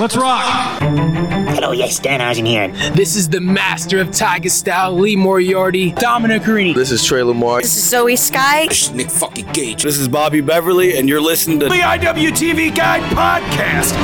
Let's 0.00 0.16
rock! 0.16 0.80
Hello, 0.80 1.70
yes, 1.70 2.00
Danhausen 2.00 2.44
here. 2.44 2.66
This 2.94 3.14
is 3.14 3.28
the 3.28 3.40
master 3.40 4.00
of 4.00 4.10
Tiger 4.10 4.48
Style, 4.48 4.92
Lee 4.92 5.14
Moriarty, 5.14 5.92
Dominic 5.92 6.42
Garrini. 6.42 6.74
This 6.74 6.90
is 6.90 7.04
Trey 7.04 7.22
Lamar. 7.22 7.60
This 7.60 7.76
is 7.76 7.90
Zoe 7.90 8.16
Sky. 8.16 8.66
This 8.66 8.88
is 8.88 8.90
Nick 8.90 9.08
fucking 9.08 9.46
Gage. 9.52 9.84
This 9.84 9.96
is 9.96 10.08
Bobby 10.08 10.40
Beverly, 10.40 10.98
and 10.98 11.08
you're 11.08 11.20
listening 11.20 11.60
to 11.60 11.66
the 11.66 11.74
IWTV 11.74 12.74
Guide 12.74 13.02
Podcast. 13.12 13.94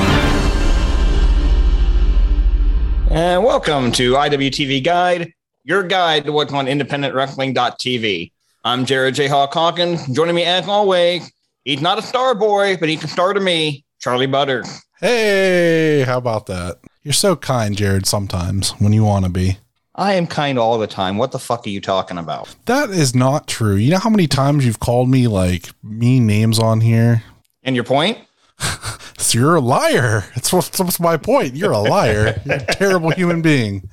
And 3.11 3.43
welcome 3.43 3.91
to 3.93 4.13
IWTV 4.13 4.85
Guide, 4.85 5.33
your 5.65 5.83
guide 5.83 6.25
to 6.27 6.33
what's 6.33 6.53
on 6.53 6.67
independentwrestling.tv. 6.67 8.31
I'm 8.65 8.85
Jared 8.85 9.17
J. 9.17 9.27
Hawk 9.27 9.53
Hawkins. 9.53 10.07
Joining 10.15 10.37
me 10.37 10.45
as 10.45 10.69
always, 10.69 11.33
he's 11.65 11.81
not 11.81 11.99
a 11.99 12.03
star 12.03 12.37
boy, 12.37 12.77
but 12.77 12.89
he 12.89 12.97
can 12.97 13.09
star 13.09 13.33
to 13.33 13.41
me, 13.41 13.85
Charlie 13.99 14.27
Butter. 14.27 14.63
Hey, 15.01 16.03
how 16.03 16.19
about 16.19 16.45
that? 16.47 16.79
You're 17.03 17.15
so 17.15 17.35
kind, 17.35 17.75
Jared, 17.75 18.05
sometimes 18.05 18.73
when 18.73 18.93
you 18.93 19.03
want 19.03 19.25
to 19.25 19.31
be. 19.31 19.57
I 19.95 20.13
am 20.15 20.27
kind 20.27 20.59
all 20.59 20.79
the 20.79 20.87
time. 20.87 21.17
What 21.17 21.33
the 21.33 21.39
fuck 21.39 21.67
are 21.67 21.71
you 21.71 21.81
talking 21.81 22.19
about? 22.19 22.55
That 22.67 22.91
is 22.91 23.15
not 23.15 23.47
true. 23.47 23.77
You 23.77 23.93
know 23.93 23.99
how 23.99 24.11
many 24.11 24.27
times 24.27 24.67
you've 24.67 24.79
called 24.79 25.09
me 25.09 25.27
like 25.27 25.71
mean 25.83 26.27
names 26.27 26.59
on 26.59 26.83
here? 26.83 27.23
And 27.63 27.75
your 27.75 27.85
point? 27.85 28.19
so 29.17 29.39
you're 29.39 29.57
a 29.57 29.61
liar. 29.61 30.25
That's 30.35 30.53
what's, 30.53 30.79
what's 30.79 31.01
my 31.01 31.17
point. 31.17 31.57
You're 31.57 31.73
a 31.73 31.79
liar. 31.79 32.39
You're 32.45 32.57
a 32.57 32.67
terrible 32.67 33.11
human 33.11 33.41
being. 33.41 33.89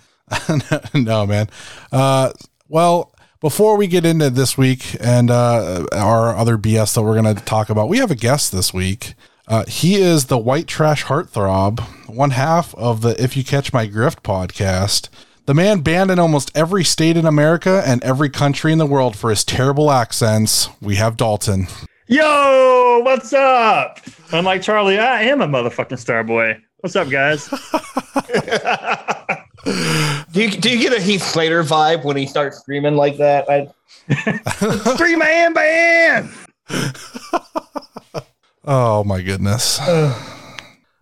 no, 0.94 1.26
man. 1.26 1.48
Uh, 1.90 2.34
well, 2.68 3.16
before 3.40 3.78
we 3.78 3.88
get 3.88 4.06
into 4.06 4.30
this 4.30 4.58
week 4.58 4.98
and 5.00 5.32
uh, 5.32 5.86
our 5.94 6.36
other 6.36 6.58
BS 6.58 6.96
that 6.96 7.02
we're 7.02 7.22
going 7.22 7.34
to 7.34 7.42
talk 7.46 7.70
about, 7.70 7.88
we 7.88 8.00
have 8.00 8.12
a 8.12 8.16
guest 8.16 8.52
this 8.52 8.74
week. 8.74 9.14
Uh, 9.48 9.64
he 9.66 9.96
is 9.96 10.26
the 10.26 10.38
white 10.38 10.68
trash 10.68 11.06
heartthrob, 11.06 11.80
one 12.10 12.32
half 12.32 12.76
of 12.76 13.00
the 13.00 13.22
If 13.22 13.38
You 13.38 13.46
Catch 13.46 13.72
My 13.72 13.88
Grift 13.88 14.22
podcast. 14.22 15.08
The 15.46 15.54
man 15.54 15.80
banned 15.80 16.12
in 16.12 16.20
almost 16.20 16.52
every 16.54 16.84
state 16.84 17.16
in 17.16 17.26
America 17.26 17.82
and 17.86 18.04
every 18.04 18.30
country 18.30 18.74
in 18.74 18.78
the 18.78 18.86
world 18.86 19.16
for 19.16 19.30
his 19.30 19.46
terrible 19.46 19.90
accents. 19.90 20.68
We 20.82 20.98
have 20.98 21.16
Dalton. 21.16 21.68
Yo, 22.08 23.00
what's 23.06 23.32
up? 23.32 24.02
I'm 24.34 24.44
like 24.44 24.62
Charlie. 24.62 25.00
I 25.00 25.22
am 25.22 25.40
a 25.40 25.48
motherfucking 25.48 26.00
star 26.00 26.26
boy. 26.26 26.62
What's 26.80 26.98
up, 26.98 27.10
guys? 27.10 27.48
do 30.32 30.42
you 30.42 30.52
do 30.52 30.70
you 30.70 30.78
get 30.78 30.92
a 30.92 31.02
Heath 31.02 31.24
Slater 31.24 31.64
vibe 31.64 32.04
when 32.04 32.18
he 32.18 32.26
starts 32.26 32.60
screaming 32.60 32.96
like 32.96 33.16
that? 33.18 33.50
I... 33.50 33.70
Three 34.98 35.16
man 35.16 35.54
band. 35.54 36.30
Oh 38.68 39.04
my 39.06 39.22
goodness. 39.22 39.80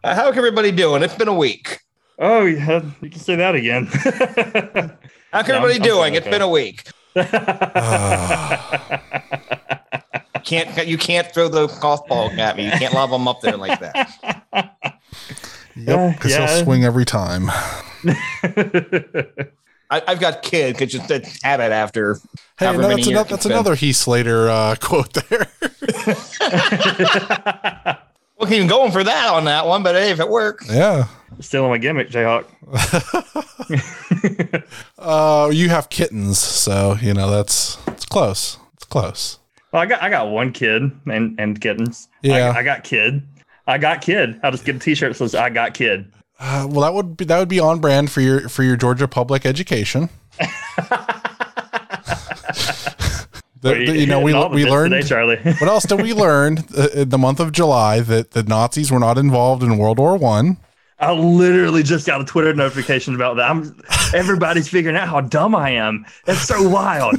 Uh, 0.03 0.13
how's 0.13 0.37
everybody 0.37 0.71
doing? 0.71 1.01
It's 1.01 1.15
been 1.15 1.27
a 1.27 1.33
week. 1.33 1.79
Oh, 2.19 2.45
yeah, 2.45 2.83
you 3.01 3.09
can 3.09 3.19
say 3.19 3.35
that 3.37 3.55
again. 3.55 3.85
how 3.91 4.91
how's 5.31 5.49
everybody 5.49 5.79
no, 5.79 5.85
doing? 5.85 6.15
Okay. 6.15 6.17
It's 6.17 6.27
been 6.27 6.43
a 6.43 6.47
week. 6.47 6.83
can't 10.43 10.87
you 10.87 10.99
can't 10.99 11.33
throw 11.33 11.47
the 11.47 11.65
golf 11.81 12.07
ball 12.07 12.29
at 12.39 12.55
me. 12.55 12.65
You 12.65 12.71
can't 12.73 12.93
lob 12.93 13.09
them 13.09 13.27
up 13.27 13.41
there 13.41 13.57
like 13.57 13.79
that. 13.79 14.99
Yep, 15.75 16.17
because 16.17 16.33
yeah. 16.33 16.45
he'll 16.45 16.63
swing 16.63 16.83
every 16.83 17.05
time. 17.05 17.49
I, 19.89 20.01
have 20.07 20.19
got 20.19 20.41
kid 20.41 20.77
could 20.77 20.89
just 20.89 21.09
have 21.09 21.59
it 21.59 21.71
after. 21.71 22.19
Hey, 22.57 22.71
no, 22.71 22.87
that's, 22.87 23.07
another, 23.07 23.29
that's 23.29 23.45
another 23.45 23.75
Heath 23.75 23.97
Slater 23.97 24.49
uh, 24.49 24.75
quote 24.79 25.13
there. 25.13 25.47
well, 28.37 28.49
keep 28.49 28.67
going 28.67 28.91
for 28.91 29.03
that 29.03 29.33
on 29.33 29.45
that 29.45 29.67
one, 29.67 29.83
but 29.83 29.95
hey, 29.95 30.11
if 30.11 30.19
it 30.19 30.29
works, 30.29 30.67
yeah. 30.69 31.07
Still 31.41 31.65
on 31.65 31.71
my 31.71 31.77
gimmick, 31.77 32.09
Jayhawk. 32.09 32.45
uh, 34.99 35.49
you 35.51 35.69
have 35.69 35.89
kittens, 35.89 36.39
so 36.39 36.95
you 37.01 37.13
know 37.13 37.29
that's 37.29 37.77
it's 37.87 38.05
close. 38.05 38.57
It's 38.73 38.85
close. 38.85 39.39
Well, 39.71 39.81
I 39.81 39.85
got 39.85 40.01
I 40.01 40.09
got 40.09 40.29
one 40.29 40.53
kid 40.53 40.83
and 41.05 41.39
and 41.39 41.59
kittens. 41.59 42.07
Yeah, 42.21 42.51
I, 42.51 42.59
I 42.59 42.63
got 42.63 42.85
kid. 42.85 43.21
I 43.67 43.77
got 43.77 44.01
kid. 44.01 44.39
I'll 44.43 44.51
just 44.51 44.63
get 44.63 44.77
a 44.77 44.79
T-shirt 44.79 45.11
that 45.11 45.17
says 45.17 45.35
"I 45.35 45.49
got 45.49 45.73
kid." 45.73 46.09
Uh, 46.39 46.67
well, 46.69 46.81
that 46.81 46.93
would 46.93 47.15
be 47.15 47.25
that 47.25 47.39
would 47.39 47.47
be 47.49 47.59
on 47.59 47.79
brand 47.79 48.11
for 48.11 48.21
your 48.21 48.49
for 48.49 48.63
your 48.63 48.75
Georgia 48.75 49.07
public 49.07 49.45
education. 49.45 50.09
the, 53.61 53.85
the, 53.85 53.97
you 53.97 54.05
know, 54.05 54.19
we 54.19 54.33
we 54.49 54.69
learned 54.69 54.91
today, 54.91 55.07
Charlie. 55.07 55.37
what 55.59 55.69
else 55.69 55.85
did 55.85 56.01
we 56.01 56.13
learn 56.13 56.57
in 56.93 57.09
the 57.09 57.17
month 57.17 57.39
of 57.39 57.53
July 57.53 58.01
that 58.01 58.31
the 58.31 58.43
Nazis 58.43 58.91
were 58.91 58.99
not 58.99 59.17
involved 59.17 59.63
in 59.63 59.77
World 59.77 59.97
War 59.97 60.17
One? 60.17 60.57
I 60.99 61.11
literally 61.11 61.83
just 61.83 62.07
got 62.07 62.21
a 62.21 62.25
Twitter 62.25 62.53
notification 62.53 63.15
about 63.15 63.37
that. 63.37 63.49
I'm 63.49 63.81
everybody's 64.13 64.67
figuring 64.67 64.95
out 64.97 65.07
how 65.07 65.21
dumb 65.21 65.55
I 65.55 65.71
am. 65.71 66.05
It's 66.25 66.41
so 66.41 66.67
wild. 66.67 67.15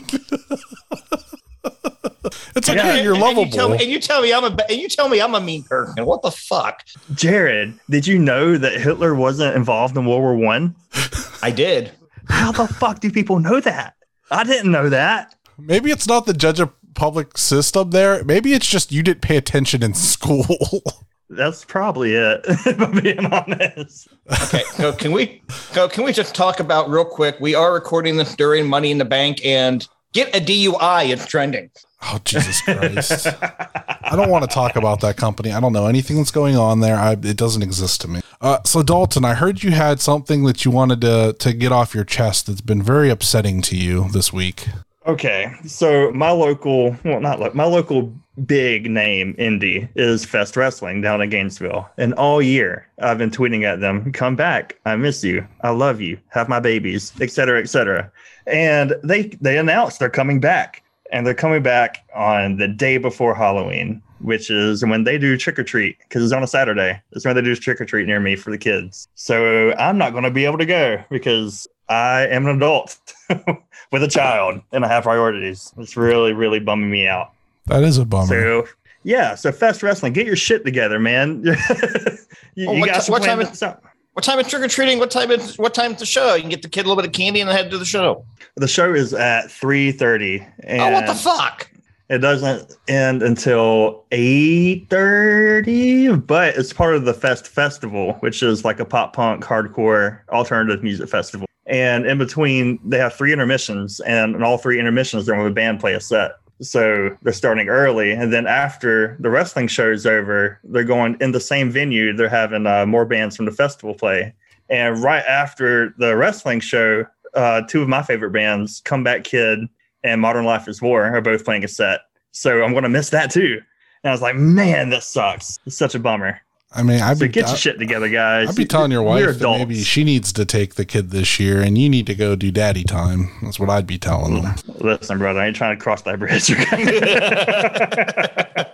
It's 2.57 2.69
okay. 2.69 2.97
Yeah, 2.97 3.03
you're 3.03 3.17
lovable. 3.17 3.43
And 3.43 3.55
you, 3.55 3.69
me, 3.69 3.83
and 3.83 3.93
you, 3.93 4.01
tell 4.01 4.23
me, 4.23 4.33
I'm 4.33 4.45
a 4.45 4.57
and 4.69 4.81
you 4.81 4.89
tell 4.89 5.09
me 5.09 5.21
I'm 5.21 5.35
a 5.35 5.41
mean 5.41 5.63
person. 5.63 6.05
What 6.07 6.23
the 6.23 6.31
fuck, 6.31 6.85
Jared? 7.15 7.79
Did 7.91 8.07
you 8.07 8.19
know 8.19 8.57
that 8.57 8.81
Hitler 8.81 9.15
wasn't 9.15 9.55
involved 9.57 9.97
in 9.97 10.07
World 10.07 10.23
War 10.23 10.35
One? 10.35 10.75
I? 10.95 11.39
I 11.43 11.51
did. 11.51 11.93
How 12.29 12.53
the 12.53 12.67
fuck 12.67 13.01
do 13.01 13.11
people 13.11 13.39
know 13.39 13.61
that? 13.61 13.95
I 14.31 14.43
didn't 14.45 14.73
know 14.73 14.89
that. 14.89 15.35
Maybe 15.59 15.91
it's 15.91 16.09
not 16.09 16.27
the 16.27 16.35
judge 16.35 16.59
of 16.59 16.73
public 16.95 17.39
system 17.39 17.91
there. 17.91 18.25
Maybe 18.25 18.53
it's 18.53 18.67
just 18.67 18.91
you 18.91 19.03
didn't 19.03 19.23
pay 19.23 19.37
attention 19.37 19.83
in 19.83 19.95
school. 19.95 20.47
That's 21.31 21.65
probably 21.65 22.15
it. 22.15 22.41
If 22.47 22.81
I'm 22.81 23.01
being 23.01 23.27
honest. 23.27 24.09
Okay, 24.45 24.63
so 24.75 24.93
can 24.93 25.13
we 25.13 25.43
so 25.73 25.89
can 25.89 26.05
we 26.05 26.13
just 26.13 26.35
talk 26.35 26.61
about 26.61 26.89
real 26.89 27.05
quick? 27.05 27.37
We 27.41 27.55
are 27.55 27.73
recording 27.75 28.17
this 28.17 28.35
during 28.35 28.67
Money 28.67 28.91
in 28.91 28.99
the 28.99 29.05
Bank, 29.05 29.45
and 29.45 29.87
get 30.17 30.35
a 30.35 30.41
DUI. 30.41 31.11
It's 31.11 31.27
trending. 31.27 31.71
Oh 32.03 32.19
Jesus 32.25 32.61
Christ! 32.63 33.27
I 33.41 34.15
don't 34.17 34.31
want 34.31 34.49
to 34.49 34.53
talk 34.53 34.77
about 34.77 35.01
that 35.01 35.17
company. 35.17 35.53
I 35.53 35.61
don't 35.61 35.73
know 35.73 35.87
anything 35.87 36.17
that's 36.17 36.31
going 36.31 36.57
on 36.57 36.81
there. 36.81 36.97
I, 36.97 37.13
it 37.13 37.37
doesn't 37.37 37.63
exist 37.63 38.01
to 38.03 38.09
me. 38.09 38.21
Uh, 38.41 38.59
so 38.65 38.83
Dalton, 38.83 39.25
I 39.25 39.35
heard 39.35 39.63
you 39.63 39.71
had 39.71 40.01
something 40.01 40.45
that 40.45 40.65
you 40.65 40.71
wanted 40.71 41.01
to 41.03 41.37
to 41.39 41.53
get 41.53 41.73
off 41.73 41.95
your 41.95 42.05
chest 42.05 42.47
that's 42.47 42.61
been 42.61 42.83
very 42.83 43.11
upsetting 43.11 43.63
to 43.63 43.77
you 43.77 44.09
this 44.11 44.33
week. 44.33 44.69
Okay, 45.07 45.55
so 45.65 46.11
my 46.11 46.33
local, 46.33 46.97
well, 47.05 47.21
not 47.21 47.39
lo- 47.39 47.53
my 47.55 47.65
local 47.65 48.13
big 48.45 48.91
name 48.91 49.35
indie 49.39 49.89
is 49.95 50.25
Fest 50.25 50.57
Wrestling 50.57 51.01
down 51.01 51.23
in 51.23 51.31
Gainesville, 51.31 51.89
and 51.97 52.13
all 52.15 52.43
year 52.43 52.89
I've 53.01 53.17
been 53.17 53.31
tweeting 53.31 53.63
at 53.63 53.81
them, 53.81 54.13
"Come 54.13 54.35
back! 54.35 54.81
I 54.85 54.97
miss 54.97 55.23
you. 55.23 55.47
I 55.61 55.71
love 55.71 56.01
you. 56.01 56.19
Have 56.31 56.49
my 56.49 56.59
babies, 56.59 57.13
etc., 57.21 57.61
etc." 57.61 58.11
And 58.49 58.97
they 59.05 59.29
they 59.41 59.59
announced 59.59 60.01
they're 60.01 60.11
coming 60.11 60.41
back 60.41 60.83
and 61.13 61.25
they're 61.25 61.35
coming 61.35 61.63
back 61.63 62.05
on 62.15 62.57
the 62.57 62.67
day 62.67 62.99
before 62.99 63.35
Halloween, 63.35 64.03
which 64.21 64.51
is 64.51 64.85
when 64.85 65.05
they 65.05 65.19
do 65.19 65.37
trick 65.37 65.59
or 65.59 65.65
treat 65.65 65.99
because 66.01 66.25
it's 66.25 66.33
on 66.33 66.43
a 66.43 66.49
Saturday. 66.49 67.01
It's 67.13 67.25
when 67.25 67.37
they 67.37 67.43
do 67.43 67.55
trick 67.55 67.81
or 67.81 67.85
treat 67.85 68.07
near 68.07 68.19
me 68.19 68.35
for 68.35 68.51
the 68.51 68.59
kids. 68.59 69.09
So 69.15 69.73
I'm 69.75 69.99
not 69.99 70.11
going 70.11 70.25
to 70.25 70.33
be 70.33 70.45
able 70.45 70.59
to 70.59 70.67
go 70.67 71.05
because 71.11 71.69
I 71.89 72.27
am 72.27 72.47
an 72.47 72.57
adult 72.57 72.99
with 73.93 74.03
a 74.03 74.09
child 74.09 74.61
and 74.73 74.85
I 74.85 74.89
have 74.89 75.05
priorities. 75.05 75.73
It's 75.79 75.97
really, 75.97 76.33
really 76.33 76.61
bumming 76.61 76.91
me 76.91 77.07
out. 77.07 77.33
That 77.67 77.83
is 77.83 77.99
a 77.99 78.05
bummer. 78.05 78.27
So 78.27 78.67
yeah, 79.07 79.37
so 79.37 79.53
Fest 79.53 79.83
Wrestling, 79.83 80.13
get 80.13 80.27
your 80.27 80.35
shit 80.35 80.65
together, 80.65 80.99
man. 80.99 81.43
you, 82.55 82.73
you 82.73 82.87
got 82.87 83.07
what 83.07 83.23
time? 83.23 83.41
Is, 83.41 83.63
what 83.63 84.25
time 84.25 84.39
is 84.41 84.49
trick 84.49 84.63
or 84.63 84.69
treating? 84.69 84.99
What 84.99 85.13
time 85.13 85.31
is 85.31 85.59
what 85.59 85.75
time 85.75 85.93
is 85.93 86.01
the 86.01 86.07
show? 86.07 86.35
You 86.35 86.41
can 86.41 86.51
get 86.51 86.63
the 86.63 86.69
kid 86.69 86.87
a 86.87 86.89
little 86.89 87.01
bit 87.01 87.07
of 87.07 87.13
candy 87.13 87.41
and 87.41 87.49
head 87.49 87.71
to 87.71 87.79
the 87.79 87.85
show. 87.85 88.25
The 88.57 88.67
show 88.67 88.93
is 88.95 89.15
at 89.15 89.51
three 89.51 89.93
thirty. 89.93 90.45
Oh, 90.69 90.91
what 90.91 91.07
the 91.07 91.15
fuck! 91.15 91.71
It 92.09 92.19
doesn't 92.19 92.77
end 92.89 93.23
until 93.23 94.05
eight 94.11 94.89
thirty, 94.91 96.13
but 96.17 96.57
it's 96.57 96.73
part 96.73 96.97
of 96.97 97.05
the 97.05 97.15
Fest 97.15 97.47
Festival, 97.47 98.15
which 98.15 98.43
is 98.43 98.65
like 98.65 98.81
a 98.81 98.85
pop 98.85 99.13
punk 99.13 99.45
hardcore 99.45 100.21
alternative 100.31 100.83
music 100.83 101.09
festival. 101.09 101.47
And 101.67 102.07
in 102.07 102.19
between, 102.19 102.79
they 102.85 102.99
have 102.99 103.15
three 103.15 103.33
intermissions, 103.33 104.01
and 104.01 104.37
in 104.37 104.43
all 104.43 104.57
three 104.57 104.79
intermissions, 104.79 105.27
they're 105.27 105.35
going 105.35 105.49
to 105.49 105.55
band 105.55 105.81
play 105.81 105.95
a 105.95 106.01
set. 106.01 106.33
So 106.63 107.17
they're 107.23 107.33
starting 107.33 107.69
early, 107.69 108.13
and 108.13 108.33
then 108.33 108.47
after 108.47 109.17
the 109.21 109.31
wrestling 109.31 109.69
show 109.69 109.91
is 109.91 110.07
over, 110.07 110.59
they're 110.65 110.85
going 110.85 111.17
in 111.21 111.33
the 111.33 111.41
same 111.41 111.71
venue. 111.71 112.15
They're 112.15 112.29
having 112.29 112.67
uh, 112.67 112.87
more 112.87 113.05
bands 113.05 113.37
from 113.37 113.45
the 113.45 113.53
festival 113.53 113.95
play, 113.95 114.33
and 114.71 115.03
right 115.03 115.25
after 115.27 115.95
the 115.99 116.17
wrestling 116.17 116.61
show, 116.61 117.05
uh, 117.35 117.63
two 117.63 117.83
of 117.83 117.89
my 117.89 118.03
favorite 118.03 118.31
bands, 118.31 118.81
Comeback 118.85 119.25
Kid 119.25 119.61
and 120.03 120.21
Modern 120.21 120.45
Life 120.45 120.69
is 120.69 120.81
War, 120.81 121.05
are 121.05 121.21
both 121.21 121.45
playing 121.45 121.65
a 121.65 121.69
set. 121.69 122.01
So 122.33 122.63
I'm 122.63 122.73
going 122.73 122.85
to 122.85 122.89
miss 122.89 123.11
that 123.11 123.31
too. 123.31 123.61
And 124.03 124.11
I 124.11 124.13
was 124.13 124.23
like, 124.23 124.37
man, 124.37 124.91
this 124.91 125.07
sucks. 125.07 125.59
It's 125.67 125.77
such 125.77 125.95
a 125.95 125.99
bummer. 125.99 126.41
I 126.75 126.83
mean, 126.83 127.01
I'd 127.01 127.19
so 127.19 127.27
be, 127.27 127.33
get 127.33 127.49
your 127.49 127.57
shit 127.57 127.79
together, 127.79 128.09
guys. 128.09 128.51
I'd 128.51 128.57
be 128.57 128.65
telling 128.65 128.91
your 128.91 129.03
wife 129.03 129.39
that 129.39 129.59
maybe 129.59 129.83
she 129.83 130.05
needs 130.05 130.33
to 130.35 130.45
take 130.45 130.75
the 130.75 130.85
kid 130.85 131.11
this 131.11 131.41
year, 131.41 131.63
and 131.63 131.79
you 131.79 131.89
need 131.89 132.07
to 132.07 132.15
go 132.15 132.37
do 132.37 132.51
daddy 132.51 132.85
time. 132.85 133.31
That's 133.43 133.59
what 133.59 133.71
I'd 133.71 133.87
be 133.87 133.99
telling 133.99 134.43
them. 134.43 134.55
Listen, 134.81 135.19
brother, 135.19 135.41
I 135.41 135.47
ain't 135.47 135.57
trying 135.57 135.77
to 135.77 135.83
cross 135.83 136.03
that 136.03 136.19
bridge. 136.19 136.51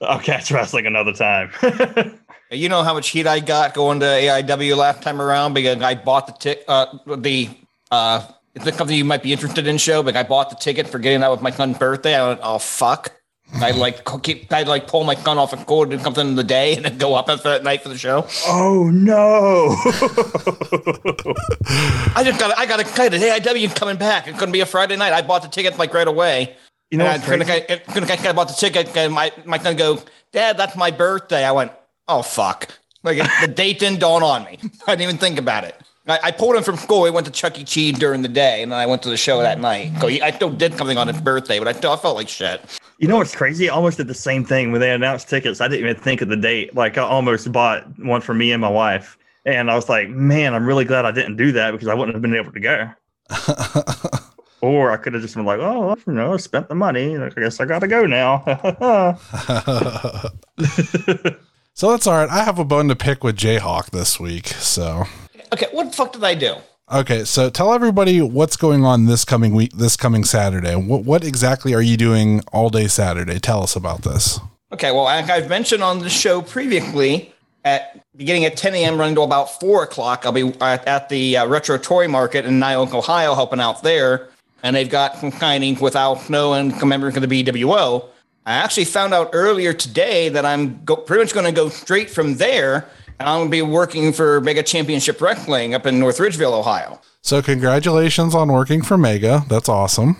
I'll 0.00 0.20
catch 0.20 0.50
wrestling 0.50 0.86
another 0.86 1.12
time. 1.12 1.50
You 2.52 2.68
know 2.68 2.82
how 2.82 2.94
much 2.94 3.10
heat 3.10 3.28
I 3.28 3.38
got 3.38 3.74
going 3.74 4.00
to 4.00 4.06
AIW 4.06 4.76
last 4.76 5.02
time 5.02 5.22
around 5.22 5.54
because 5.54 5.80
I 5.82 5.94
bought 5.94 6.26
the 6.26 6.32
tick, 6.32 6.64
uh, 6.66 6.86
the 7.06 7.48
uh, 7.92 8.26
it's 8.56 8.66
a 8.66 8.72
company 8.72 8.98
you 8.98 9.04
might 9.04 9.22
be 9.22 9.32
interested 9.32 9.68
in 9.68 9.78
show, 9.78 10.02
but 10.02 10.16
I 10.16 10.24
bought 10.24 10.50
the 10.50 10.56
ticket 10.56 10.88
for 10.88 10.98
getting 10.98 11.20
that 11.20 11.30
with 11.30 11.42
my 11.42 11.52
son's 11.52 11.78
birthday. 11.78 12.16
I 12.16 12.26
went, 12.26 12.40
oh 12.42 12.58
fuck. 12.58 13.12
I 13.54 13.72
like 13.72 14.04
keep, 14.22 14.52
I 14.52 14.62
like 14.62 14.86
pull 14.86 15.04
my 15.04 15.14
son 15.14 15.38
off 15.38 15.52
and 15.52 15.64
go 15.66 15.84
do 15.84 15.98
something 15.98 16.26
in 16.26 16.36
the 16.36 16.44
day 16.44 16.76
and 16.76 16.84
then 16.84 16.98
go 16.98 17.14
up 17.14 17.28
after 17.28 17.50
that 17.50 17.64
night 17.64 17.82
for 17.82 17.88
the 17.88 17.98
show. 17.98 18.26
Oh 18.46 18.90
no! 18.92 19.74
I 22.14 22.22
just 22.24 22.40
got 22.40 22.56
I 22.58 22.66
got 22.66 22.80
excited. 22.80 23.20
Hey, 23.20 23.38
AIW 23.38 23.74
coming 23.74 23.96
back. 23.96 24.28
It's 24.28 24.38
gonna 24.38 24.52
be 24.52 24.60
a 24.60 24.66
Friday 24.66 24.96
night. 24.96 25.12
I 25.12 25.22
bought 25.22 25.42
the 25.42 25.48
ticket 25.48 25.78
like 25.78 25.92
right 25.92 26.08
away. 26.08 26.56
You 26.90 26.98
know, 26.98 27.06
and 27.06 27.22
what's 27.22 27.50
I, 27.50 27.60
gonna, 27.60 28.06
gonna, 28.06 28.28
I 28.28 28.32
bought 28.32 28.48
the 28.48 28.54
ticket. 28.54 28.96
And 28.96 29.14
my 29.14 29.32
my 29.44 29.58
son 29.58 29.76
go, 29.76 29.98
Dad, 30.32 30.56
that's 30.56 30.76
my 30.76 30.90
birthday. 30.90 31.44
I 31.44 31.52
went, 31.52 31.72
oh 32.08 32.22
fuck. 32.22 32.68
Like 33.02 33.18
the 33.40 33.48
date 33.48 33.78
didn't 33.78 34.00
dawn 34.00 34.22
on 34.22 34.44
me. 34.44 34.58
I 34.86 34.92
didn't 34.92 35.02
even 35.02 35.18
think 35.18 35.38
about 35.38 35.64
it. 35.64 35.76
I, 36.06 36.18
I 36.24 36.30
pulled 36.30 36.56
him 36.56 36.62
from 36.62 36.76
school. 36.76 37.02
We 37.02 37.10
went 37.10 37.26
to 37.26 37.32
Chuck 37.32 37.58
E. 37.58 37.64
Cheese 37.64 37.98
during 37.98 38.22
the 38.22 38.28
day, 38.28 38.62
and 38.62 38.72
then 38.72 38.78
I 38.78 38.86
went 38.86 39.02
to 39.02 39.10
the 39.10 39.16
show 39.16 39.40
that 39.42 39.60
night. 39.60 39.92
So 40.00 40.08
he, 40.08 40.20
I 40.20 40.30
still 40.30 40.50
did 40.50 40.74
something 40.74 40.98
on 40.98 41.08
his 41.08 41.20
birthday, 41.20 41.58
but 41.58 41.68
I 41.68 41.72
still 41.72 41.92
I 41.92 41.96
felt 41.96 42.16
like 42.16 42.28
shit. 42.28 42.60
You 43.00 43.08
know 43.08 43.16
what's 43.16 43.34
crazy? 43.34 43.70
I 43.70 43.72
almost 43.72 43.96
did 43.96 44.08
the 44.08 44.14
same 44.14 44.44
thing 44.44 44.72
when 44.72 44.82
they 44.82 44.90
announced 44.92 45.26
tickets. 45.26 45.62
I 45.62 45.68
didn't 45.68 45.88
even 45.88 45.96
think 46.02 46.20
of 46.20 46.28
the 46.28 46.36
date. 46.36 46.74
Like 46.74 46.98
I 46.98 47.02
almost 47.02 47.50
bought 47.50 47.98
one 47.98 48.20
for 48.20 48.34
me 48.34 48.52
and 48.52 48.60
my 48.60 48.68
wife, 48.68 49.16
and 49.46 49.70
I 49.70 49.74
was 49.74 49.88
like, 49.88 50.10
"Man, 50.10 50.52
I'm 50.52 50.66
really 50.66 50.84
glad 50.84 51.06
I 51.06 51.10
didn't 51.10 51.36
do 51.36 51.50
that 51.52 51.70
because 51.70 51.88
I 51.88 51.94
wouldn't 51.94 52.14
have 52.14 52.20
been 52.20 52.36
able 52.36 52.52
to 52.52 52.60
go." 52.60 52.90
or 54.60 54.90
I 54.90 54.98
could 54.98 55.14
have 55.14 55.22
just 55.22 55.34
been 55.34 55.46
like, 55.46 55.60
"Oh, 55.60 55.96
you 56.06 56.12
know, 56.12 56.34
I 56.34 56.36
spent 56.36 56.68
the 56.68 56.74
money. 56.74 57.16
I 57.16 57.30
guess 57.30 57.58
I 57.58 57.64
got 57.64 57.78
to 57.78 57.88
go 57.88 58.04
now." 58.04 58.44
so 61.72 61.92
that's 61.92 62.06
all 62.06 62.18
right. 62.18 62.28
I 62.28 62.44
have 62.44 62.58
a 62.58 62.66
bone 62.66 62.88
to 62.88 62.96
pick 62.96 63.24
with 63.24 63.38
Jayhawk 63.38 63.92
this 63.92 64.20
week. 64.20 64.48
So 64.48 65.04
Okay, 65.54 65.68
what 65.72 65.90
the 65.90 65.96
fuck 65.96 66.12
did 66.12 66.22
I 66.22 66.34
do? 66.34 66.56
Okay, 66.90 67.24
so 67.24 67.50
tell 67.50 67.72
everybody 67.72 68.20
what's 68.20 68.56
going 68.56 68.84
on 68.84 69.06
this 69.06 69.24
coming 69.24 69.54
week, 69.54 69.72
this 69.72 69.96
coming 69.96 70.24
Saturday. 70.24 70.74
What 70.74 71.04
what 71.04 71.24
exactly 71.24 71.74
are 71.74 71.82
you 71.82 71.96
doing 71.96 72.42
all 72.52 72.70
day 72.70 72.88
Saturday? 72.88 73.38
Tell 73.38 73.62
us 73.62 73.76
about 73.76 74.02
this. 74.02 74.40
Okay, 74.72 74.92
well, 74.92 75.04
like 75.04 75.28
I've 75.28 75.48
mentioned 75.48 75.82
on 75.82 75.98
the 75.98 76.10
show 76.10 76.42
previously, 76.42 77.32
at 77.64 78.04
beginning 78.16 78.44
at 78.44 78.56
10 78.56 78.74
a.m. 78.74 78.98
running 78.98 79.14
to 79.16 79.22
about 79.22 79.58
4 79.60 79.82
o'clock, 79.82 80.24
I'll 80.24 80.32
be 80.32 80.54
at, 80.60 80.86
at 80.86 81.08
the 81.08 81.38
uh, 81.38 81.46
Retro 81.46 81.76
Toy 81.78 82.08
Market 82.08 82.44
in 82.44 82.60
Nyoka, 82.60 82.94
Ohio, 82.94 83.34
helping 83.34 83.60
out 83.60 83.82
there. 83.82 84.28
And 84.62 84.76
they've 84.76 84.88
got 84.90 85.16
some 85.16 85.32
signings 85.32 85.80
without 85.80 86.28
knowing 86.28 86.74
members 86.86 87.16
of 87.16 87.26
the 87.26 87.44
BWO. 87.44 88.08
I 88.46 88.52
actually 88.52 88.84
found 88.84 89.14
out 89.14 89.30
earlier 89.32 89.72
today 89.72 90.28
that 90.28 90.44
I'm 90.44 90.84
go, 90.84 90.96
pretty 90.96 91.24
much 91.24 91.32
going 91.32 91.46
to 91.46 91.52
go 91.52 91.68
straight 91.68 92.10
from 92.10 92.36
there, 92.36 92.88
and 93.20 93.28
I'm 93.28 93.40
going 93.40 93.48
to 93.48 93.50
be 93.50 93.62
working 93.62 94.12
for 94.14 94.40
Mega 94.40 94.62
Championship 94.62 95.20
Wrestling 95.20 95.74
up 95.74 95.84
in 95.84 96.00
North 96.00 96.18
Ridgeville, 96.18 96.58
Ohio. 96.58 97.00
So 97.20 97.42
congratulations 97.42 98.34
on 98.34 98.50
working 98.50 98.80
for 98.80 98.96
Mega. 98.96 99.44
That's 99.46 99.68
awesome. 99.68 100.16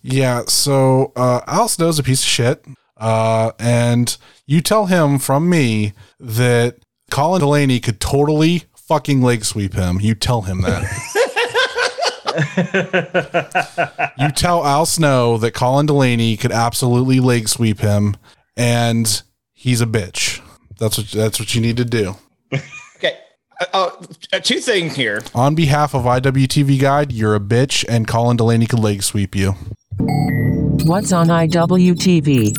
Yeah. 0.00 0.44
So 0.46 1.12
uh, 1.16 1.40
Al 1.48 1.68
Snow's 1.68 1.98
a 1.98 2.04
piece 2.04 2.22
of 2.22 2.28
shit, 2.28 2.64
uh, 2.96 3.50
and 3.58 4.16
you 4.46 4.60
tell 4.60 4.86
him 4.86 5.18
from 5.18 5.50
me 5.50 5.92
that 6.20 6.76
Colin 7.10 7.40
Delaney 7.40 7.80
could 7.80 7.98
totally 7.98 8.62
fucking 8.76 9.20
leg 9.20 9.44
sweep 9.44 9.74
him. 9.74 10.00
You 10.00 10.14
tell 10.14 10.42
him 10.42 10.60
that. 10.62 10.84
you 14.18 14.30
tell 14.30 14.64
Al 14.64 14.86
Snow 14.86 15.36
that 15.38 15.52
Colin 15.52 15.86
Delaney 15.86 16.36
could 16.36 16.52
absolutely 16.52 17.18
leg 17.18 17.48
sweep 17.48 17.80
him, 17.80 18.16
and 18.56 19.22
he's 19.52 19.80
a 19.80 19.86
bitch. 19.86 20.43
That's 20.78 20.98
what 20.98 21.08
that's 21.08 21.38
what 21.38 21.54
you 21.54 21.60
need 21.60 21.76
to 21.76 21.84
do. 21.84 22.16
Okay, 22.96 23.18
uh, 23.72 23.90
uh, 24.32 24.40
two 24.40 24.60
things 24.60 24.96
here. 24.96 25.22
On 25.34 25.54
behalf 25.54 25.94
of 25.94 26.04
IWTV 26.04 26.80
Guide, 26.80 27.12
you're 27.12 27.34
a 27.34 27.40
bitch, 27.40 27.84
and 27.88 28.08
Colin 28.08 28.36
Delaney 28.36 28.66
could 28.66 28.78
leg 28.78 29.02
sweep 29.02 29.34
you. 29.34 29.54
What's 30.84 31.12
on 31.12 31.28
IWTV? 31.28 32.58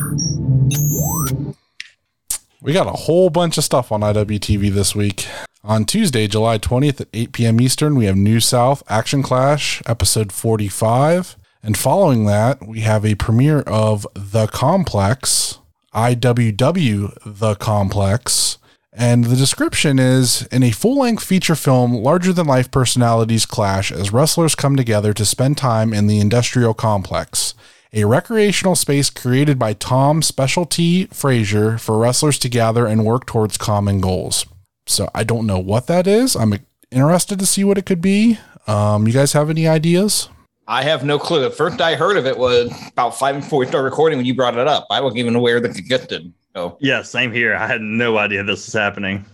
We 2.62 2.72
got 2.72 2.86
a 2.86 2.92
whole 2.92 3.30
bunch 3.30 3.58
of 3.58 3.64
stuff 3.64 3.92
on 3.92 4.00
IWTV 4.00 4.72
this 4.72 4.94
week. 4.94 5.28
On 5.62 5.84
Tuesday, 5.84 6.26
July 6.26 6.58
20th 6.58 7.00
at 7.00 7.08
8 7.12 7.32
p.m. 7.32 7.60
Eastern, 7.60 7.96
we 7.96 8.06
have 8.06 8.16
New 8.16 8.40
South 8.40 8.82
Action 8.88 9.22
Clash, 9.22 9.82
episode 9.86 10.32
45. 10.32 11.36
And 11.62 11.76
following 11.76 12.26
that, 12.26 12.66
we 12.66 12.80
have 12.80 13.04
a 13.04 13.16
premiere 13.16 13.60
of 13.62 14.06
The 14.14 14.46
Complex, 14.46 15.58
IWW 15.96 17.18
The 17.24 17.54
Complex. 17.56 18.58
And 18.92 19.24
the 19.24 19.36
description 19.36 19.98
is 19.98 20.46
in 20.46 20.62
a 20.62 20.70
full 20.70 20.98
length 21.00 21.24
feature 21.24 21.56
film, 21.56 21.92
larger 21.92 22.32
than 22.32 22.46
life 22.46 22.70
personalities 22.70 23.46
clash 23.46 23.90
as 23.90 24.12
wrestlers 24.12 24.54
come 24.54 24.76
together 24.76 25.12
to 25.12 25.24
spend 25.24 25.58
time 25.58 25.92
in 25.92 26.06
the 26.06 26.20
industrial 26.20 26.74
complex 26.74 27.54
a 27.96 28.04
recreational 28.04 28.76
space 28.76 29.08
created 29.08 29.58
by 29.58 29.72
Tom 29.72 30.20
Specialty 30.20 31.06
Frazier 31.06 31.78
for 31.78 31.96
wrestlers 31.96 32.38
to 32.40 32.48
gather 32.48 32.86
and 32.86 33.06
work 33.06 33.24
towards 33.24 33.56
common 33.56 34.02
goals. 34.02 34.44
So 34.86 35.08
I 35.14 35.24
don't 35.24 35.46
know 35.46 35.58
what 35.58 35.86
that 35.86 36.06
is. 36.06 36.36
I'm 36.36 36.52
interested 36.90 37.38
to 37.38 37.46
see 37.46 37.64
what 37.64 37.78
it 37.78 37.86
could 37.86 38.02
be. 38.02 38.38
Um, 38.66 39.06
you 39.06 39.14
guys 39.14 39.32
have 39.32 39.48
any 39.48 39.66
ideas? 39.66 40.28
I 40.68 40.82
have 40.82 41.04
no 41.04 41.18
clue. 41.18 41.40
The 41.40 41.50
first 41.50 41.80
I 41.80 41.94
heard 41.94 42.16
of 42.16 42.26
it 42.26 42.36
was 42.36 42.72
about 42.88 43.16
five 43.16 43.36
before 43.36 43.60
we 43.60 43.66
started 43.66 43.84
recording 43.84 44.18
when 44.18 44.26
you 44.26 44.34
brought 44.34 44.56
it 44.56 44.66
up. 44.66 44.86
I 44.90 45.00
wasn't 45.00 45.18
even 45.18 45.36
aware 45.36 45.60
that 45.60 45.70
it 45.70 45.78
existed. 45.78 46.32
So 46.54 46.76
yeah, 46.80 47.02
same 47.02 47.32
here. 47.32 47.54
I 47.54 47.66
had 47.66 47.80
no 47.80 48.18
idea 48.18 48.42
this 48.42 48.66
was 48.66 48.72
happening. 48.72 49.24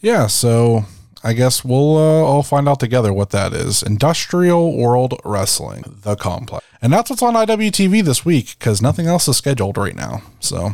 Yeah, 0.00 0.28
so 0.28 0.84
I 1.24 1.32
guess 1.32 1.64
we'll 1.64 1.96
uh, 1.96 2.22
all 2.22 2.42
find 2.42 2.68
out 2.68 2.78
together 2.78 3.12
what 3.12 3.30
that 3.30 3.52
is. 3.52 3.82
Industrial 3.82 4.76
World 4.76 5.14
Wrestling, 5.24 5.82
the 6.02 6.14
complex. 6.14 6.64
And 6.80 6.92
that's 6.92 7.10
what's 7.10 7.22
on 7.22 7.34
IWTV 7.34 8.04
this 8.04 8.24
week 8.24 8.56
because 8.58 8.80
nothing 8.80 9.06
else 9.06 9.26
is 9.26 9.36
scheduled 9.36 9.76
right 9.76 9.96
now. 9.96 10.22
So 10.38 10.70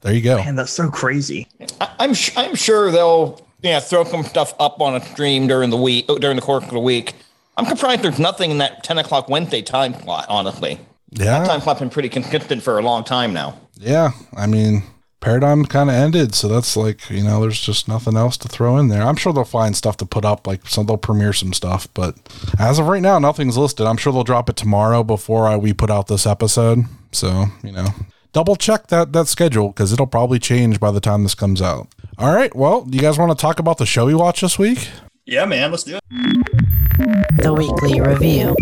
there 0.00 0.14
you 0.14 0.22
go. 0.22 0.36
Man, 0.36 0.56
that's 0.56 0.72
so 0.72 0.88
crazy. 0.88 1.46
I, 1.80 1.90
I'm 1.98 2.14
sh- 2.14 2.32
I'm 2.36 2.54
sure 2.54 2.90
they'll 2.90 3.46
yeah 3.62 3.80
throw 3.80 4.04
some 4.04 4.22
stuff 4.22 4.54
up 4.58 4.80
on 4.80 4.94
a 4.94 5.04
stream 5.04 5.46
during 5.46 5.70
the 5.70 5.76
week 5.76 6.06
during 6.06 6.36
the 6.36 6.42
course 6.42 6.64
of 6.64 6.70
the 6.70 6.80
week. 6.80 7.14
I'm 7.56 7.66
surprised 7.66 8.02
there's 8.02 8.18
nothing 8.18 8.50
in 8.50 8.58
that 8.58 8.82
10 8.84 8.98
o'clock 8.98 9.28
Wednesday 9.28 9.62
time 9.62 9.94
slot. 10.02 10.26
Honestly, 10.28 10.78
Yeah. 11.10 11.44
time 11.44 11.60
slot's 11.60 11.80
been 11.80 11.90
pretty 11.90 12.08
consistent 12.08 12.62
for 12.62 12.78
a 12.78 12.82
long 12.82 13.02
time 13.04 13.32
now. 13.32 13.54
Yeah, 13.78 14.10
I 14.36 14.46
mean, 14.46 14.82
Paradigm 15.20 15.64
kind 15.64 15.88
of 15.90 15.96
ended, 15.96 16.34
so 16.34 16.46
that's 16.48 16.76
like 16.76 17.08
you 17.10 17.22
know, 17.22 17.40
there's 17.40 17.60
just 17.60 17.88
nothing 17.88 18.16
else 18.16 18.36
to 18.38 18.48
throw 18.48 18.76
in 18.78 18.88
there. 18.88 19.02
I'm 19.02 19.16
sure 19.16 19.32
they'll 19.32 19.44
find 19.44 19.74
stuff 19.76 19.96
to 19.98 20.06
put 20.06 20.24
up, 20.24 20.46
like 20.46 20.66
some 20.68 20.86
they'll 20.86 20.96
premiere 20.98 21.32
some 21.32 21.52
stuff, 21.52 21.88
but 21.94 22.14
as 22.58 22.78
of 22.78 22.86
right 22.86 23.02
now, 23.02 23.18
nothing's 23.18 23.56
listed. 23.56 23.86
I'm 23.86 23.96
sure 23.96 24.12
they'll 24.12 24.22
drop 24.24 24.48
it 24.50 24.56
tomorrow 24.56 25.02
before 25.02 25.46
I, 25.48 25.56
we 25.56 25.72
put 25.72 25.90
out 25.90 26.06
this 26.08 26.26
episode. 26.26 26.84
So 27.12 27.46
you 27.64 27.72
know, 27.72 27.88
double 28.32 28.56
check 28.56 28.88
that 28.88 29.12
that 29.14 29.26
schedule 29.28 29.68
because 29.68 29.92
it'll 29.92 30.06
probably 30.06 30.38
change 30.38 30.78
by 30.78 30.90
the 30.90 31.00
time 31.00 31.22
this 31.22 31.34
comes 31.34 31.60
out. 31.62 31.88
All 32.18 32.34
right, 32.34 32.54
well, 32.54 32.82
do 32.82 32.96
you 32.96 33.02
guys 33.02 33.18
want 33.18 33.30
to 33.36 33.40
talk 33.40 33.58
about 33.58 33.78
the 33.78 33.86
show 33.86 34.06
we 34.06 34.14
watched 34.14 34.42
this 34.42 34.58
week? 34.58 34.88
Yeah, 35.24 35.44
man, 35.46 35.70
let's 35.70 35.82
do 35.84 35.96
it. 35.96 36.85
The 36.98 37.52
weekly 37.54 38.00
review. 38.00 38.56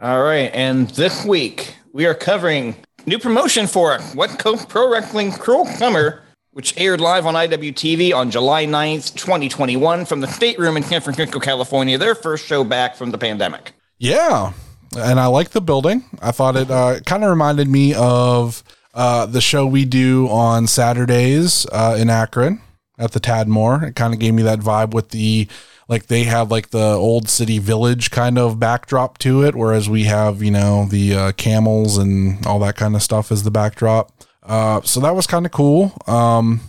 All 0.00 0.22
right, 0.22 0.48
and 0.54 0.88
this 0.90 1.24
week 1.24 1.74
we 1.92 2.06
are 2.06 2.14
covering 2.14 2.76
new 3.06 3.18
promotion 3.18 3.66
for 3.66 3.98
What 4.14 4.38
Co- 4.38 4.58
Pro 4.58 4.92
Wrestling 4.92 5.32
Cruel 5.32 5.66
Summer, 5.66 6.22
which 6.52 6.78
aired 6.78 7.00
live 7.00 7.26
on 7.26 7.34
IWTV 7.34 8.14
on 8.14 8.30
July 8.30 8.64
9th, 8.64 9.16
2021, 9.16 10.04
from 10.04 10.20
the 10.20 10.28
stateroom 10.28 10.76
in 10.76 10.84
San 10.84 11.00
Francisco, 11.00 11.40
California. 11.40 11.98
Their 11.98 12.14
first 12.14 12.46
show 12.46 12.62
back 12.62 12.94
from 12.94 13.10
the 13.10 13.18
pandemic. 13.18 13.72
Yeah, 13.98 14.52
and 14.96 15.18
I 15.18 15.26
like 15.26 15.50
the 15.50 15.60
building. 15.60 16.04
I 16.22 16.30
thought 16.30 16.54
it 16.54 16.70
uh, 16.70 17.00
kind 17.00 17.24
of 17.24 17.30
reminded 17.30 17.66
me 17.66 17.92
of 17.94 18.62
uh, 18.94 19.26
the 19.26 19.40
show 19.40 19.66
we 19.66 19.84
do 19.84 20.28
on 20.28 20.68
Saturdays 20.68 21.66
uh, 21.72 21.96
in 21.98 22.08
Akron 22.08 22.60
at 22.98 23.12
the 23.12 23.20
Tadmor. 23.20 23.82
It 23.88 23.96
kind 23.96 24.14
of 24.14 24.20
gave 24.20 24.34
me 24.34 24.42
that 24.42 24.60
vibe 24.60 24.92
with 24.92 25.10
the 25.10 25.48
like 25.88 26.06
they 26.06 26.24
have 26.24 26.50
like 26.50 26.70
the 26.70 26.78
old 26.78 27.28
city 27.28 27.58
village 27.58 28.10
kind 28.10 28.38
of 28.38 28.58
backdrop 28.58 29.18
to 29.18 29.44
it, 29.44 29.54
whereas 29.54 29.88
we 29.88 30.04
have 30.04 30.42
you 30.42 30.50
know 30.50 30.86
the 30.86 31.14
uh, 31.14 31.32
camels 31.32 31.98
and 31.98 32.44
all 32.46 32.58
that 32.60 32.76
kind 32.76 32.94
of 32.94 33.02
stuff 33.02 33.30
as 33.30 33.42
the 33.42 33.50
backdrop. 33.50 34.12
Uh, 34.42 34.80
so 34.82 35.00
that 35.00 35.14
was 35.14 35.26
kind 35.26 35.46
of 35.46 35.52
cool. 35.52 35.92
Um, 36.06 36.60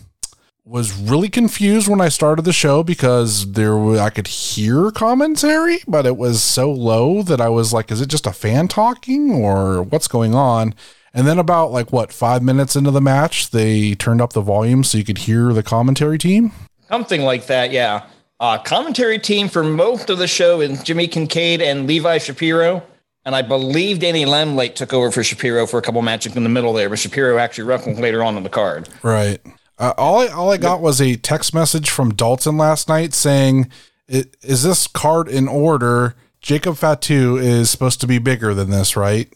was 0.67 0.93
really 0.93 1.29
confused 1.29 1.87
when 1.87 2.01
I 2.01 2.09
started 2.09 2.43
the 2.43 2.51
show 2.51 2.83
because 2.83 3.53
there 3.53 3.77
I 3.99 4.09
could 4.09 4.27
hear 4.27 4.91
commentary, 4.91 5.79
but 5.87 6.05
it 6.05 6.17
was 6.17 6.43
so 6.43 6.69
low 6.69 7.21
that 7.23 7.39
I 7.39 7.47
was 7.47 7.71
like, 7.71 7.89
is 7.89 8.01
it 8.01 8.09
just 8.09 8.27
a 8.27 8.33
fan 8.33 8.67
talking 8.67 9.31
or 9.31 9.81
what's 9.81 10.09
going 10.09 10.35
on? 10.35 10.75
And 11.13 11.27
then 11.27 11.39
about 11.39 11.71
like 11.71 11.91
what 11.91 12.11
five 12.13 12.43
minutes 12.43 12.75
into 12.75 12.91
the 12.91 13.01
match, 13.01 13.51
they 13.51 13.95
turned 13.95 14.21
up 14.21 14.33
the 14.33 14.41
volume 14.41 14.83
so 14.83 14.97
you 14.97 15.03
could 15.03 15.19
hear 15.19 15.53
the 15.53 15.63
commentary 15.63 16.17
team. 16.17 16.51
Something 16.89 17.21
like 17.21 17.47
that, 17.47 17.71
yeah. 17.71 18.07
Uh, 18.39 18.57
commentary 18.59 19.17
team 19.17 19.49
for 19.49 19.63
most 19.63 20.09
of 20.09 20.19
the 20.19 20.27
show 20.27 20.61
is 20.61 20.83
Jimmy 20.83 21.07
Kincaid 21.07 21.61
and 21.61 21.87
Levi 21.87 22.19
Shapiro. 22.19 22.83
And 23.25 23.35
I 23.35 23.41
believe 23.41 23.99
Danny 23.99 24.25
Lemlake 24.25 24.75
took 24.75 24.93
over 24.93 25.11
for 25.11 25.21
Shapiro 25.21 25.67
for 25.67 25.77
a 25.77 25.81
couple 25.81 26.01
matches 26.01 26.37
in 26.37 26.43
the 26.43 26.49
middle 26.49 26.71
there, 26.71 26.87
but 26.87 26.99
Shapiro 26.99 27.37
actually 27.37 27.65
wrestled 27.65 27.99
later 27.99 28.23
on 28.23 28.37
in 28.37 28.43
the 28.43 28.49
card. 28.49 28.87
Right. 29.03 29.41
Uh, 29.79 29.93
all 29.97 30.19
I 30.19 30.27
all 30.27 30.51
I 30.51 30.57
got 30.57 30.81
was 30.81 31.01
a 31.01 31.17
text 31.17 31.53
message 31.53 31.89
from 31.89 32.13
Dalton 32.13 32.57
last 32.57 32.87
night 32.87 33.13
saying, 33.13 33.69
"Is 34.07 34.63
this 34.63 34.87
card 34.87 35.27
in 35.27 35.47
order? 35.47 36.15
Jacob 36.41 36.77
Fatu 36.77 37.37
is 37.37 37.69
supposed 37.69 37.99
to 38.01 38.07
be 38.07 38.17
bigger 38.17 38.53
than 38.53 38.69
this, 38.69 38.95
right?" 38.95 39.31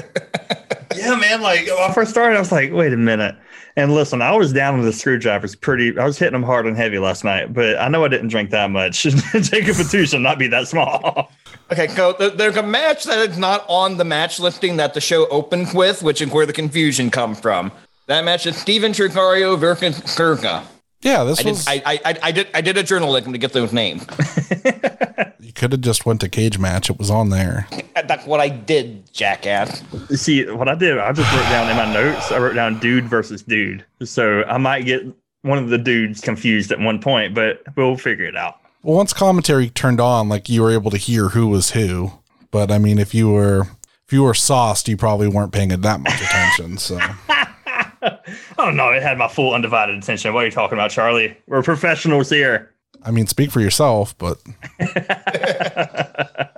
Yeah, 0.96 1.16
man. 1.16 1.42
Like 1.42 1.66
when 1.66 1.78
I 1.80 1.94
first 1.94 2.12
started, 2.12 2.36
I 2.36 2.40
was 2.40 2.52
like, 2.52 2.72
wait 2.72 2.94
a 2.94 2.98
minute. 2.98 3.36
And 3.76 3.94
listen, 3.94 4.22
I 4.22 4.36
was 4.36 4.52
down 4.52 4.78
with 4.78 4.86
the 4.86 4.94
screwdrivers 4.94 5.56
pretty. 5.56 5.98
I 5.98 6.06
was 6.06 6.20
hitting 6.20 6.34
them 6.34 6.44
hard 6.44 6.68
and 6.68 6.76
heavy 6.76 7.00
last 7.00 7.24
night, 7.24 7.54
but 7.54 7.80
I 7.80 7.88
know 7.88 8.04
I 8.04 8.10
didn't 8.10 8.28
drink 8.28 8.50
that 8.52 8.70
much. 8.70 9.04
Jacob 9.04 9.76
Fatu 9.76 10.06
should 10.06 10.22
not 10.22 10.38
be 10.38 10.48
that 10.48 10.68
small. 10.68 11.32
Okay, 11.72 11.88
so 11.88 12.12
there's 12.14 12.58
a 12.58 12.64
match 12.64 13.06
that 13.06 13.30
is 13.30 13.38
not 13.38 13.66
on 13.70 13.96
the 13.96 14.04
match 14.04 14.40
listing 14.40 14.76
that 14.78 14.94
the 14.94 15.00
show 15.00 15.28
opens 15.30 15.74
with, 15.74 16.04
which 16.04 16.22
is 16.22 16.30
where 16.30 16.46
the 16.46 16.54
confusion 16.54 17.10
come 17.10 17.34
from. 17.34 17.72
That 18.08 18.26
match 18.26 18.46
is 18.46 18.58
Steven 18.58 18.92
Tricario 18.92 19.58
versus 19.58 20.00
Kurka. 20.02 20.66
Yeah, 21.02 21.24
this 21.24 21.40
I 21.40 21.44
did, 21.44 21.50
was. 21.50 21.68
I, 21.68 21.74
I, 21.86 22.00
I, 22.06 22.18
I 22.24 22.32
did, 22.32 22.48
I 22.54 22.62
did 22.62 22.78
a 22.78 22.84
journalism 22.84 23.32
to 23.32 23.38
get 23.38 23.54
those 23.54 23.72
names. 23.72 24.06
you 25.52 25.54
could 25.54 25.74
have 25.74 25.82
just 25.82 26.06
went 26.06 26.22
to 26.22 26.30
cage 26.30 26.58
match. 26.58 26.90
It 26.90 26.98
was 26.98 27.12
on 27.12 27.30
there. 27.30 27.68
That's 28.08 28.26
what 28.26 28.40
I 28.40 28.48
did, 28.48 29.12
jackass. 29.12 29.84
See, 30.16 30.50
what 30.50 30.70
I 30.70 30.76
did, 30.76 30.98
I 30.98 31.12
just 31.12 31.30
wrote 31.34 31.44
down 31.50 31.70
in 31.70 31.76
my 31.76 31.94
notes, 31.94 32.32
I 32.32 32.40
wrote 32.40 32.54
down 32.54 32.80
dude 32.80 33.04
versus 33.04 33.44
dude. 33.44 33.86
So 34.02 34.44
I 34.46 34.58
might 34.58 34.86
get 34.86 35.04
one 35.42 35.58
of 35.58 35.68
the 35.68 35.78
dudes 35.78 36.22
confused 36.22 36.72
at 36.72 36.80
one 36.80 37.02
point, 37.02 37.36
but 37.36 37.64
we'll 37.76 37.98
figure 37.98 38.24
it 38.24 38.38
out. 38.38 38.60
Well, 38.82 38.96
once 38.96 39.12
commentary 39.12 39.70
turned 39.70 40.00
on, 40.00 40.30
like 40.30 40.48
you 40.48 40.62
were 40.62 40.72
able 40.72 40.90
to 40.90 40.98
hear 40.98 41.30
who 41.30 41.50
was 41.50 41.72
who. 41.72 42.14
But 42.50 42.72
I 42.72 42.78
mean, 42.78 42.98
if 42.98 43.14
you 43.14 43.30
were 43.30 43.68
if 44.08 44.14
you 44.14 44.24
were 44.24 44.34
sauced, 44.34 44.88
you 44.88 44.96
probably 44.96 45.28
weren't 45.28 45.52
paying 45.52 45.72
it 45.72 45.82
that 45.82 46.00
much 46.00 46.22
attention. 46.22 46.78
So 46.78 46.98
Oh 48.58 48.72
no, 48.72 48.90
it 48.92 49.04
had 49.04 49.18
my 49.18 49.28
full 49.28 49.54
undivided 49.54 49.98
attention. 49.98 50.34
What 50.34 50.44
are 50.44 50.46
you 50.46 50.52
talking 50.52 50.78
about, 50.78 50.92
Charlie? 50.92 51.38
We're 51.48 51.62
professionals 51.62 52.30
here. 52.30 52.74
I 53.04 53.12
mean, 53.12 53.28
speak 53.28 53.52
for 53.52 53.62
yourself. 53.62 54.18
But 54.18 54.40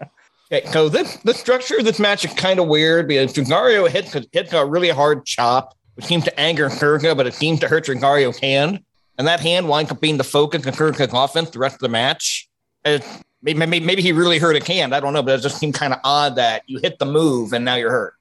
Okay, 0.54 0.68
so 0.68 0.88
this 0.88 1.18
the 1.18 1.34
structure 1.34 1.78
of 1.78 1.86
this 1.86 2.00
match 2.00 2.24
is 2.26 2.34
kind 2.34 2.60
of 2.60 2.68
weird 2.68 3.08
because 3.08 3.34
Trigario 3.34 3.90
hits 3.90 4.16
hits 4.32 4.54
a 4.54 4.64
really 4.64 4.90
hard 4.90 5.26
chop, 5.26 5.76
which 5.96 6.06
seems 6.06 6.26
to 6.26 6.40
anger 6.40 6.70
Kurka, 6.70 7.18
but 7.18 7.26
it 7.26 7.34
seems 7.34 7.60
to 7.62 7.68
hurt 7.68 7.86
Trigario's 7.86 8.38
hand, 8.38 8.84
and 9.18 9.28
that 9.28 9.40
hand 9.40 9.68
winds 9.68 9.92
up 9.92 10.00
being 10.00 10.18
the 10.18 10.24
focus 10.24 10.64
of 10.68 10.76
Kurka's 10.76 11.12
offense 11.12 11.50
the 11.50 11.58
rest 11.58 11.76
of 11.76 11.80
the 11.80 11.90
match. 11.90 12.48
And 12.86 13.04
maybe, 13.42 13.58
maybe 13.58 13.80
maybe 13.80 14.02
he 14.04 14.12
really 14.12 14.38
hurt 14.38 14.56
a 14.56 14.64
hand. 14.64 14.94
I 14.94 15.00
don't 15.00 15.14
know, 15.14 15.24
but 15.24 15.40
it 15.40 15.42
just 15.42 15.58
seemed 15.58 15.74
kind 15.74 15.92
of 15.92 16.00
odd 16.04 16.36
that 16.36 16.62
you 16.68 16.78
hit 16.78 17.00
the 17.00 17.06
move 17.08 17.54
and 17.54 17.66
now 17.66 17.74
you're 17.74 17.90
hurt. 17.90 18.14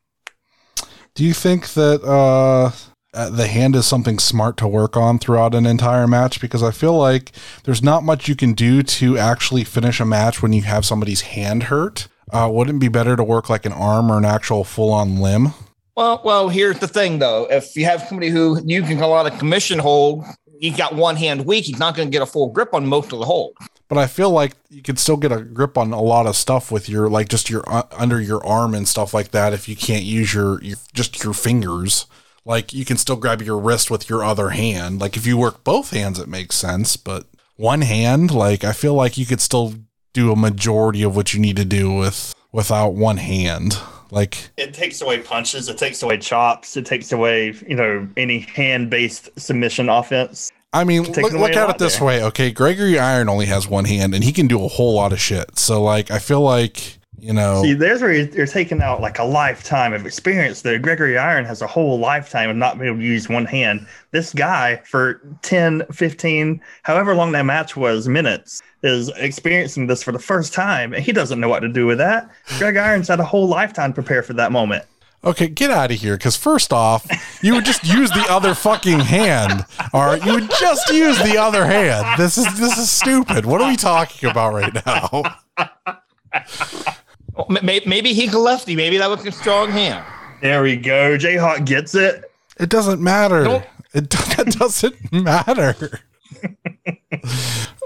do 1.14 1.24
you 1.24 1.34
think 1.34 1.74
that 1.74 2.02
uh, 2.02 2.70
uh, 3.14 3.30
the 3.30 3.46
hand 3.46 3.76
is 3.76 3.86
something 3.86 4.18
smart 4.18 4.56
to 4.56 4.66
work 4.66 4.96
on 4.96 5.18
throughout 5.18 5.54
an 5.54 5.66
entire 5.66 6.06
match? 6.06 6.40
Because 6.40 6.62
I 6.62 6.70
feel 6.70 6.96
like 6.96 7.32
there's 7.64 7.82
not 7.82 8.02
much 8.02 8.28
you 8.28 8.36
can 8.36 8.52
do 8.54 8.82
to 8.82 9.18
actually 9.18 9.64
finish 9.64 10.00
a 10.00 10.04
match 10.04 10.42
when 10.42 10.52
you 10.52 10.62
have 10.62 10.84
somebody's 10.84 11.22
hand 11.22 11.64
hurt. 11.64 12.08
Uh, 12.30 12.48
wouldn't 12.50 12.76
it 12.76 12.80
be 12.80 12.88
better 12.88 13.14
to 13.14 13.24
work 13.24 13.50
like 13.50 13.66
an 13.66 13.72
arm 13.72 14.10
or 14.10 14.18
an 14.18 14.24
actual 14.24 14.64
full 14.64 14.92
on 14.92 15.18
limb? 15.18 15.52
Well, 15.94 16.22
well, 16.24 16.48
here's 16.48 16.78
the 16.78 16.88
thing 16.88 17.18
though. 17.18 17.46
If 17.50 17.76
you 17.76 17.84
have 17.84 18.02
somebody 18.02 18.30
who 18.30 18.60
you 18.64 18.82
can 18.82 18.98
call 18.98 19.14
out 19.14 19.26
a 19.26 19.36
commission 19.36 19.78
hold, 19.78 20.24
he's 20.58 20.76
got 20.76 20.94
one 20.94 21.16
hand 21.16 21.44
weak, 21.44 21.66
he's 21.66 21.78
not 21.78 21.94
going 21.94 22.08
to 22.08 22.12
get 22.12 22.22
a 22.22 22.26
full 22.26 22.48
grip 22.48 22.72
on 22.72 22.86
most 22.86 23.12
of 23.12 23.18
the 23.18 23.26
hold. 23.26 23.54
But 23.88 23.98
I 23.98 24.06
feel 24.06 24.30
like 24.30 24.54
you 24.70 24.80
could 24.80 24.98
still 24.98 25.18
get 25.18 25.32
a 25.32 25.42
grip 25.42 25.76
on 25.76 25.92
a 25.92 26.00
lot 26.00 26.26
of 26.26 26.34
stuff 26.34 26.72
with 26.72 26.88
your 26.88 27.10
like 27.10 27.28
just 27.28 27.50
your 27.50 27.62
uh, 27.66 27.82
under 27.92 28.22
your 28.22 28.42
arm 28.46 28.74
and 28.74 28.88
stuff 28.88 29.12
like 29.12 29.32
that. 29.32 29.52
If 29.52 29.68
you 29.68 29.76
can't 29.76 30.04
use 30.04 30.32
your, 30.32 30.62
your 30.62 30.78
just 30.94 31.22
your 31.22 31.34
fingers, 31.34 32.06
like 32.44 32.72
you 32.72 32.84
can 32.84 32.96
still 32.96 33.16
grab 33.16 33.42
your 33.42 33.58
wrist 33.58 33.90
with 33.90 34.08
your 34.08 34.24
other 34.24 34.50
hand. 34.50 35.00
Like 35.00 35.16
if 35.16 35.26
you 35.26 35.36
work 35.36 35.64
both 35.64 35.90
hands, 35.90 36.18
it 36.18 36.28
makes 36.28 36.56
sense. 36.56 36.96
But 36.96 37.26
one 37.56 37.82
hand, 37.82 38.32
like 38.32 38.64
I 38.64 38.72
feel 38.72 38.94
like 38.94 39.16
you 39.18 39.26
could 39.26 39.40
still 39.40 39.74
do 40.12 40.32
a 40.32 40.36
majority 40.36 41.02
of 41.02 41.16
what 41.16 41.32
you 41.32 41.40
need 41.40 41.56
to 41.56 41.64
do 41.64 41.92
with 41.92 42.34
without 42.52 42.90
one 42.90 43.16
hand. 43.16 43.78
Like 44.10 44.50
It 44.58 44.74
takes 44.74 45.00
away 45.00 45.20
punches, 45.20 45.68
it 45.68 45.78
takes 45.78 46.02
away 46.02 46.18
chops, 46.18 46.76
it 46.76 46.84
takes 46.84 47.12
away, 47.12 47.54
you 47.66 47.74
know, 47.74 48.06
any 48.16 48.40
hand 48.40 48.90
based 48.90 49.30
submission 49.40 49.88
offense. 49.88 50.52
I 50.74 50.84
mean, 50.84 51.02
look, 51.02 51.32
look 51.32 51.52
at 51.52 51.70
it 51.70 51.78
this 51.78 51.96
there. 51.96 52.06
way, 52.06 52.24
okay? 52.24 52.50
Gregory 52.50 52.98
Iron 52.98 53.28
only 53.28 53.44
has 53.46 53.68
one 53.68 53.84
hand, 53.84 54.14
and 54.14 54.24
he 54.24 54.32
can 54.32 54.46
do 54.46 54.64
a 54.64 54.68
whole 54.68 54.94
lot 54.94 55.12
of 55.12 55.20
shit. 55.20 55.58
So, 55.58 55.82
like, 55.82 56.10
I 56.10 56.18
feel 56.18 56.40
like 56.40 56.98
you 57.22 57.32
know, 57.32 57.62
See, 57.62 57.72
there's 57.72 58.02
where 58.02 58.12
you're 58.12 58.46
taking 58.46 58.82
out 58.82 59.00
like 59.00 59.20
a 59.20 59.24
lifetime 59.24 59.92
of 59.92 60.04
experience 60.06 60.62
there. 60.62 60.76
Gregory 60.80 61.16
Iron 61.16 61.44
has 61.44 61.62
a 61.62 61.68
whole 61.68 62.00
lifetime 62.00 62.50
of 62.50 62.56
not 62.56 62.78
being 62.78 62.88
able 62.88 62.98
to 62.98 63.04
use 63.04 63.28
one 63.28 63.44
hand. 63.44 63.86
This 64.10 64.34
guy, 64.34 64.82
for 64.84 65.20
10, 65.42 65.84
15, 65.92 66.60
however 66.82 67.14
long 67.14 67.30
that 67.32 67.44
match 67.46 67.76
was, 67.76 68.08
minutes, 68.08 68.60
is 68.82 69.08
experiencing 69.18 69.86
this 69.86 70.02
for 70.02 70.10
the 70.10 70.18
first 70.18 70.52
time. 70.52 70.92
And 70.92 71.04
he 71.04 71.12
doesn't 71.12 71.38
know 71.38 71.48
what 71.48 71.60
to 71.60 71.68
do 71.68 71.86
with 71.86 71.98
that. 71.98 72.28
Greg 72.58 72.76
Irons 72.76 73.06
had 73.06 73.20
a 73.20 73.24
whole 73.24 73.46
lifetime 73.46 73.92
prepare 73.92 74.24
for 74.24 74.32
that 74.32 74.50
moment. 74.50 74.84
okay, 75.22 75.46
get 75.46 75.70
out 75.70 75.92
of 75.92 76.00
here. 76.00 76.16
Because 76.16 76.36
first 76.36 76.72
off, 76.72 77.06
you 77.40 77.54
would 77.54 77.64
just 77.64 77.84
use 77.84 78.10
the 78.10 78.26
other 78.28 78.52
fucking 78.52 78.98
hand. 78.98 79.64
All 79.92 80.06
right, 80.06 80.24
you 80.26 80.32
would 80.32 80.50
just 80.58 80.90
use 80.92 81.16
the 81.22 81.38
other 81.38 81.66
hand. 81.66 82.20
This 82.20 82.36
is 82.36 82.46
this 82.58 82.76
is 82.78 82.90
stupid. 82.90 83.46
What 83.46 83.60
are 83.62 83.68
we 83.68 83.76
talking 83.76 84.28
about 84.28 84.54
right 84.54 84.74
now? 84.84 85.22
Well, 87.36 87.46
may- 87.62 87.82
Maybe 87.86 88.12
he's 88.12 88.34
a 88.34 88.38
lefty. 88.38 88.76
Maybe 88.76 88.98
that 88.98 89.08
was 89.08 89.24
a 89.26 89.32
strong 89.32 89.70
hand. 89.70 90.04
There 90.40 90.62
we 90.62 90.76
go. 90.76 91.16
Jayhawk 91.16 91.64
gets 91.64 91.94
it. 91.94 92.30
It 92.58 92.68
doesn't 92.68 93.00
matter. 93.00 93.44
Nope. 93.44 93.62
It 93.94 94.10
that 94.36 94.56
doesn't 94.58 95.12
matter. 95.12 96.00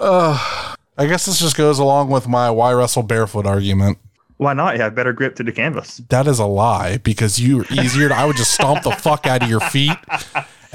uh, 0.01 0.75
I 0.99 1.07
guess 1.07 1.27
this 1.27 1.41
just 1.41 1.57
goes 1.57 1.79
along 1.79 2.11
with 2.11 2.27
my 2.29 2.51
why 2.51 2.73
wrestle 2.73 3.03
barefoot 3.03 3.47
argument. 3.47 3.99
Why 4.39 4.53
not? 4.53 4.77
You 4.77 4.83
have 4.83 4.95
better 4.95 5.13
grip 5.13 5.35
to 5.37 5.43
the 5.43 5.53
canvas. 5.53 5.99
That 6.11 6.27
is 6.27 6.39
a 6.39 6.45
lie 6.47 6.99
because 6.99 7.41
you 7.41 7.61
are 7.63 7.67
easier. 7.73 8.09
To, 8.09 8.15
I 8.15 8.27
would 8.27 8.37
just 8.37 8.53
stomp 8.53 8.83
the 8.83 8.91
fuck 8.91 9.27
out 9.27 9.43
of 9.43 9.49
your 9.49 9.61
feet 9.61 9.97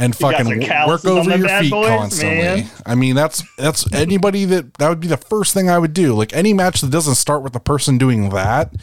and 0.02 0.16
fucking 0.16 0.60
work 0.88 1.06
over 1.06 1.38
your 1.38 1.48
feet 1.48 1.72
boys, 1.72 1.88
constantly. 1.88 2.38
man. 2.38 2.70
I 2.86 2.96
mean, 2.96 3.16
that's 3.16 3.44
that's 3.58 3.92
anybody 3.94 4.46
that 4.46 4.74
that 4.76 4.90
would 4.90 5.00
be 5.00 5.08
the 5.08 5.18
first 5.18 5.54
thing 5.54 5.70
I 5.70 5.78
would 5.78 5.94
do. 5.94 6.14
Like 6.14 6.34
any 6.34 6.54
match 6.54 6.82
that 6.82 6.90
doesn't 6.90 7.16
start 7.16 7.44
with 7.44 7.54
the 7.54 7.60
person 7.60 7.98
doing 7.98 8.30
that, 8.30 8.74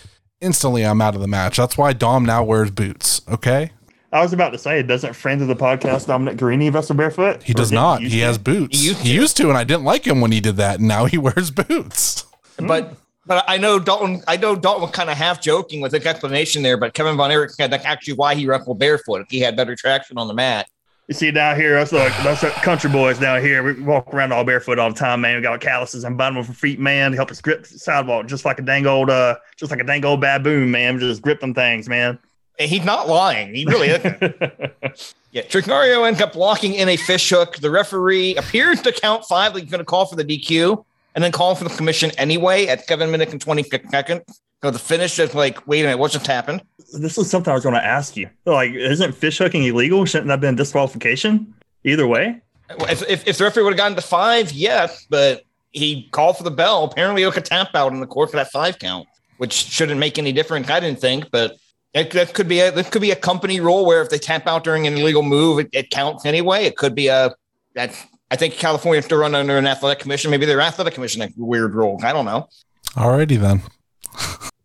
instantly 0.40 0.84
I'm 0.84 1.02
out 1.02 1.14
of 1.14 1.20
the 1.20 1.26
match. 1.26 1.56
That's 1.56 1.76
why 1.76 1.92
Dom 1.92 2.24
now 2.24 2.44
wears 2.44 2.70
boots. 2.70 3.20
Okay, 3.28 3.70
I 4.12 4.22
was 4.22 4.32
about 4.32 4.50
to 4.50 4.58
say, 4.58 4.82
doesn't 4.82 5.14
friend 5.14 5.42
of 5.42 5.48
the 5.48 5.56
podcast 5.56 6.06
Dominic 6.06 6.36
Garrini 6.38 6.72
wrestle 6.72 6.96
barefoot? 6.96 7.42
he 7.42 7.52
does 7.52 7.72
not. 7.72 8.00
used 8.00 8.14
He 8.14 8.20
has 8.20 8.38
boots. 8.38 8.78
He 8.78 8.86
used 8.86 9.00
He 9.00 9.14
used 9.14 9.36
to, 9.38 9.48
and 9.48 9.58
I 9.58 9.64
didn't 9.64 9.84
like 9.84 10.06
him 10.06 10.20
when 10.20 10.32
he 10.32 10.40
did 10.40 10.56
that. 10.56 10.78
And 10.78 10.88
now 10.88 11.06
he 11.06 11.18
wears 11.18 11.50
boots. 11.50 12.24
But 12.58 12.94
but 13.26 13.44
I 13.46 13.58
know 13.58 13.78
Dalton. 13.78 14.22
I 14.26 14.36
know 14.36 14.56
Dalton 14.56 14.82
was 14.82 14.92
kind 14.92 15.10
of 15.10 15.16
half 15.16 15.40
joking 15.40 15.80
with 15.80 15.92
the 15.92 16.08
explanation 16.08 16.62
there. 16.62 16.76
But 16.76 16.94
Kevin 16.94 17.16
Von 17.16 17.30
Erich 17.30 17.50
said 17.50 17.70
that's 17.70 17.84
actually 17.84 18.14
why 18.14 18.34
he 18.34 18.46
wrestled 18.46 18.78
barefoot. 18.78 19.20
If 19.20 19.30
he 19.30 19.40
had 19.40 19.56
better 19.56 19.74
traction 19.74 20.16
on 20.16 20.28
the 20.28 20.34
mat. 20.34 20.68
You 21.08 21.14
see 21.14 21.30
down 21.30 21.56
here, 21.56 21.78
us 21.78 21.90
like 21.90 22.12
us 22.26 22.42
country 22.60 22.90
boys 22.90 23.18
down 23.18 23.40
here, 23.40 23.62
we 23.62 23.82
walk 23.82 24.12
around 24.12 24.30
all 24.30 24.44
barefoot 24.44 24.78
all 24.78 24.90
the 24.90 24.98
time, 24.98 25.22
man. 25.22 25.36
We 25.36 25.42
got 25.42 25.58
calluses 25.58 26.04
and 26.04 26.18
bottom 26.18 26.36
of 26.36 26.50
our 26.50 26.54
feet, 26.54 26.78
man, 26.78 27.12
to 27.12 27.16
help 27.16 27.30
us 27.30 27.40
grip 27.40 27.66
the 27.66 27.78
sidewalk, 27.78 28.26
just 28.26 28.44
like 28.44 28.58
a 28.58 28.62
dang 28.62 28.86
old, 28.86 29.08
uh, 29.08 29.36
just 29.56 29.70
like 29.70 29.80
a 29.80 29.84
dang 29.84 30.04
old 30.04 30.20
baboon, 30.20 30.70
man. 30.70 30.96
We 30.96 31.00
just 31.00 31.22
grip 31.22 31.40
them 31.40 31.54
things, 31.54 31.88
man. 31.88 32.18
And 32.58 32.68
he's 32.68 32.84
not 32.84 33.08
lying. 33.08 33.54
He 33.54 33.64
really 33.64 33.88
isn't. 33.88 34.20
yeah, 35.32 35.42
Tricario 35.44 36.06
ends 36.06 36.20
up 36.20 36.34
locking 36.34 36.74
in 36.74 36.90
a 36.90 36.96
fish 36.98 37.30
hook. 37.30 37.56
The 37.56 37.70
referee 37.70 38.36
appears 38.36 38.82
to 38.82 38.92
count 38.92 39.24
five, 39.24 39.54
like 39.54 39.62
he's 39.62 39.72
going 39.72 39.78
to 39.78 39.86
call 39.86 40.04
for 40.04 40.16
the 40.16 40.24
DQ, 40.24 40.84
and 41.14 41.24
then 41.24 41.32
call 41.32 41.54
for 41.54 41.64
the 41.64 41.74
commission 41.74 42.10
anyway 42.18 42.66
at 42.66 42.86
seven 42.86 43.10
minutes 43.10 43.32
and 43.32 43.40
twenty 43.40 43.62
seconds. 43.62 44.42
So 44.62 44.70
the 44.70 44.78
finish 44.78 45.18
is 45.18 45.34
like, 45.34 45.66
wait 45.66 45.80
a 45.80 45.84
minute, 45.84 45.98
what 45.98 46.12
just 46.12 46.26
happened? 46.26 46.62
This 46.92 47.18
is 47.18 47.30
something 47.30 47.50
I 47.50 47.54
was 47.54 47.62
going 47.64 47.74
to 47.74 47.84
ask 47.84 48.16
you. 48.16 48.28
Like, 48.44 48.72
isn't 48.72 49.12
fish 49.12 49.38
hooking 49.38 49.64
illegal? 49.64 50.04
Shouldn't 50.04 50.28
that 50.28 50.34
have 50.34 50.40
been 50.40 50.56
disqualification? 50.56 51.54
Either 51.84 52.06
way, 52.06 52.40
If, 52.80 53.08
if, 53.08 53.26
if 53.26 53.38
the 53.38 53.44
referee 53.44 53.62
would 53.62 53.72
have 53.72 53.78
gotten 53.78 53.96
to 53.96 54.02
five, 54.02 54.52
yes, 54.52 55.06
but 55.08 55.42
he 55.70 56.08
called 56.10 56.36
for 56.36 56.42
the 56.42 56.50
bell. 56.50 56.84
Apparently, 56.84 57.22
it 57.22 57.26
was 57.26 57.36
a 57.36 57.40
tap 57.40 57.74
out 57.74 57.92
in 57.92 58.00
the 58.00 58.06
court 58.06 58.30
for 58.30 58.36
that 58.36 58.50
five 58.50 58.78
count, 58.78 59.06
which 59.38 59.52
shouldn't 59.52 60.00
make 60.00 60.18
any 60.18 60.32
difference. 60.32 60.68
I 60.68 60.80
didn't 60.80 61.00
think, 61.00 61.30
but 61.30 61.56
it, 61.94 62.10
that 62.12 62.34
could 62.34 62.48
be 62.48 62.60
a 62.60 62.70
that 62.72 62.90
could 62.90 63.02
be 63.02 63.10
a 63.10 63.16
company 63.16 63.60
rule 63.60 63.86
where 63.86 64.02
if 64.02 64.10
they 64.10 64.18
tap 64.18 64.46
out 64.46 64.64
during 64.64 64.86
an 64.86 64.94
illegal 64.94 65.22
move, 65.22 65.60
it, 65.60 65.68
it 65.72 65.90
counts 65.90 66.26
anyway. 66.26 66.64
It 66.64 66.76
could 66.76 66.94
be 66.94 67.06
a 67.08 67.34
that 67.74 67.94
I 68.30 68.36
think 68.36 68.54
California 68.54 69.00
still 69.02 69.18
run 69.18 69.34
under 69.34 69.56
an 69.56 69.66
athletic 69.66 70.00
commission. 70.00 70.30
Maybe 70.30 70.44
their 70.46 70.60
athletic 70.60 70.94
commission 70.94 71.22
has 71.22 71.30
a 71.30 71.44
weird 71.44 71.74
rule. 71.74 71.98
I 72.02 72.12
don't 72.12 72.24
know. 72.26 72.48
Alrighty 72.90 73.38
then. 73.38 73.62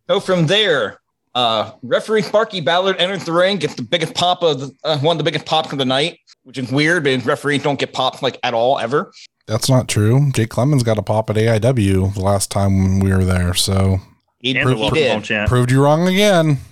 So 0.08 0.20
from 0.20 0.46
there, 0.46 1.00
uh, 1.34 1.72
referee 1.82 2.22
Sparky 2.22 2.60
Ballard 2.60 2.96
enters 3.00 3.24
the 3.24 3.32
ring, 3.32 3.58
gets 3.58 3.74
the 3.74 3.82
biggest 3.82 4.14
pop 4.14 4.42
of 4.42 4.60
the, 4.60 4.70
uh, 4.84 4.98
one 4.98 5.14
of 5.14 5.18
the 5.18 5.24
biggest 5.24 5.46
pops 5.46 5.72
of 5.72 5.78
the 5.78 5.84
night, 5.84 6.18
which 6.44 6.58
is 6.58 6.70
weird. 6.70 7.04
But 7.04 7.24
referees 7.24 7.62
don't 7.62 7.78
get 7.78 7.92
pops 7.92 8.22
like 8.22 8.38
at 8.42 8.54
all 8.54 8.78
ever. 8.78 9.12
That's 9.46 9.68
not 9.68 9.88
true. 9.88 10.30
Jake 10.32 10.48
Clemens 10.50 10.82
got 10.82 10.96
a 10.98 11.02
pop 11.02 11.28
at 11.30 11.36
AIW 11.36 12.14
the 12.14 12.20
last 12.20 12.50
time 12.50 13.00
we 13.00 13.10
were 13.12 13.24
there. 13.24 13.52
So 13.54 13.98
He, 14.40 14.56
And 14.56 14.68
the 14.70 14.74
he 14.74 14.80
welcome 14.80 15.22
did. 15.22 15.48
Proved 15.48 15.70
you 15.70 15.82
wrong 15.82 16.06
again. 16.08 16.58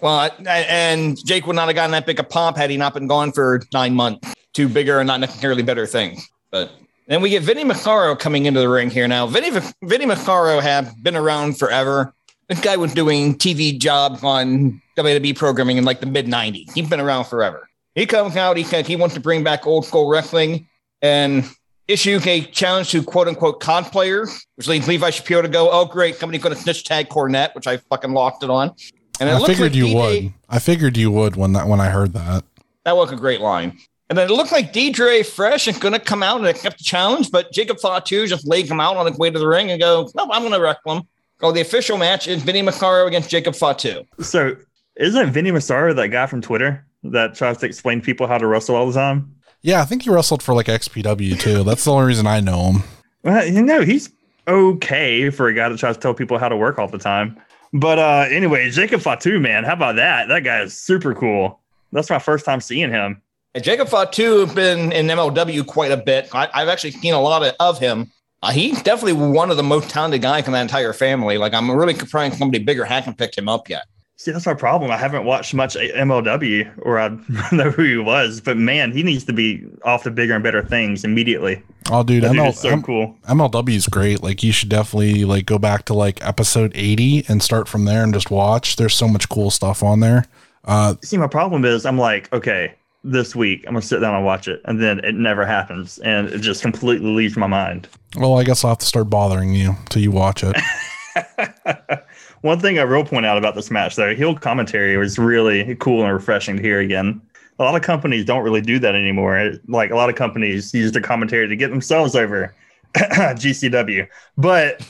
Well, 0.00 0.14
I- 0.14 0.30
I- 0.48 0.60
and 0.60 1.18
Jake 1.26 1.46
would 1.46 1.56
not 1.56 1.66
have 1.68 1.74
gotten 1.74 1.90
that 1.90 2.06
big 2.06 2.18
a 2.18 2.22
pop 2.24 2.56
had 2.56 2.70
he 2.70 2.78
not 2.78 2.94
been 2.94 3.06
gone 3.06 3.32
for 3.32 3.60
nine 3.74 3.94
months. 3.94 4.34
Two 4.54 4.66
bigger 4.66 4.98
and 4.98 5.06
not 5.06 5.20
necessarily 5.20 5.62
better 5.62 5.86
things. 5.86 6.26
But 6.50 6.72
then 7.06 7.20
we 7.20 7.28
get 7.28 7.42
Vinny 7.42 7.64
Massaro 7.64 8.16
coming 8.16 8.46
into 8.46 8.60
the 8.60 8.68
ring 8.70 8.88
here 8.88 9.06
now. 9.06 9.26
Vinny 9.26 9.50
Vinny 9.82 10.06
Massaro 10.06 10.60
have 10.60 10.90
been 11.02 11.16
around 11.16 11.58
forever. 11.58 12.14
This 12.48 12.60
guy 12.60 12.76
was 12.76 12.92
doing 12.92 13.36
TV 13.36 13.78
jobs 13.78 14.22
on 14.22 14.82
WWE 14.96 15.36
programming 15.36 15.76
in 15.76 15.84
like 15.84 16.00
the 16.00 16.06
mid 16.06 16.26
'90s. 16.26 16.72
He's 16.72 16.88
been 16.88 17.00
around 17.00 17.24
forever. 17.24 17.68
He 17.94 18.06
comes 18.06 18.36
out. 18.36 18.56
He 18.56 18.64
says 18.64 18.86
he 18.86 18.96
wants 18.96 19.14
to 19.14 19.20
bring 19.20 19.44
back 19.44 19.66
old 19.66 19.86
school 19.86 20.08
wrestling 20.08 20.68
and 21.00 21.44
issue 21.88 22.20
a 22.24 22.42
challenge 22.42 22.90
to 22.90 23.02
quote 23.02 23.28
unquote 23.28 23.60
cosplayers, 23.60 24.44
which 24.56 24.68
leads 24.68 24.88
Levi 24.88 25.10
Shapiro 25.10 25.42
to 25.42 25.48
go, 25.48 25.70
"Oh 25.70 25.84
great, 25.86 26.16
somebody's 26.16 26.42
going 26.42 26.54
to 26.54 26.60
snitch 26.60 26.84
tag 26.84 27.08
Cornette," 27.08 27.54
which 27.54 27.66
I 27.66 27.78
fucking 27.78 28.12
locked 28.12 28.42
it 28.42 28.50
on. 28.50 28.72
And 29.20 29.28
it 29.28 29.32
I 29.32 29.46
figured 29.46 29.72
like 29.72 29.74
you 29.74 29.86
DJ 29.86 29.94
would. 30.24 30.32
I 30.48 30.58
figured 30.58 30.96
you 30.96 31.10
would 31.10 31.36
when 31.36 31.52
that 31.54 31.66
when 31.66 31.80
I 31.80 31.88
heard 31.88 32.12
that. 32.12 32.44
That 32.84 32.96
was 32.96 33.10
a 33.12 33.16
great 33.16 33.40
line. 33.40 33.78
And 34.10 34.18
then 34.18 34.30
it 34.30 34.34
looked 34.34 34.52
like 34.52 34.72
Deidre 34.72 35.24
Fresh 35.24 35.66
is 35.66 35.78
going 35.78 35.94
to 35.94 35.98
come 35.98 36.22
out 36.22 36.38
and 36.38 36.46
accept 36.46 36.76
the 36.78 36.84
challenge, 36.84 37.30
but 37.30 37.50
Jacob 37.52 37.80
Fatu 37.80 38.26
just 38.26 38.46
laid 38.46 38.70
him 38.70 38.78
out 38.78 38.98
on 38.98 39.06
his 39.06 39.16
way 39.16 39.30
to 39.30 39.38
the 39.38 39.46
ring 39.46 39.70
and 39.70 39.80
go, 39.80 40.10
no, 40.14 40.28
I'm 40.30 40.42
going 40.42 40.52
to 40.52 40.60
wrestle 40.60 40.98
him. 40.98 41.08
Oh, 41.40 41.52
the 41.52 41.60
official 41.60 41.98
match 41.98 42.28
is 42.28 42.42
Vinny 42.42 42.62
Massaro 42.62 43.06
against 43.06 43.30
Jacob 43.30 43.54
Fatu. 43.54 44.04
So 44.20 44.56
isn't 44.96 45.30
Vinny 45.30 45.50
Massaro 45.50 45.92
that 45.94 46.08
guy 46.08 46.26
from 46.26 46.40
Twitter 46.40 46.86
that 47.02 47.34
tries 47.34 47.58
to 47.58 47.66
explain 47.66 48.00
to 48.00 48.04
people 48.04 48.26
how 48.26 48.38
to 48.38 48.46
wrestle 48.46 48.76
all 48.76 48.86
the 48.86 48.92
time? 48.92 49.34
Yeah, 49.62 49.80
I 49.80 49.84
think 49.84 50.02
he 50.02 50.10
wrestled 50.10 50.42
for 50.42 50.54
like 50.54 50.66
XPW 50.66 51.38
too. 51.38 51.64
That's 51.64 51.84
the 51.84 51.92
only 51.92 52.06
reason 52.06 52.26
I 52.26 52.40
know 52.40 52.72
him. 52.72 52.82
Well, 53.22 53.46
you 53.46 53.62
know, 53.62 53.82
he's 53.82 54.10
okay 54.46 55.30
for 55.30 55.48
a 55.48 55.54
guy 55.54 55.68
that 55.68 55.78
tries 55.78 55.96
to 55.96 56.00
tell 56.00 56.14
people 56.14 56.38
how 56.38 56.48
to 56.48 56.56
work 56.56 56.78
all 56.78 56.88
the 56.88 56.98
time. 56.98 57.40
But 57.72 57.98
uh 57.98 58.26
anyway, 58.30 58.70
Jacob 58.70 59.00
Fatu, 59.00 59.40
man, 59.40 59.64
how 59.64 59.72
about 59.72 59.96
that? 59.96 60.28
That 60.28 60.44
guy 60.44 60.60
is 60.62 60.78
super 60.78 61.14
cool. 61.14 61.60
That's 61.92 62.10
my 62.10 62.18
first 62.18 62.44
time 62.44 62.60
seeing 62.60 62.90
him. 62.90 63.22
And 63.54 63.62
Jacob 63.62 63.88
Fatu 63.88 64.40
has 64.40 64.54
been 64.54 64.92
in 64.92 65.06
MLW 65.06 65.66
quite 65.66 65.92
a 65.92 65.96
bit. 65.96 66.28
I, 66.34 66.48
I've 66.52 66.68
actually 66.68 66.90
seen 66.90 67.14
a 67.14 67.20
lot 67.20 67.42
of, 67.42 67.54
of 67.60 67.78
him. 67.78 68.10
Uh, 68.44 68.50
he's 68.50 68.82
definitely 68.82 69.14
one 69.14 69.50
of 69.50 69.56
the 69.56 69.62
most 69.62 69.88
talented 69.90 70.22
guys 70.22 70.46
in 70.46 70.52
that 70.52 70.62
entire 70.62 70.92
family. 70.92 71.38
Like, 71.38 71.54
I'm 71.54 71.70
really 71.70 71.94
surprised 71.94 72.36
somebody 72.38 72.62
bigger 72.62 72.84
hasn't 72.84 73.16
picked 73.18 73.36
him 73.38 73.48
up 73.48 73.68
yet. 73.68 73.84
See, 74.16 74.30
that's 74.30 74.46
my 74.46 74.54
problem. 74.54 74.90
I 74.90 74.96
haven't 74.96 75.24
watched 75.24 75.54
much 75.54 75.74
MLW 75.74 76.70
or 76.82 77.00
I 77.00 77.08
know 77.52 77.70
who 77.70 77.82
he 77.82 77.96
was, 77.96 78.40
but 78.40 78.56
man, 78.56 78.92
he 78.92 79.02
needs 79.02 79.24
to 79.24 79.32
be 79.32 79.64
off 79.84 80.04
to 80.04 80.10
bigger 80.10 80.34
and 80.34 80.42
better 80.42 80.62
things 80.62 81.04
immediately. 81.04 81.62
Oh, 81.90 82.02
dude, 82.04 82.22
That 82.22 82.32
dude 82.32 82.46
is 82.46 82.58
so 82.60 82.68
M- 82.70 82.82
cool. 82.82 83.16
MLW 83.28 83.74
is 83.74 83.88
great. 83.88 84.22
Like 84.22 84.42
you 84.42 84.52
should 84.52 84.68
definitely 84.68 85.24
like 85.24 85.46
go 85.46 85.58
back 85.58 85.84
to 85.86 85.94
like 85.94 86.24
episode 86.24 86.70
80 86.74 87.24
and 87.28 87.42
start 87.42 87.66
from 87.68 87.86
there 87.86 88.04
and 88.04 88.14
just 88.14 88.30
watch. 88.30 88.76
There's 88.76 88.94
so 88.94 89.08
much 89.08 89.28
cool 89.28 89.50
stuff 89.50 89.82
on 89.82 90.00
there. 90.00 90.26
Uh, 90.64 90.94
See, 91.02 91.16
my 91.18 91.26
problem 91.26 91.64
is 91.64 91.84
I'm 91.84 91.98
like, 91.98 92.32
okay, 92.32 92.74
this 93.04 93.36
week 93.36 93.64
I'm 93.66 93.74
gonna 93.74 93.82
sit 93.82 94.00
down 94.00 94.14
and 94.14 94.24
watch 94.24 94.48
it, 94.48 94.60
and 94.64 94.82
then 94.82 94.98
it 95.00 95.14
never 95.14 95.46
happens, 95.46 95.98
and 95.98 96.28
it 96.28 96.40
just 96.40 96.62
completely 96.62 97.14
leaves 97.14 97.36
my 97.36 97.46
mind. 97.46 97.86
well, 98.16 98.38
I 98.38 98.44
guess 98.44 98.64
I'll 98.64 98.70
have 98.70 98.78
to 98.78 98.86
start 98.86 99.10
bothering 99.10 99.54
you 99.54 99.76
till 99.90 100.02
you 100.02 100.10
watch 100.10 100.42
it. 100.42 100.56
One 102.40 102.60
thing 102.60 102.78
I 102.78 102.84
will 102.84 103.04
point 103.04 103.26
out 103.26 103.38
about 103.38 103.54
this 103.54 103.70
match, 103.70 103.96
though, 103.96 104.14
heel 104.14 104.34
commentary 104.34 104.96
was 104.96 105.18
really 105.18 105.76
cool 105.76 106.04
and 106.04 106.12
refreshing 106.12 106.56
to 106.56 106.62
hear 106.62 106.80
again. 106.80 107.20
A 107.58 107.62
lot 107.62 107.76
of 107.76 107.82
companies 107.82 108.24
don't 108.24 108.42
really 108.42 108.60
do 108.60 108.78
that 108.80 108.94
anymore. 108.94 109.52
Like 109.68 109.90
a 109.90 109.96
lot 109.96 110.10
of 110.10 110.16
companies 110.16 110.74
use 110.74 110.92
the 110.92 111.00
commentary 111.00 111.46
to 111.48 111.56
get 111.56 111.70
themselves 111.70 112.16
over. 112.16 112.54
GCW, 112.94 114.06
but 114.36 114.80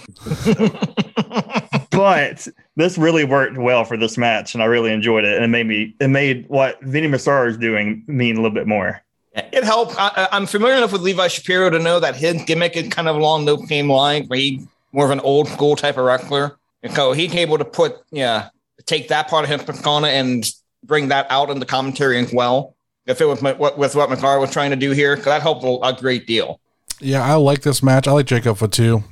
but 1.95 2.47
this 2.77 2.99
really 2.99 3.25
worked 3.25 3.57
well 3.57 3.85
for 3.85 3.97
this 3.97 4.19
match, 4.19 4.55
and 4.55 4.63
I 4.63 4.67
really 4.67 4.93
enjoyed 4.93 5.25
it. 5.25 5.35
And 5.37 5.45
it 5.45 5.49
made 5.49 5.67
me 5.67 5.95
it 6.01 6.09
made 6.09 6.49
what 6.49 6.81
Vinny 6.83 7.07
Massaro 7.07 7.49
is 7.49 7.57
doing 7.57 8.05
mean 8.07 8.37
a 8.37 8.41
little 8.41 8.55
bit 8.55 8.67
more. 8.67 9.01
It 9.35 9.65
helped. 9.65 9.95
I, 9.99 10.11
I- 10.17 10.29
I'm 10.33 10.47
familiar 10.47 10.77
enough 10.77 10.93
with 10.93 11.01
Levi 11.03 11.29
Shapiro 11.29 11.71
to 11.71 11.79
know 11.79 11.99
that 12.01 12.17
his 12.17 12.43
gimmick 12.45 12.77
is 12.77 12.89
kind 12.89 13.09
of 13.09 13.17
along 13.17 13.45
no 13.45 13.57
same 13.67 13.91
line, 13.91 14.27
where 14.27 14.39
he's 14.39 14.67
more 14.93 15.05
of 15.07 15.11
an 15.11 15.21
old 15.21 15.49
school 15.49 15.75
type 15.77 15.97
of 15.97 16.05
wrestler. 16.05 16.57
And 16.83 16.93
so 16.95 17.13
he's 17.13 17.35
able 17.35 17.59
to 17.59 17.65
put, 17.65 17.97
yeah, 18.13 18.51
take 18.87 19.09
that 19.09 19.29
part 19.29 19.45
of 19.45 19.51
his 19.51 19.63
persona 19.63 20.09
and 20.09 20.45
bring 20.85 21.09
that 21.09 21.27
out 21.31 21.51
in 21.51 21.59
the 21.59 21.67
commentary 21.67 22.19
as 22.19 22.33
well. 22.33 22.77
If 23.07 23.21
it 23.21 23.25
was 23.25 23.43
my, 23.43 23.55
what, 23.55 23.77
with 23.77 23.97
what 23.97 24.09
McCarr 24.09 24.39
was 24.41 24.51
trying 24.53 24.71
to 24.71 24.77
do 24.77 24.93
here, 24.93 25.17
because 25.17 25.27
that 25.27 25.43
helped 25.43 25.65
a, 25.65 25.79
a 25.89 25.93
great 25.99 26.27
deal. 26.27 26.61
Yeah, 27.01 27.23
I 27.25 27.35
like 27.35 27.63
this 27.63 27.83
match. 27.83 28.07
I 28.07 28.13
like 28.13 28.27
Jacob 28.27 28.57
Fatu. 28.59 29.03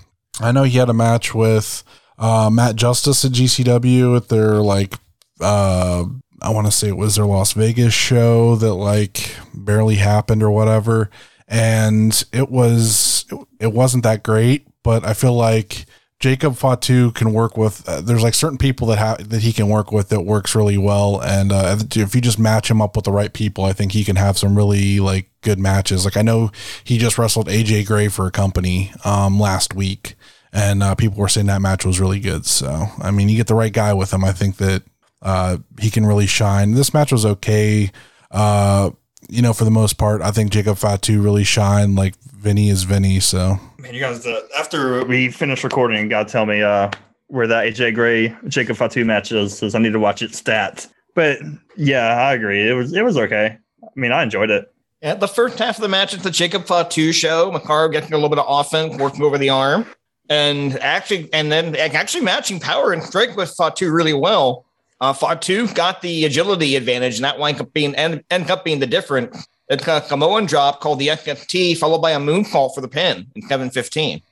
I 0.40 0.52
know 0.52 0.62
he 0.62 0.78
had 0.78 0.88
a 0.88 0.94
match 0.94 1.34
with 1.34 1.82
uh, 2.18 2.50
Matt 2.52 2.76
Justice 2.76 3.24
at 3.24 3.32
GCW 3.32 4.16
at 4.16 4.28
their 4.28 4.56
like 4.56 4.94
uh, 5.40 6.04
I 6.40 6.50
want 6.50 6.66
to 6.66 6.72
say 6.72 6.88
it 6.88 6.96
was 6.96 7.16
their 7.16 7.26
Las 7.26 7.52
Vegas 7.52 7.94
show 7.94 8.56
that 8.56 8.74
like 8.74 9.36
barely 9.54 9.96
happened 9.96 10.42
or 10.42 10.50
whatever, 10.50 11.10
and 11.48 12.22
it 12.32 12.50
was 12.50 13.24
it, 13.30 13.38
it 13.60 13.72
wasn't 13.72 14.04
that 14.04 14.22
great. 14.22 14.66
But 14.82 15.04
I 15.04 15.14
feel 15.14 15.34
like 15.34 15.86
Jacob 16.22 16.56
Fatu 16.56 17.10
can 17.12 17.32
work 17.32 17.56
with. 17.56 17.88
Uh, 17.88 18.00
there's 18.00 18.22
like 18.22 18.34
certain 18.34 18.58
people 18.58 18.86
that 18.88 18.98
have 18.98 19.28
that 19.30 19.42
he 19.42 19.52
can 19.52 19.68
work 19.68 19.92
with 19.92 20.08
that 20.08 20.22
works 20.22 20.54
really 20.54 20.78
well, 20.78 21.20
and 21.22 21.52
uh, 21.52 21.76
if 21.96 22.14
you 22.14 22.20
just 22.20 22.38
match 22.38 22.70
him 22.70 22.80
up 22.80 22.96
with 22.96 23.04
the 23.04 23.12
right 23.12 23.32
people, 23.32 23.64
I 23.64 23.72
think 23.72 23.92
he 23.92 24.04
can 24.04 24.16
have 24.16 24.38
some 24.38 24.56
really 24.56 25.00
like 25.00 25.30
good 25.42 25.58
matches. 25.58 26.04
Like 26.04 26.16
I 26.16 26.22
know 26.22 26.50
he 26.84 26.98
just 26.98 27.18
wrestled 27.18 27.48
AJ 27.48 27.86
Gray 27.86 28.08
for 28.08 28.26
a 28.26 28.30
company 28.30 28.92
um, 29.04 29.38
last 29.38 29.74
week, 29.74 30.14
and 30.52 30.82
uh, 30.82 30.94
people 30.94 31.18
were 31.18 31.28
saying 31.28 31.46
that 31.46 31.62
match 31.62 31.84
was 31.84 32.00
really 32.00 32.20
good. 32.20 32.46
So 32.46 32.86
I 33.00 33.10
mean, 33.10 33.28
you 33.28 33.36
get 33.36 33.46
the 33.46 33.54
right 33.54 33.72
guy 33.72 33.94
with 33.94 34.12
him, 34.12 34.24
I 34.24 34.32
think 34.32 34.56
that 34.56 34.82
uh, 35.22 35.58
he 35.80 35.90
can 35.90 36.06
really 36.06 36.26
shine. 36.26 36.72
This 36.72 36.92
match 36.92 37.12
was 37.12 37.24
okay. 37.24 37.90
Uh, 38.30 38.90
you 39.28 39.40
know, 39.40 39.52
for 39.52 39.64
the 39.64 39.70
most 39.70 39.98
part, 39.98 40.20
I 40.20 40.30
think 40.30 40.50
Jacob 40.50 40.78
Fatu 40.78 41.22
really 41.22 41.44
shined. 41.44 41.96
Like 41.96 42.16
Vinny 42.18 42.68
is 42.68 42.82
Vinny, 42.82 43.20
so 43.20 43.58
Man, 43.78 43.94
you 43.94 44.00
guys, 44.00 44.26
uh, 44.26 44.40
after 44.58 45.04
we 45.04 45.28
finish 45.30 45.64
recording, 45.64 46.04
you 46.04 46.08
gotta 46.08 46.28
tell 46.28 46.46
me 46.46 46.62
uh, 46.62 46.90
where 47.26 47.46
that 47.46 47.66
AJ 47.66 47.94
Gray 47.94 48.34
Jacob 48.46 48.76
Fatu 48.76 49.04
match 49.04 49.32
is, 49.32 49.58
because 49.58 49.74
I 49.74 49.78
need 49.78 49.92
to 49.92 49.98
watch 49.98 50.22
it 50.22 50.34
stat. 50.34 50.86
But 51.14 51.40
yeah, 51.76 52.14
I 52.14 52.34
agree. 52.34 52.68
It 52.68 52.74
was 52.74 52.92
it 52.92 53.04
was 53.04 53.16
okay. 53.16 53.58
I 53.82 53.88
mean, 53.96 54.12
I 54.12 54.22
enjoyed 54.22 54.50
it. 54.50 54.72
Yeah, 55.02 55.14
the 55.14 55.26
first 55.26 55.58
half 55.58 55.78
of 55.78 55.82
the 55.82 55.88
match 55.88 56.14
is 56.14 56.22
the 56.22 56.30
Jacob 56.30 56.66
Fatu 56.66 57.12
show. 57.12 57.50
McCarr 57.50 57.90
getting 57.90 58.12
a 58.12 58.16
little 58.16 58.28
bit 58.28 58.38
of 58.38 58.46
offense, 58.48 58.96
working 58.96 59.22
over 59.22 59.36
the 59.36 59.50
arm, 59.50 59.84
and 60.32 60.78
actually, 60.80 61.28
and 61.34 61.52
then 61.52 61.76
actually 61.76 62.24
matching 62.24 62.58
power 62.58 62.92
and 62.92 63.02
strength 63.02 63.36
with 63.36 63.54
Fatu 63.54 63.92
really 63.92 64.14
well. 64.14 64.64
Uh, 65.00 65.12
Fatu 65.12 65.66
got 65.74 66.00
the 66.00 66.24
agility 66.24 66.74
advantage, 66.76 67.16
and 67.16 67.24
that 67.24 67.38
wound 67.38 67.60
up 67.60 67.72
being 67.74 67.94
end, 67.96 68.24
ended 68.30 68.50
up 68.50 68.64
being 68.64 68.78
the 68.78 68.86
difference. 68.86 69.46
It's 69.68 69.86
a 69.86 70.02
Samoan 70.06 70.46
drop 70.46 70.80
called 70.80 71.00
the 71.00 71.08
SST, 71.08 71.78
followed 71.78 72.00
by 72.00 72.12
a 72.12 72.18
moonfall 72.18 72.74
for 72.74 72.80
the 72.80 72.88
pin 72.88 73.26
in 73.34 73.42
7-15. 73.42 74.22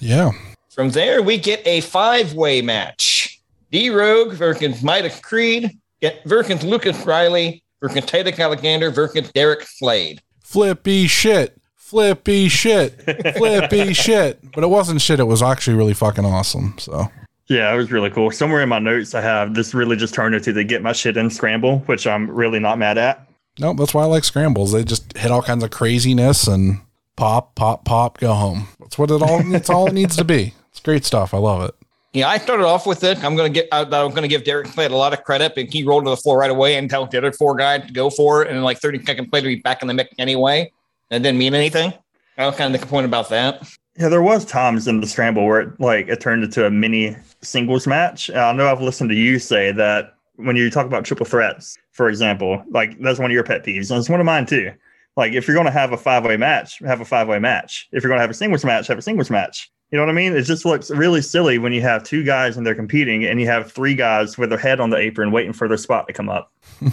yeah. 0.00 0.30
From 0.70 0.90
there, 0.90 1.22
we 1.22 1.38
get 1.38 1.66
a 1.66 1.80
five-way 1.80 2.62
match. 2.62 3.40
D 3.72 3.90
Rogue 3.90 4.34
versus 4.34 4.80
Midas 4.80 5.18
Creed, 5.18 5.76
get 6.00 6.22
versus 6.24 6.62
Lucas 6.62 7.04
Riley, 7.04 7.64
versus 7.80 8.04
Titus 8.04 8.38
Alexander, 8.38 8.92
versus 8.92 9.28
Derek 9.32 9.62
Slade. 9.62 10.20
Flippy 10.40 11.08
shit. 11.08 11.60
Flippy 11.88 12.50
shit. 12.50 13.00
Flippy 13.38 13.92
shit. 13.94 14.52
But 14.52 14.62
it 14.62 14.66
wasn't 14.66 15.00
shit. 15.00 15.20
It 15.20 15.24
was 15.24 15.42
actually 15.42 15.74
really 15.74 15.94
fucking 15.94 16.22
awesome. 16.26 16.74
So 16.76 17.10
Yeah, 17.46 17.72
it 17.72 17.78
was 17.78 17.90
really 17.90 18.10
cool. 18.10 18.30
Somewhere 18.30 18.60
in 18.60 18.68
my 18.68 18.78
notes, 18.78 19.14
I 19.14 19.22
have 19.22 19.54
this 19.54 19.72
really 19.72 19.96
just 19.96 20.12
turned 20.12 20.34
into 20.34 20.52
the 20.52 20.64
get 20.64 20.82
my 20.82 20.92
shit 20.92 21.16
in 21.16 21.30
scramble, 21.30 21.78
which 21.86 22.06
I'm 22.06 22.30
really 22.30 22.58
not 22.58 22.76
mad 22.78 22.98
at. 22.98 23.26
no, 23.58 23.72
that's 23.72 23.94
why 23.94 24.02
I 24.02 24.04
like 24.04 24.24
scrambles. 24.24 24.72
They 24.72 24.84
just 24.84 25.16
hit 25.16 25.30
all 25.30 25.40
kinds 25.40 25.64
of 25.64 25.70
craziness 25.70 26.46
and 26.46 26.82
pop, 27.16 27.54
pop, 27.54 27.86
pop, 27.86 28.18
go 28.18 28.34
home. 28.34 28.68
That's 28.80 28.98
what 28.98 29.10
it 29.10 29.22
all. 29.22 29.54
It's 29.54 29.70
all 29.70 29.86
it 29.86 29.94
needs 29.94 30.14
to 30.16 30.24
be. 30.24 30.52
It's 30.70 30.80
great 30.80 31.06
stuff. 31.06 31.32
I 31.32 31.38
love 31.38 31.62
it. 31.62 31.74
Yeah, 32.12 32.28
I 32.28 32.36
started 32.36 32.66
off 32.66 32.86
with 32.86 33.02
it. 33.02 33.24
I'm 33.24 33.34
gonna 33.34 33.48
get. 33.48 33.66
I, 33.72 33.80
I'm 33.80 34.12
gonna 34.12 34.28
give 34.28 34.44
Derek 34.44 34.66
Slade 34.66 34.90
a 34.90 34.96
lot 34.96 35.14
of 35.14 35.24
credit, 35.24 35.54
and 35.56 35.72
he 35.72 35.84
rolled 35.84 36.04
to 36.04 36.10
the 36.10 36.16
floor 36.18 36.38
right 36.38 36.50
away 36.50 36.76
and 36.76 36.90
tell 36.90 37.06
the 37.06 37.16
other 37.16 37.32
four 37.32 37.54
guys 37.56 37.86
to 37.86 37.92
go 37.94 38.10
for 38.10 38.42
it, 38.42 38.48
and 38.48 38.56
then 38.56 38.62
like 38.62 38.78
30 38.78 39.04
seconds 39.06 39.28
later, 39.32 39.48
be 39.48 39.56
back 39.56 39.80
in 39.80 39.88
the 39.88 39.94
mix 39.94 40.10
anyway. 40.18 40.70
That 41.10 41.22
didn't 41.22 41.38
mean 41.38 41.54
anything. 41.54 41.92
I 42.36 42.46
was 42.46 42.56
kind 42.56 42.74
of 42.74 42.80
disappointed 42.80 43.06
about 43.06 43.28
that. 43.30 43.68
Yeah, 43.98 44.08
there 44.08 44.22
was 44.22 44.44
times 44.44 44.86
in 44.86 45.00
the 45.00 45.06
scramble 45.06 45.44
where 45.44 45.60
it, 45.60 45.80
like 45.80 46.08
it 46.08 46.20
turned 46.20 46.44
into 46.44 46.64
a 46.64 46.70
mini 46.70 47.16
singles 47.42 47.86
match. 47.86 48.30
I 48.30 48.52
know 48.52 48.70
I've 48.70 48.80
listened 48.80 49.10
to 49.10 49.16
you 49.16 49.38
say 49.38 49.72
that 49.72 50.14
when 50.36 50.54
you 50.54 50.70
talk 50.70 50.86
about 50.86 51.04
triple 51.04 51.26
threats, 51.26 51.76
for 51.90 52.08
example, 52.08 52.62
like 52.70 52.96
that's 53.00 53.18
one 53.18 53.30
of 53.30 53.34
your 53.34 53.42
pet 53.42 53.64
peeves, 53.64 53.90
and 53.90 53.98
it's 53.98 54.08
one 54.08 54.20
of 54.20 54.26
mine 54.26 54.46
too. 54.46 54.72
Like 55.16 55.32
if 55.32 55.48
you're 55.48 55.56
going 55.56 55.66
to 55.66 55.72
have 55.72 55.92
a 55.92 55.96
five 55.96 56.24
way 56.24 56.36
match, 56.36 56.78
have 56.80 57.00
a 57.00 57.04
five 57.04 57.26
way 57.26 57.40
match. 57.40 57.88
If 57.90 58.04
you're 58.04 58.08
going 58.08 58.18
to 58.18 58.22
have 58.22 58.30
a 58.30 58.34
singles 58.34 58.64
match, 58.64 58.86
have 58.86 58.98
a 58.98 59.02
singles 59.02 59.30
match. 59.30 59.68
You 59.90 59.96
know 59.96 60.04
what 60.04 60.10
I 60.10 60.14
mean? 60.14 60.36
It 60.36 60.42
just 60.42 60.66
looks 60.66 60.90
really 60.90 61.22
silly 61.22 61.56
when 61.56 61.72
you 61.72 61.80
have 61.80 62.04
two 62.04 62.22
guys 62.22 62.58
and 62.58 62.66
they're 62.66 62.74
competing, 62.74 63.24
and 63.24 63.40
you 63.40 63.46
have 63.46 63.72
three 63.72 63.94
guys 63.94 64.36
with 64.36 64.50
their 64.50 64.58
head 64.58 64.80
on 64.80 64.90
the 64.90 64.98
apron 64.98 65.32
waiting 65.32 65.54
for 65.54 65.66
their 65.66 65.78
spot 65.78 66.06
to 66.08 66.12
come 66.12 66.28
up. 66.28 66.52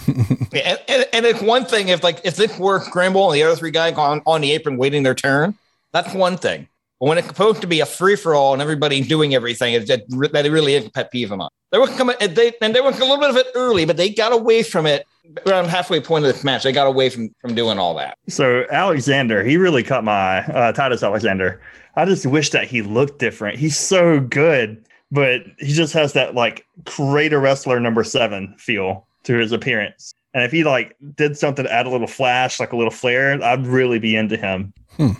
Yeah, 0.52 0.70
and, 0.70 0.80
and, 0.88 1.06
and 1.12 1.26
it's 1.26 1.42
one 1.42 1.66
thing 1.66 1.88
if 1.88 2.02
like 2.02 2.20
if 2.24 2.36
this 2.36 2.56
were 2.58 2.80
scramble 2.80 3.30
and 3.30 3.36
the 3.36 3.42
other 3.42 3.56
three 3.56 3.70
guys 3.70 3.94
on 3.94 4.22
on 4.26 4.40
the 4.40 4.52
apron 4.52 4.78
waiting 4.78 5.02
their 5.02 5.14
turn, 5.14 5.54
that's 5.92 6.14
one 6.14 6.38
thing. 6.38 6.68
But 6.98 7.06
when 7.08 7.18
it's 7.18 7.26
supposed 7.26 7.60
to 7.60 7.66
be 7.66 7.80
a 7.80 7.86
free 7.86 8.16
for 8.16 8.34
all 8.34 8.54
and 8.54 8.62
everybody 8.62 9.02
doing 9.02 9.34
everything, 9.34 9.74
it's 9.74 9.88
that, 9.88 10.04
that 10.08 10.50
really 10.50 10.74
is 10.74 10.86
a 10.86 10.90
pet 10.90 11.10
peeve 11.10 11.30
of 11.30 11.38
mine. 11.38 11.50
They 11.72 11.78
were 11.78 11.88
coming, 11.88 12.16
they 12.20 12.52
and 12.62 12.74
they 12.74 12.80
were 12.80 12.88
a 12.88 12.92
little 12.92 13.18
bit 13.18 13.28
of 13.28 13.36
it 13.36 13.48
early, 13.54 13.84
but 13.84 13.98
they 13.98 14.08
got 14.08 14.32
away 14.32 14.62
from 14.62 14.86
it 14.86 15.06
around 15.46 15.66
halfway 15.66 16.00
point 16.00 16.24
of 16.24 16.32
this 16.32 16.42
match. 16.42 16.62
They 16.62 16.72
got 16.72 16.86
away 16.86 17.10
from 17.10 17.30
from 17.40 17.54
doing 17.54 17.78
all 17.78 17.94
that. 17.96 18.16
So 18.28 18.64
Alexander, 18.70 19.44
he 19.44 19.56
really 19.58 19.82
caught 19.82 20.04
my 20.04 20.12
eye. 20.12 20.38
Uh, 20.40 20.72
Titus 20.72 21.02
Alexander. 21.02 21.60
I 21.96 22.04
just 22.04 22.26
wish 22.26 22.50
that 22.50 22.68
he 22.68 22.82
looked 22.82 23.18
different. 23.18 23.58
He's 23.58 23.78
so 23.78 24.20
good, 24.20 24.84
but 25.10 25.42
he 25.58 25.72
just 25.72 25.92
has 25.94 26.12
that 26.12 26.34
like 26.34 26.66
creator 26.84 27.40
wrestler 27.40 27.80
number 27.80 28.04
seven 28.04 28.54
feel 28.58 29.06
to 29.24 29.34
his 29.38 29.52
appearance. 29.52 30.14
And 30.34 30.44
if 30.44 30.52
he 30.52 30.64
like 30.64 30.94
did 31.16 31.38
something 31.38 31.64
to 31.64 31.72
add 31.72 31.86
a 31.86 31.90
little 31.90 32.06
flash, 32.06 32.60
like 32.60 32.72
a 32.72 32.76
little 32.76 32.92
flair, 32.92 33.42
I'd 33.42 33.66
really 33.66 33.98
be 33.98 34.14
into 34.14 34.36
him. 34.36 34.74
Hmm. 34.96 35.12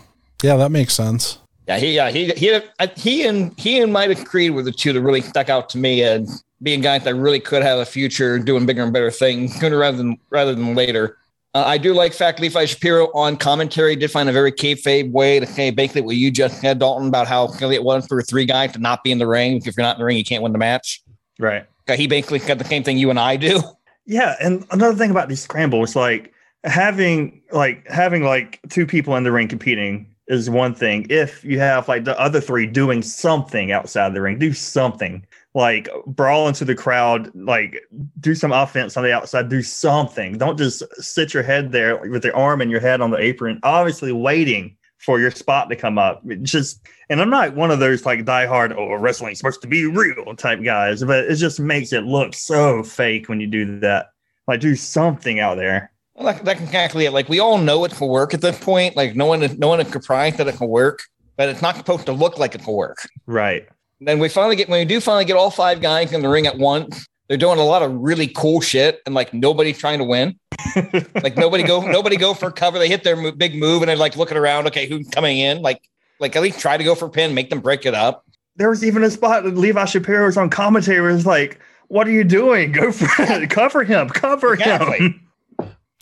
Yeah, 0.42 0.56
that 0.56 0.70
makes 0.70 0.94
sense. 0.94 1.38
Yeah, 1.66 1.78
he 1.78 1.94
yeah 1.94 2.10
he 2.10 2.28
he 2.32 2.60
he 2.96 3.26
and 3.26 3.58
he 3.58 3.80
and 3.80 3.92
Midas 3.92 4.22
Creed 4.22 4.52
were 4.52 4.62
the 4.62 4.70
two 4.70 4.92
that 4.92 5.00
really 5.00 5.22
stuck 5.22 5.48
out 5.48 5.68
to 5.70 5.78
me 5.78 6.02
and 6.02 6.28
being 6.62 6.80
guys 6.80 7.04
that 7.04 7.14
really 7.14 7.40
could 7.40 7.62
have 7.62 7.78
a 7.78 7.84
future 7.84 8.38
doing 8.38 8.66
bigger 8.66 8.82
and 8.82 8.92
better 8.92 9.10
things 9.10 9.58
sooner 9.58 9.78
rather 9.78 9.96
than 9.96 10.18
rather 10.30 10.54
than 10.54 10.74
later. 10.74 11.16
Uh, 11.56 11.64
I 11.64 11.78
do 11.78 11.94
like 11.94 12.12
fact 12.12 12.38
Levi 12.38 12.66
Shapiro 12.66 13.10
on 13.14 13.38
commentary 13.38 13.96
did 13.96 14.10
find 14.10 14.28
a 14.28 14.32
very 14.32 14.52
kayfabe 14.52 15.10
way 15.10 15.40
to 15.40 15.46
say 15.46 15.70
basically 15.70 16.02
what 16.02 16.16
you 16.16 16.30
just 16.30 16.60
said, 16.60 16.78
Dalton, 16.78 17.08
about 17.08 17.26
how 17.26 17.46
silly 17.46 17.74
it 17.74 17.82
was 17.82 18.06
for 18.06 18.20
three 18.20 18.44
guys 18.44 18.72
to 18.72 18.78
not 18.78 19.02
be 19.02 19.10
in 19.10 19.16
the 19.16 19.26
ring. 19.26 19.62
If 19.64 19.74
you're 19.74 19.82
not 19.82 19.96
in 19.96 20.00
the 20.00 20.04
ring, 20.04 20.18
you 20.18 20.24
can't 20.24 20.42
win 20.42 20.52
the 20.52 20.58
match. 20.58 21.00
Right. 21.38 21.64
He 21.94 22.08
basically 22.08 22.40
got 22.40 22.58
the 22.58 22.66
same 22.66 22.82
thing 22.82 22.98
you 22.98 23.08
and 23.08 23.18
I 23.18 23.36
do. 23.36 23.62
Yeah, 24.08 24.36
and 24.40 24.64
another 24.70 24.96
thing 24.96 25.10
about 25.10 25.28
these 25.28 25.42
scrambles, 25.42 25.96
like 25.96 26.32
having 26.62 27.42
like 27.50 27.84
having 27.88 28.22
like 28.22 28.60
two 28.68 28.86
people 28.86 29.16
in 29.16 29.24
the 29.24 29.32
ring 29.32 29.48
competing 29.48 30.14
is 30.28 30.48
one 30.48 30.76
thing. 30.76 31.06
If 31.10 31.42
you 31.42 31.58
have 31.58 31.88
like 31.88 32.04
the 32.04 32.16
other 32.20 32.40
three 32.40 32.66
doing 32.66 33.02
something 33.02 33.72
outside 33.72 34.14
the 34.14 34.20
ring, 34.20 34.38
do 34.38 34.52
something 34.52 35.26
like 35.56 35.88
brawl 36.04 36.48
into 36.48 36.66
the 36.66 36.74
crowd, 36.74 37.34
like 37.34 37.82
do 38.20 38.34
some 38.34 38.52
offense 38.52 38.94
on 38.94 39.02
the 39.02 39.12
outside, 39.12 39.48
do 39.48 39.62
something. 39.62 40.36
Don't 40.36 40.58
just 40.58 40.82
sit 41.02 41.32
your 41.32 41.42
head 41.42 41.72
there 41.72 41.96
with 41.96 42.22
your 42.22 42.36
arm 42.36 42.60
and 42.60 42.70
your 42.70 42.78
head 42.78 43.00
on 43.00 43.10
the 43.10 43.16
apron, 43.16 43.58
obviously 43.62 44.12
waiting 44.12 44.76
for 44.98 45.18
your 45.18 45.30
spot 45.30 45.70
to 45.70 45.76
come 45.76 45.96
up. 45.96 46.22
Just 46.42 46.86
and 47.08 47.22
I'm 47.22 47.30
not 47.30 47.54
one 47.54 47.70
of 47.70 47.78
those 47.78 48.04
like 48.04 48.26
diehard 48.26 48.76
oh 48.76 48.96
wrestling's 48.96 49.38
supposed 49.38 49.62
to 49.62 49.66
be 49.66 49.86
real 49.86 50.36
type 50.36 50.62
guys, 50.62 51.02
but 51.02 51.24
it 51.24 51.36
just 51.36 51.58
makes 51.58 51.94
it 51.94 52.04
look 52.04 52.34
so 52.34 52.82
fake 52.82 53.30
when 53.30 53.40
you 53.40 53.46
do 53.46 53.80
that. 53.80 54.10
Like 54.46 54.60
do 54.60 54.76
something 54.76 55.40
out 55.40 55.56
there. 55.56 55.90
Well, 56.14 56.34
that, 56.34 56.44
that's 56.44 56.60
exactly 56.60 57.06
it. 57.06 57.12
Like 57.12 57.30
we 57.30 57.40
all 57.40 57.56
know 57.56 57.82
it 57.86 57.92
can 57.92 58.08
work 58.08 58.34
at 58.34 58.42
this 58.42 58.58
point. 58.58 58.94
Like 58.94 59.16
no 59.16 59.24
one, 59.24 59.40
no 59.58 59.68
one 59.68 59.80
is 59.80 59.90
surprised 59.90 60.36
that 60.36 60.48
it 60.48 60.56
can 60.56 60.68
work, 60.68 61.02
but 61.38 61.48
it's 61.48 61.62
not 61.62 61.76
supposed 61.76 62.04
to 62.06 62.12
look 62.12 62.38
like 62.38 62.54
it 62.54 62.62
can 62.62 62.74
work. 62.74 63.08
Right. 63.24 63.66
Then 64.00 64.18
we 64.18 64.28
finally 64.28 64.56
get 64.56 64.68
when 64.68 64.80
we 64.80 64.84
do 64.84 65.00
finally 65.00 65.24
get 65.24 65.36
all 65.36 65.50
five 65.50 65.80
guys 65.80 66.12
in 66.12 66.22
the 66.22 66.28
ring 66.28 66.46
at 66.46 66.58
once. 66.58 67.06
They're 67.28 67.36
doing 67.38 67.58
a 67.58 67.64
lot 67.64 67.82
of 67.82 67.92
really 67.92 68.28
cool 68.28 68.60
shit, 68.60 69.00
and 69.06 69.14
like 69.14 69.34
nobody 69.34 69.72
trying 69.72 69.98
to 69.98 70.04
win. 70.04 70.38
like 71.22 71.36
nobody 71.36 71.62
go, 71.64 71.80
nobody 71.80 72.16
go 72.16 72.34
for 72.34 72.50
cover. 72.50 72.78
They 72.78 72.88
hit 72.88 73.02
their 73.04 73.16
mo- 73.16 73.32
big 73.32 73.54
move, 73.56 73.82
and 73.82 73.88
they're 73.88 73.96
like 73.96 74.16
looking 74.16 74.36
around. 74.36 74.66
Okay, 74.68 74.86
who's 74.86 75.08
coming 75.08 75.38
in? 75.38 75.60
Like, 75.62 75.80
like 76.20 76.36
at 76.36 76.42
least 76.42 76.60
try 76.60 76.76
to 76.76 76.84
go 76.84 76.94
for 76.94 77.08
pin, 77.08 77.34
make 77.34 77.50
them 77.50 77.60
break 77.60 77.84
it 77.86 77.94
up. 77.94 78.24
There 78.56 78.70
was 78.70 78.84
even 78.84 79.02
a 79.02 79.10
spot 79.10 79.44
that 79.44 79.56
Levi 79.56 79.84
Shapiro 79.86 80.26
was 80.26 80.36
on 80.36 80.50
commentary 80.50 81.12
was 81.12 81.26
like, 81.26 81.58
What 81.88 82.06
are 82.06 82.12
you 82.12 82.24
doing? 82.24 82.72
Go 82.72 82.92
for 82.92 83.08
it. 83.24 83.50
Cover 83.50 83.82
him. 83.84 84.08
Cover 84.08 84.54
Exactly. 84.54 84.98
him. 84.98 85.20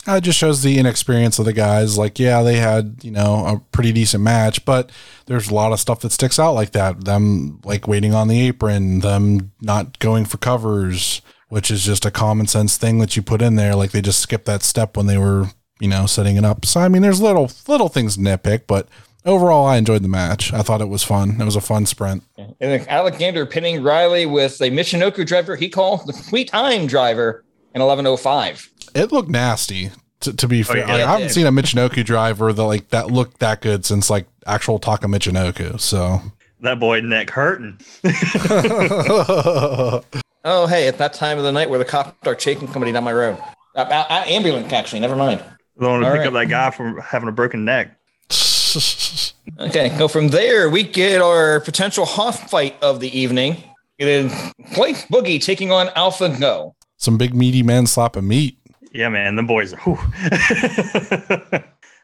Uh, 0.07 0.16
It 0.16 0.20
just 0.20 0.38
shows 0.38 0.62
the 0.62 0.78
inexperience 0.78 1.38
of 1.38 1.46
the 1.46 1.52
guys. 1.54 1.96
Like, 1.98 2.18
yeah, 2.18 2.42
they 2.42 2.57
had, 2.57 2.98
you 3.02 3.11
know, 3.11 3.46
a 3.46 3.59
pretty 3.72 3.90
decent 3.92 4.22
match, 4.22 4.64
but 4.66 4.92
there's 5.26 5.48
a 5.48 5.54
lot 5.54 5.72
of 5.72 5.80
stuff 5.80 6.00
that 6.00 6.12
sticks 6.12 6.38
out 6.38 6.52
like 6.52 6.72
that. 6.72 7.04
Them 7.04 7.60
like 7.64 7.88
waiting 7.88 8.14
on 8.14 8.28
the 8.28 8.40
apron, 8.46 9.00
them 9.00 9.52
not 9.60 9.98
going 9.98 10.24
for 10.24 10.38
covers, 10.38 11.22
which 11.48 11.70
is 11.70 11.84
just 11.84 12.04
a 12.04 12.10
common 12.10 12.46
sense 12.46 12.76
thing 12.76 12.98
that 12.98 13.16
you 13.16 13.22
put 13.22 13.42
in 13.42 13.56
there. 13.56 13.74
Like 13.74 13.92
they 13.92 14.02
just 14.02 14.20
skipped 14.20 14.46
that 14.46 14.62
step 14.62 14.96
when 14.96 15.06
they 15.06 15.18
were, 15.18 15.48
you 15.80 15.88
know, 15.88 16.06
setting 16.06 16.37
it 16.37 16.44
up. 16.44 16.64
So 16.64 16.80
I 16.80 16.88
mean, 16.88 17.02
there's 17.02 17.20
little 17.20 17.50
little 17.68 17.88
things 17.88 18.16
to 18.16 18.22
nitpick, 18.22 18.62
but 18.66 18.88
overall, 19.24 19.66
I 19.66 19.76
enjoyed 19.76 20.02
the 20.02 20.08
match. 20.08 20.52
I 20.52 20.62
thought 20.62 20.80
it 20.80 20.88
was 20.88 21.02
fun. 21.02 21.40
It 21.40 21.44
was 21.44 21.56
a 21.56 21.60
fun 21.60 21.87
sprint. 21.87 22.24
And 22.37 22.54
then 22.58 22.87
Alexander 22.88 23.46
pinning 23.46 23.82
Riley 23.82 24.26
with 24.26 24.60
a 24.60 24.70
Michinoku 24.70 25.26
driver 25.26 25.56
he 25.56 25.68
called 25.68 26.06
the 26.06 26.12
Sweet 26.12 26.48
Time 26.48 26.87
driver 26.87 27.44
in 27.74 27.82
1105. 27.82 28.70
It 28.94 29.12
looked 29.12 29.30
nasty. 29.30 29.90
To, 30.20 30.32
to 30.32 30.48
be 30.48 30.60
oh, 30.60 30.64
fair, 30.64 30.78
yeah, 30.78 30.87
Like, 30.87 31.02
I 31.02 31.12
haven't 31.12 31.30
seen 31.30 31.46
a 31.46 31.52
Michinoku 31.52 32.02
driver 32.04 32.52
that 32.52 32.64
like 32.64 32.88
that 32.90 33.10
looked 33.10 33.40
that 33.40 33.60
good 33.60 33.84
since 33.84 34.08
like 34.08 34.26
actual 34.46 34.78
Taka 34.78 35.07
Michinoku. 35.07 35.80
So 35.80 36.20
That 36.61 36.78
boy 36.80 37.00
neck 37.00 37.30
hurting. 37.30 37.78
Oh, 40.46 40.66
hey, 40.66 40.88
at 40.88 40.98
that 40.98 41.14
time 41.14 41.38
of 41.38 41.44
the 41.44 41.52
night 41.52 41.70
where 41.70 41.78
the 41.78 41.87
cops 41.87 42.14
are 42.28 42.35
chasing 42.35 42.68
somebody 42.70 42.92
down 42.92 43.02
my 43.02 43.14
road. 43.14 43.38
Uh, 43.74 43.78
uh, 43.80 44.04
uh, 44.11 44.24
ambulance, 44.26 44.70
actually. 44.74 45.00
Never 45.00 45.16
mind. 45.16 45.42
I 45.80 45.87
want 45.87 46.02
to 46.02 46.07
All 46.07 46.12
pick 46.12 46.18
right. 46.18 46.26
up 46.26 46.35
that 46.35 46.48
guy 46.50 46.70
from 46.70 46.98
having 46.98 47.30
a 47.30 47.33
broken 47.33 47.64
neck. 47.64 47.96
Okay, 49.61 49.94
so 49.98 50.09
from 50.09 50.28
there 50.28 50.70
we 50.70 50.83
get 50.83 51.20
our 51.20 51.61
potential 51.61 52.07
Hoff 52.07 52.48
fight 52.50 52.74
of 52.83 53.00
the 53.00 53.18
evening. 53.18 53.62
It 53.98 54.09
is 54.09 54.33
Slice 54.72 55.04
Boogie 55.07 55.42
taking 55.42 55.70
on 55.70 55.90
Alpha 55.96 56.35
Go. 56.40 56.74
some 56.96 57.18
big 57.18 57.35
meaty 57.35 57.62
men 57.62 57.87
slapping 57.87 58.26
meat. 58.26 58.59
Yeah, 58.92 59.11
man, 59.11 59.37
the 59.37 59.42
boys 59.42 59.74
are. 59.74 59.80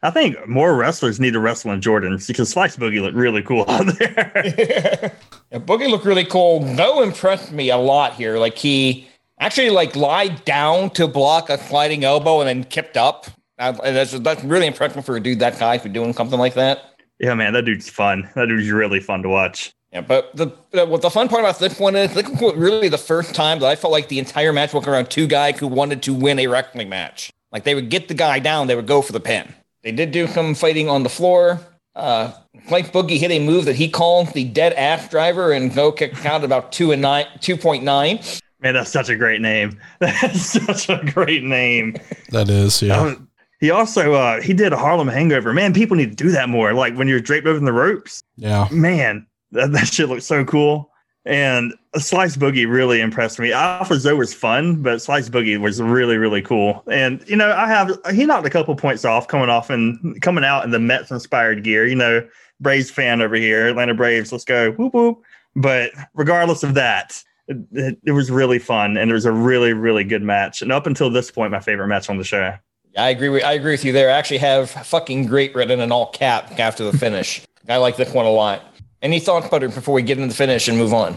I 0.02 0.10
think 0.10 0.48
more 0.48 0.74
wrestlers 0.76 1.20
need 1.20 1.32
to 1.34 1.40
wrestle 1.40 1.72
in 1.72 1.80
Jordans 1.80 2.26
because 2.26 2.48
Slice 2.48 2.76
Boogie 2.76 3.02
looked 3.02 3.16
really 3.16 3.42
cool 3.42 3.64
out 3.68 3.86
there. 3.98 5.12
Yeah, 5.52 5.58
Boogie 5.58 5.90
looked 5.90 6.04
really 6.04 6.24
cool. 6.24 6.60
Go 6.76 7.02
impressed 7.02 7.50
me 7.50 7.70
a 7.70 7.76
lot 7.76 8.14
here. 8.14 8.38
Like 8.38 8.56
he 8.56 9.08
actually 9.40 9.70
like 9.70 9.96
lied 9.96 10.44
down 10.44 10.90
to 10.90 11.08
block 11.08 11.50
a 11.50 11.58
sliding 11.58 12.04
elbow 12.04 12.38
and 12.40 12.48
then 12.48 12.62
kipped 12.62 12.96
up. 12.96 13.26
And 13.58 13.76
that's 13.78 14.12
that's 14.20 14.44
really 14.44 14.68
impressive 14.68 15.04
for 15.04 15.16
a 15.16 15.20
dude 15.20 15.40
that 15.40 15.58
guy 15.58 15.76
for 15.78 15.88
doing 15.88 16.12
something 16.12 16.38
like 16.38 16.54
that. 16.54 16.94
yeah, 17.18 17.34
man, 17.34 17.52
that 17.54 17.64
dude's 17.64 17.90
fun. 17.90 18.30
That 18.36 18.46
dude's 18.46 18.70
really 18.70 19.00
fun 19.00 19.24
to 19.24 19.28
watch. 19.28 19.72
Yeah, 19.92 20.02
but 20.02 20.34
the, 20.36 20.52
the 20.70 20.86
what 20.86 21.02
the 21.02 21.10
fun 21.10 21.28
part 21.28 21.40
about 21.40 21.58
this 21.58 21.80
one 21.80 21.96
is 21.96 22.14
this 22.14 22.28
was 22.40 22.54
really 22.54 22.88
the 22.88 22.96
first 22.96 23.34
time 23.34 23.58
that 23.58 23.66
I 23.66 23.74
felt 23.74 23.90
like 23.90 24.06
the 24.08 24.20
entire 24.20 24.52
match 24.52 24.72
was 24.72 24.86
around 24.86 25.10
two 25.10 25.26
guys 25.26 25.58
who 25.58 25.66
wanted 25.66 26.00
to 26.04 26.14
win 26.14 26.38
a 26.38 26.46
wrestling 26.46 26.88
match. 26.88 27.32
Like 27.50 27.64
they 27.64 27.74
would 27.74 27.90
get 27.90 28.06
the 28.06 28.14
guy 28.14 28.38
down, 28.38 28.68
they 28.68 28.76
would 28.76 28.86
go 28.86 29.02
for 29.02 29.12
the 29.12 29.18
pin. 29.18 29.52
They 29.82 29.92
did 29.92 30.10
do 30.10 30.26
some 30.26 30.54
fighting 30.54 30.88
on 30.88 31.02
the 31.02 31.08
floor. 31.08 31.60
Uh, 31.96 32.32
Slice 32.68 32.90
Boogie 32.90 33.18
hit 33.18 33.30
a 33.30 33.38
move 33.38 33.64
that 33.64 33.76
he 33.76 33.88
called 33.88 34.28
the 34.28 34.44
dead 34.44 34.72
ass 34.74 35.08
driver, 35.08 35.52
and 35.52 35.74
Go 35.74 35.90
kicked 35.90 36.24
out 36.24 36.44
about 36.44 36.72
two 36.72 36.92
and 36.92 37.02
nine, 37.02 37.26
two 37.40 37.56
point 37.56 37.82
nine. 37.82 38.20
Man, 38.62 38.74
that's 38.74 38.90
such 38.90 39.08
a 39.08 39.16
great 39.16 39.40
name. 39.40 39.80
That's 40.00 40.42
such 40.42 40.90
a 40.90 41.02
great 41.14 41.42
name. 41.42 41.96
That 42.28 42.50
is, 42.50 42.82
yeah. 42.82 42.98
Um, 43.00 43.26
he 43.58 43.70
also 43.70 44.12
uh, 44.12 44.42
he 44.42 44.52
did 44.52 44.74
a 44.74 44.76
Harlem 44.76 45.08
Hangover. 45.08 45.54
Man, 45.54 45.72
people 45.72 45.96
need 45.96 46.10
to 46.10 46.24
do 46.24 46.30
that 46.32 46.50
more. 46.50 46.74
Like 46.74 46.94
when 46.94 47.08
you're 47.08 47.20
draped 47.20 47.46
over 47.46 47.58
the 47.58 47.72
ropes. 47.72 48.22
yeah. 48.36 48.68
Man, 48.70 49.26
that, 49.52 49.72
that 49.72 49.86
shit 49.86 50.10
looks 50.10 50.26
so 50.26 50.44
cool. 50.44 50.89
And 51.26 51.74
Slice 51.96 52.36
Boogie 52.36 52.70
really 52.70 53.00
impressed 53.00 53.38
me. 53.38 53.52
Alpha 53.52 53.98
Zoe 53.98 54.14
was 54.14 54.32
fun, 54.32 54.82
but 54.82 55.02
Slice 55.02 55.28
Boogie 55.28 55.60
was 55.60 55.80
really, 55.80 56.16
really 56.16 56.40
cool. 56.40 56.82
And 56.90 57.22
you 57.28 57.36
know, 57.36 57.52
I 57.52 57.68
have 57.68 57.90
he 58.12 58.24
knocked 58.24 58.46
a 58.46 58.50
couple 58.50 58.74
points 58.74 59.04
off 59.04 59.28
coming 59.28 59.50
off 59.50 59.68
and 59.68 60.20
coming 60.22 60.44
out 60.44 60.64
in 60.64 60.70
the 60.70 60.78
Mets 60.78 61.10
inspired 61.10 61.62
gear. 61.62 61.86
You 61.86 61.96
know, 61.96 62.26
Braves 62.60 62.90
fan 62.90 63.20
over 63.20 63.34
here, 63.34 63.68
Atlanta 63.68 63.94
Braves. 63.94 64.32
Let's 64.32 64.44
go, 64.44 64.72
whoop 64.72 64.94
whoop. 64.94 65.22
But 65.56 65.90
regardless 66.14 66.62
of 66.62 66.74
that, 66.74 67.22
it, 67.48 67.58
it, 67.72 67.98
it 68.06 68.12
was 68.12 68.30
really 68.30 68.58
fun, 68.58 68.96
and 68.96 69.10
it 69.10 69.14
was 69.14 69.26
a 69.26 69.32
really, 69.32 69.72
really 69.72 70.04
good 70.04 70.22
match. 70.22 70.62
And 70.62 70.72
up 70.72 70.86
until 70.86 71.10
this 71.10 71.30
point, 71.30 71.50
my 71.50 71.60
favorite 71.60 71.88
match 71.88 72.08
on 72.08 72.16
the 72.16 72.24
show. 72.24 72.54
I 72.96 73.10
agree 73.10 73.28
with 73.28 73.44
I 73.44 73.52
agree 73.52 73.72
with 73.72 73.84
you 73.84 73.92
there. 73.92 74.10
I 74.10 74.14
actually 74.14 74.38
have 74.38 74.70
fucking 74.70 75.26
great 75.26 75.54
written 75.54 75.80
in 75.80 75.92
all 75.92 76.10
cap 76.10 76.58
after 76.58 76.90
the 76.90 76.96
finish. 76.96 77.42
I 77.68 77.76
like 77.76 77.96
this 77.96 78.12
one 78.12 78.26
a 78.26 78.30
lot. 78.30 78.69
Any 79.02 79.18
thoughts, 79.18 79.48
Butter, 79.48 79.68
before 79.68 79.94
we 79.94 80.02
get 80.02 80.18
into 80.18 80.28
the 80.28 80.34
finish 80.34 80.68
and 80.68 80.76
move 80.76 80.92
on? 80.92 81.16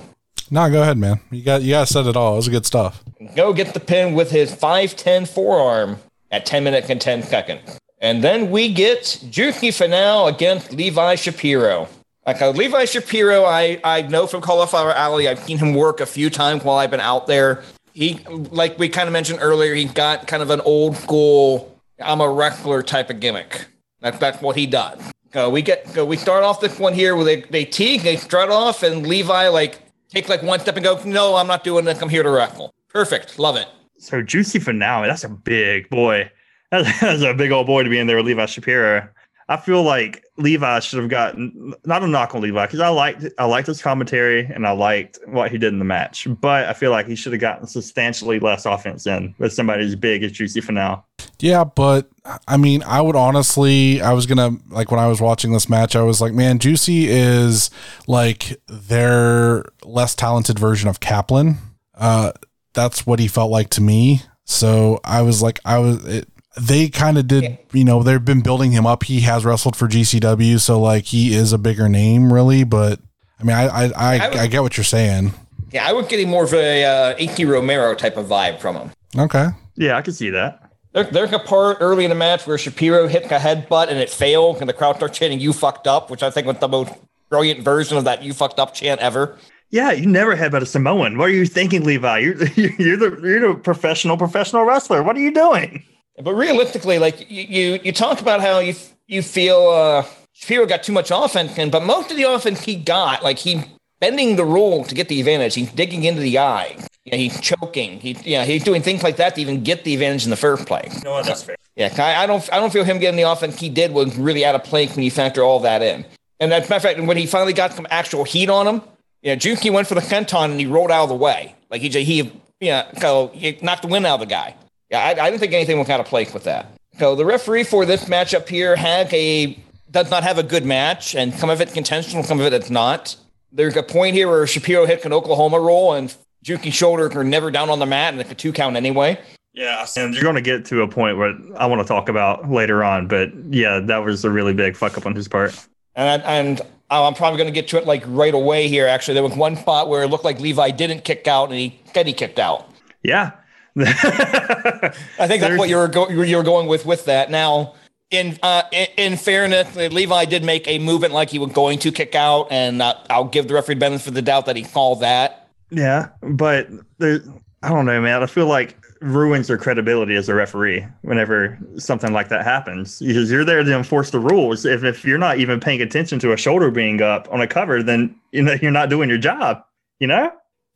No, 0.50 0.70
go 0.70 0.82
ahead, 0.82 0.98
man. 0.98 1.20
You 1.32 1.44
got 1.44 1.62
you 1.64 1.72
got 1.72 1.88
said 1.88 2.06
it 2.06 2.16
all. 2.16 2.34
It 2.34 2.38
was 2.38 2.50
good 2.50 2.66
stuff. 2.66 3.04
Go 3.36 3.54
get 3.54 3.74
the 3.74 3.80
pin 3.80 4.14
with 4.14 4.32
his 4.32 4.54
5'10 4.54 5.28
forearm 5.28 5.98
at 6.32 6.46
10 6.46 6.64
minutes 6.64 6.90
and 6.90 7.00
10 7.00 7.24
seconds. 7.24 7.80
And 8.00 8.24
then 8.24 8.52
we 8.52 8.74
get 8.74 9.24
Juicy 9.30 9.70
Finau 9.70 10.28
against 10.30 10.74
Levi 10.74 11.16
Shapiro. 11.16 11.88
Like 12.26 12.42
uh, 12.42 12.50
Levi 12.50 12.86
Shapiro, 12.86 13.46
I, 13.46 13.80
I 13.84 14.02
know 14.04 14.28
from 14.28 14.42
Cauliflower 14.42 14.92
Alley, 14.92 15.28
I've 15.28 15.40
seen 15.40 15.58
him 15.58 15.74
work 15.74 16.00
a 16.02 16.06
few 16.06 16.30
times 16.30 16.64
while 16.64 16.78
I've 16.78 16.92
been 16.92 17.00
out 17.00 17.28
there. 17.28 17.64
He, 17.94 18.20
like 18.28 18.80
we 18.80 18.90
kind 18.90 19.08
of 19.08 19.14
mentioned 19.14 19.40
earlier, 19.42 19.74
he 19.74 19.86
got 19.86 20.28
kind 20.28 20.42
of 20.42 20.50
an 20.50 20.62
old 20.62 20.98
school, 20.98 21.80
I'm 22.00 22.22
a 22.22 22.30
wrestler 22.30 22.82
type 22.82 23.10
of 23.10 23.20
gimmick. 23.20 23.66
That's, 24.02 24.18
that's 24.18 24.42
what 24.42 24.56
he 24.56 24.68
does. 24.68 25.13
Uh, 25.36 25.50
we 25.50 25.62
get 25.62 25.98
uh, 25.98 26.06
we 26.06 26.16
start 26.16 26.44
off 26.44 26.62
this 26.62 26.78
one 26.78 26.94
here 26.94 27.16
where 27.16 27.26
they 27.26 27.42
they 27.42 27.66
tease, 27.66 28.04
they 28.04 28.16
strut 28.16 28.50
off, 28.50 28.84
and 28.84 29.08
Levi 29.08 29.48
like 29.48 29.80
take 30.10 30.30
like 30.30 30.44
one 30.44 30.60
step 30.60 30.76
and 30.76 30.84
go, 30.84 31.02
no, 31.06 31.36
I'm 31.36 31.48
not 31.48 31.64
doing 31.64 31.86
this. 31.86 32.02
I'm 32.02 32.10
here 32.10 32.24
to 32.24 32.30
wrestle. 32.30 32.74
Perfect, 32.90 33.40
love 33.40 33.56
it. 33.56 33.68
So 33.98 34.22
juicy 34.22 34.60
Finau. 34.60 35.08
That's 35.08 35.24
a 35.24 35.30
big 35.30 35.90
boy. 35.90 36.30
That's, 36.72 37.00
that's 37.02 37.24
a 37.24 37.34
big 37.34 37.52
old 37.52 37.68
boy 37.68 37.84
to 37.84 37.90
be 37.90 37.98
in 37.98 38.08
there 38.08 38.18
with 38.18 38.28
Levi 38.28 38.46
Shapiro. 38.46 39.10
I 39.50 39.58
feel 39.58 39.84
like 39.84 40.24
Levi 40.38 40.80
should 40.80 41.00
have 41.00 41.10
gotten 41.10 41.74
not 41.86 42.02
a 42.02 42.08
knock 42.08 42.34
on 42.34 42.42
Levi 42.42 42.66
because 42.66 42.80
I 42.80 42.88
liked 42.90 43.26
I 43.38 43.46
liked 43.46 43.68
his 43.68 43.82
commentary 43.82 44.46
and 44.46 44.66
I 44.66 44.72
liked 44.72 45.20
what 45.28 45.52
he 45.52 45.58
did 45.58 45.74
in 45.74 45.80
the 45.80 45.86
match, 45.86 46.28
but 46.42 46.66
I 46.66 46.74
feel 46.74 46.92
like 46.92 47.08
he 47.08 47.16
should 47.16 47.34
have 47.34 47.42
gotten 47.42 47.68
substantially 47.68 48.40
less 48.40 48.66
offense 48.66 49.06
in 49.06 49.36
with 49.40 49.52
somebody 49.52 49.84
as 49.84 49.96
big 49.96 50.24
as 50.24 50.32
Juicy 50.32 50.62
Finau. 50.62 51.04
Yeah, 51.40 51.64
but 51.66 52.10
I 52.48 52.56
mean, 52.58 52.84
I 52.84 53.02
would 53.02 53.16
honestly, 53.18 54.02
I 54.02 54.14
was 54.14 54.26
gonna 54.26 54.52
like 54.70 54.92
when 54.92 55.00
I 55.00 55.08
was 55.08 55.20
watching 55.20 55.52
this 55.52 55.68
match, 55.70 55.96
I 55.96 56.02
was 56.04 56.22
like, 56.22 56.34
man, 56.34 56.60
Juicy 56.60 57.08
is 57.10 57.70
like 58.08 58.60
their 58.68 59.66
less 59.84 60.16
talented 60.16 60.58
version 60.58 60.88
of 60.90 61.00
Kaplan. 61.00 61.58
Uh, 61.96 62.32
that's 62.74 63.06
what 63.06 63.20
he 63.20 63.28
felt 63.28 63.52
like 63.52 63.70
to 63.72 63.82
me. 63.82 64.22
So 64.46 65.00
I 65.04 65.22
was 65.22 65.42
like, 65.42 65.60
I 65.66 65.80
was. 65.80 66.04
It, 66.06 66.30
they 66.62 66.88
kind 66.88 67.18
of 67.18 67.28
did, 67.28 67.58
you 67.72 67.84
know, 67.84 68.04
they've 68.04 68.24
been 68.24 68.42
building 68.42 68.72
him 68.74 68.86
up. 68.86 69.04
He 69.06 69.22
has 69.22 69.44
wrestled 69.44 69.76
for 69.76 69.88
GCW, 69.88 70.60
so 70.60 70.80
like 70.80 71.06
he 71.06 71.34
is 71.34 71.52
a 71.52 71.58
bigger 71.58 71.90
name, 71.90 72.32
really. 72.32 72.64
But 72.64 73.00
I 73.40 73.44
mean, 73.44 73.56
I 73.56 73.64
I 73.66 73.84
I, 73.86 73.90
I 74.26 74.30
would- 74.30 74.38
I 74.38 74.48
get 74.48 74.62
what 74.62 74.78
you're 74.78 74.84
saying. 74.84 75.34
Yeah, 75.72 75.88
I 75.88 75.92
would 75.94 76.08
get 76.08 76.26
more 76.28 76.44
of 76.44 76.54
a 76.54 76.86
uh, 76.86 77.16
Icky 77.18 77.46
Romero 77.46 77.96
type 77.96 78.16
of 78.18 78.28
vibe 78.28 78.60
from 78.60 78.76
him. 78.76 78.92
Okay. 79.18 79.48
Yeah, 79.76 79.98
I 79.98 80.04
can 80.04 80.14
see 80.14 80.30
that. 80.30 80.63
There, 80.94 81.04
there's 81.04 81.34
a 81.34 81.40
part 81.40 81.78
early 81.82 82.06
in 82.06 82.10
the 82.10 82.16
match 82.16 82.46
where 82.46 82.58
Shapiro 82.58 83.08
hit 83.08 83.26
a 83.26 83.40
headbutt 83.40 83.90
and 83.90 83.98
it 83.98 84.10
failed, 84.10 84.58
and 84.60 84.70
the 84.70 84.74
crowd 84.74 84.96
starts 84.96 85.18
chanting 85.18 85.40
"You 85.40 85.52
fucked 85.52 85.88
up," 85.88 86.10
which 86.10 86.24
I 86.24 86.30
think 86.30 86.48
was 86.48 86.58
the 86.60 86.68
most 86.68 86.94
brilliant 87.30 87.62
version 87.62 87.98
of 87.98 88.04
that 88.06 88.24
"You 88.24 88.34
fucked 88.34 88.60
up" 88.60 88.74
chant 88.74 89.02
ever. 89.02 89.38
Yeah, 89.72 89.92
you 89.92 90.06
never 90.06 90.36
had 90.36 90.50
about 90.50 90.62
a 90.62 90.68
Samoan. 90.68 91.18
What 91.18 91.30
are 91.30 91.34
you 91.34 91.48
thinking, 91.48 91.84
Levi? 91.84 92.18
You're 92.20 92.36
you're 92.78 92.98
the 92.98 93.20
you're 93.24 93.54
the 93.54 93.60
professional 93.60 94.18
professional 94.18 94.64
wrestler. 94.66 95.02
What 95.02 95.16
are 95.16 95.20
you 95.20 95.34
doing? 95.34 95.84
But 96.22 96.36
realistically, 96.36 97.00
like 97.00 97.30
you, 97.30 97.42
you, 97.42 97.80
you 97.84 97.92
talk 97.92 98.22
about 98.22 98.42
how 98.42 98.60
you 98.60 98.76
you 99.08 99.24
feel 99.24 99.70
uh, 99.70 100.06
Shapiro 100.34 100.68
got 100.68 100.84
too 100.84 100.94
much 100.94 101.10
offense 101.12 101.58
in, 101.58 101.72
but 101.72 101.84
most 101.84 102.12
of 102.12 102.18
the 102.18 102.24
offense 102.24 102.62
he 102.62 102.76
got, 102.76 103.24
like 103.24 103.40
he 103.40 103.64
bending 104.00 104.36
the 104.36 104.46
rule 104.46 104.84
to 104.84 104.94
get 104.94 105.08
the 105.08 105.20
advantage. 105.20 105.56
He's 105.56 105.72
digging 105.72 106.04
into 106.04 106.22
the 106.22 106.38
eye. 106.38 106.78
Yeah, 107.06 107.18
he's 107.18 107.40
choking. 107.42 108.00
He, 108.00 108.18
yeah, 108.24 108.46
he's 108.46 108.64
doing 108.64 108.82
things 108.82 109.04
like 109.04 109.18
that 109.18 109.36
to 109.36 109.42
even 109.42 109.64
get 109.64 109.84
the 109.84 109.94
advantage 109.94 110.24
in 110.24 110.30
the 110.30 110.38
first 110.38 110.66
place. 110.66 111.04
No, 111.04 111.22
that's 111.22 111.44
fair. 111.44 111.58
Yeah, 111.76 111.94
I, 111.98 112.24
I 112.24 112.28
don't, 112.28 112.48
I 112.54 112.60
don't 112.60 112.72
feel 112.72 112.84
him 112.84 113.00
getting 113.00 113.18
the 113.18 113.30
offense 113.30 113.60
he 113.60 113.70
did 113.70 113.92
was 113.92 114.16
really 114.18 114.46
out 114.46 114.56
of 114.56 114.64
place 114.64 114.96
when 114.96 115.04
you 115.04 115.12
factor 115.12 115.44
all 115.44 115.60
that 115.62 115.82
in. 115.82 116.06
And 116.40 116.52
that's 116.52 116.70
matter 116.70 116.88
of 116.88 116.96
fact, 116.96 117.08
when 117.08 117.18
he 117.18 117.26
finally 117.26 117.54
got 117.54 117.74
some 117.74 117.88
actual 117.90 118.24
heat 118.24 118.50
on 118.50 118.68
him, 118.68 118.82
yeah, 119.22 119.36
Juki 119.36 119.72
went 119.72 119.88
for 119.88 119.96
the 119.96 120.02
senton 120.02 120.52
and 120.52 120.60
he 120.60 120.66
rolled 120.66 120.92
out 120.92 121.04
of 121.04 121.10
the 121.10 121.16
way. 121.16 121.56
Like 121.70 121.82
he, 121.82 121.90
he, 121.90 122.32
yeah, 122.60 122.92
so 123.00 123.32
he 123.34 123.58
knocked 123.62 123.82
the 123.82 123.88
wind 123.88 124.06
out 124.06 124.16
of 124.16 124.20
the 124.22 124.26
guy. 124.26 124.56
Yeah, 124.90 125.00
I, 125.00 125.10
I 125.10 125.30
didn't 125.30 125.40
think 125.40 125.54
anything 125.54 125.80
was 125.80 125.90
out 125.90 126.00
of 126.00 126.06
place 126.06 126.34
with 126.34 126.44
that. 126.44 126.68
So 127.00 127.16
the 127.16 127.26
referee 127.26 127.64
for 127.64 127.86
this 127.86 128.06
matchup 128.06 128.48
here 128.48 128.76
had 128.76 129.12
a 129.14 129.58
does 129.90 130.10
not 130.10 130.24
have 130.24 130.38
a 130.38 130.44
good 130.44 130.66
match, 130.66 131.16
and 131.16 131.34
some 131.34 131.50
of 131.50 131.62
it's 131.62 131.76
intentional, 131.76 132.24
some 132.24 132.40
of 132.40 132.46
it 132.46 132.54
it's 132.54 132.70
not. 132.70 133.16
There's 133.52 133.76
a 133.76 133.84
point 133.84 134.16
here 134.16 134.28
where 134.28 134.46
Shapiro 134.48 134.86
hit 134.86 135.06
an 135.06 135.14
Oklahoma 135.14 135.60
roll, 135.60 135.94
and 135.94 136.14
Juki's 136.44 136.76
shoulder 136.76 137.10
are 137.18 137.24
never 137.24 137.50
down 137.50 137.70
on 137.70 137.80
the 137.80 137.86
mat, 137.86 138.14
and 138.14 138.22
it's 138.22 138.32
a 138.32 138.36
two 138.36 138.52
count 138.52 138.76
anyway. 138.76 139.20
Yeah, 139.54 139.86
and 139.98 140.14
you're 140.14 140.24
going 140.24 140.36
to 140.36 140.42
get 140.42 140.66
to 140.66 140.82
a 140.82 140.88
point 140.88 141.18
where 141.18 141.36
I 141.56 141.68
want 141.68 141.82
to 141.82 141.88
talk 141.88 142.10
about 142.10 142.50
later 142.50 142.84
on, 142.84 143.08
but 143.08 143.32
yeah, 143.50 143.80
that 143.80 144.00
was 144.00 144.26
a 144.26 144.30
really 144.30 144.54
big 144.54 144.76
fuck 144.76 144.98
up 144.98 145.06
on 145.06 145.16
his 145.16 145.28
part. 145.28 145.56
And 145.96 146.24
and 146.24 146.62
I'm 146.90 147.14
probably 147.14 147.38
going 147.38 147.54
to 147.54 147.54
get 147.54 147.68
to 147.70 147.78
it 147.78 147.86
like 147.86 148.04
right 148.08 148.34
away 148.34 148.68
here. 148.68 148.88
Actually, 148.88 149.14
there 149.14 149.24
was 149.24 149.36
one 149.36 149.56
spot 149.56 149.90
where 149.90 150.04
it 150.04 150.08
looked 150.08 150.26
like 150.26 150.40
Levi 150.40 150.72
didn't 150.72 151.04
kick 151.04 151.28
out, 151.28 151.50
and 151.50 151.60
he 151.60 151.80
said 151.94 152.08
he 152.08 152.14
kicked 152.14 152.40
out. 152.40 152.68
Yeah. 153.04 153.32
I 153.78 154.94
think 155.28 155.42
that's 155.42 155.58
what 155.58 155.70
you 155.70 155.78
were 155.78 155.88
go- 155.88 156.10
you 156.10 156.38
were 156.38 156.44
going 156.44 156.68
with 156.68 156.86
with 156.86 157.06
that. 157.06 157.32
Now, 157.32 157.76
in 158.10 158.38
uh, 158.44 158.64
in, 158.72 158.88
in 158.98 159.18
fairness, 159.18 159.76
Levi 159.76 160.26
did 160.26 160.44
make 160.44 160.68
a 160.68 160.80
movement 160.80 161.14
like 161.14 161.30
he 161.30 161.40
was 161.40 161.52
going 161.54 161.80
to 161.80 161.92
kick 161.92 162.16
out, 162.16 162.52
and 162.52 162.82
uh, 162.82 162.96
I'll 163.10 163.26
give 163.26 163.48
the 163.48 163.54
referee 163.54 163.76
benefit 163.76 164.06
for 164.06 164.12
the 164.12 164.22
doubt 164.22 164.46
that 164.48 164.56
he 164.56 164.64
called 164.64 165.02
that. 165.02 165.43
Yeah, 165.74 166.10
but 166.22 166.68
there, 167.00 167.20
I 167.64 167.70
don't 167.70 167.86
know, 167.86 168.00
man. 168.02 168.22
I 168.22 168.26
feel 168.28 168.46
like 168.46 168.78
ruins 169.02 169.48
their 169.48 169.58
credibility 169.58 170.16
as 170.16 170.30
a 170.30 170.34
referee 170.36 170.86
whenever 171.02 171.58
something 171.78 172.14
like 172.14 172.30
that 172.30 172.46
happens 172.46 173.00
because 173.00 173.30
you're 173.30 173.44
there 173.44 173.64
to 173.64 173.76
enforce 173.76 174.12
the 174.12 174.20
rules. 174.20 174.66
If 174.66 174.84
if 174.84 175.04
you're 175.04 175.18
not 175.18 175.40
even 175.40 175.60
paying 175.60 175.82
attention 175.82 176.20
to 176.20 176.32
a 176.34 176.38
shoulder 176.38 176.72
being 176.72 177.02
up 177.02 177.28
on 177.32 177.42
a 177.42 177.48
cover, 177.48 177.82
then 177.84 178.16
you 178.32 178.44
know 178.44 178.54
you're 178.62 178.72
not 178.72 178.90
doing 178.90 179.10
your 179.10 179.18
job. 179.18 179.64
You 180.00 180.08
know. 180.08 180.32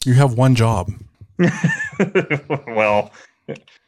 You 0.06 0.14
have 0.14 0.34
one 0.34 0.56
job. 0.56 0.92
well, 2.68 3.12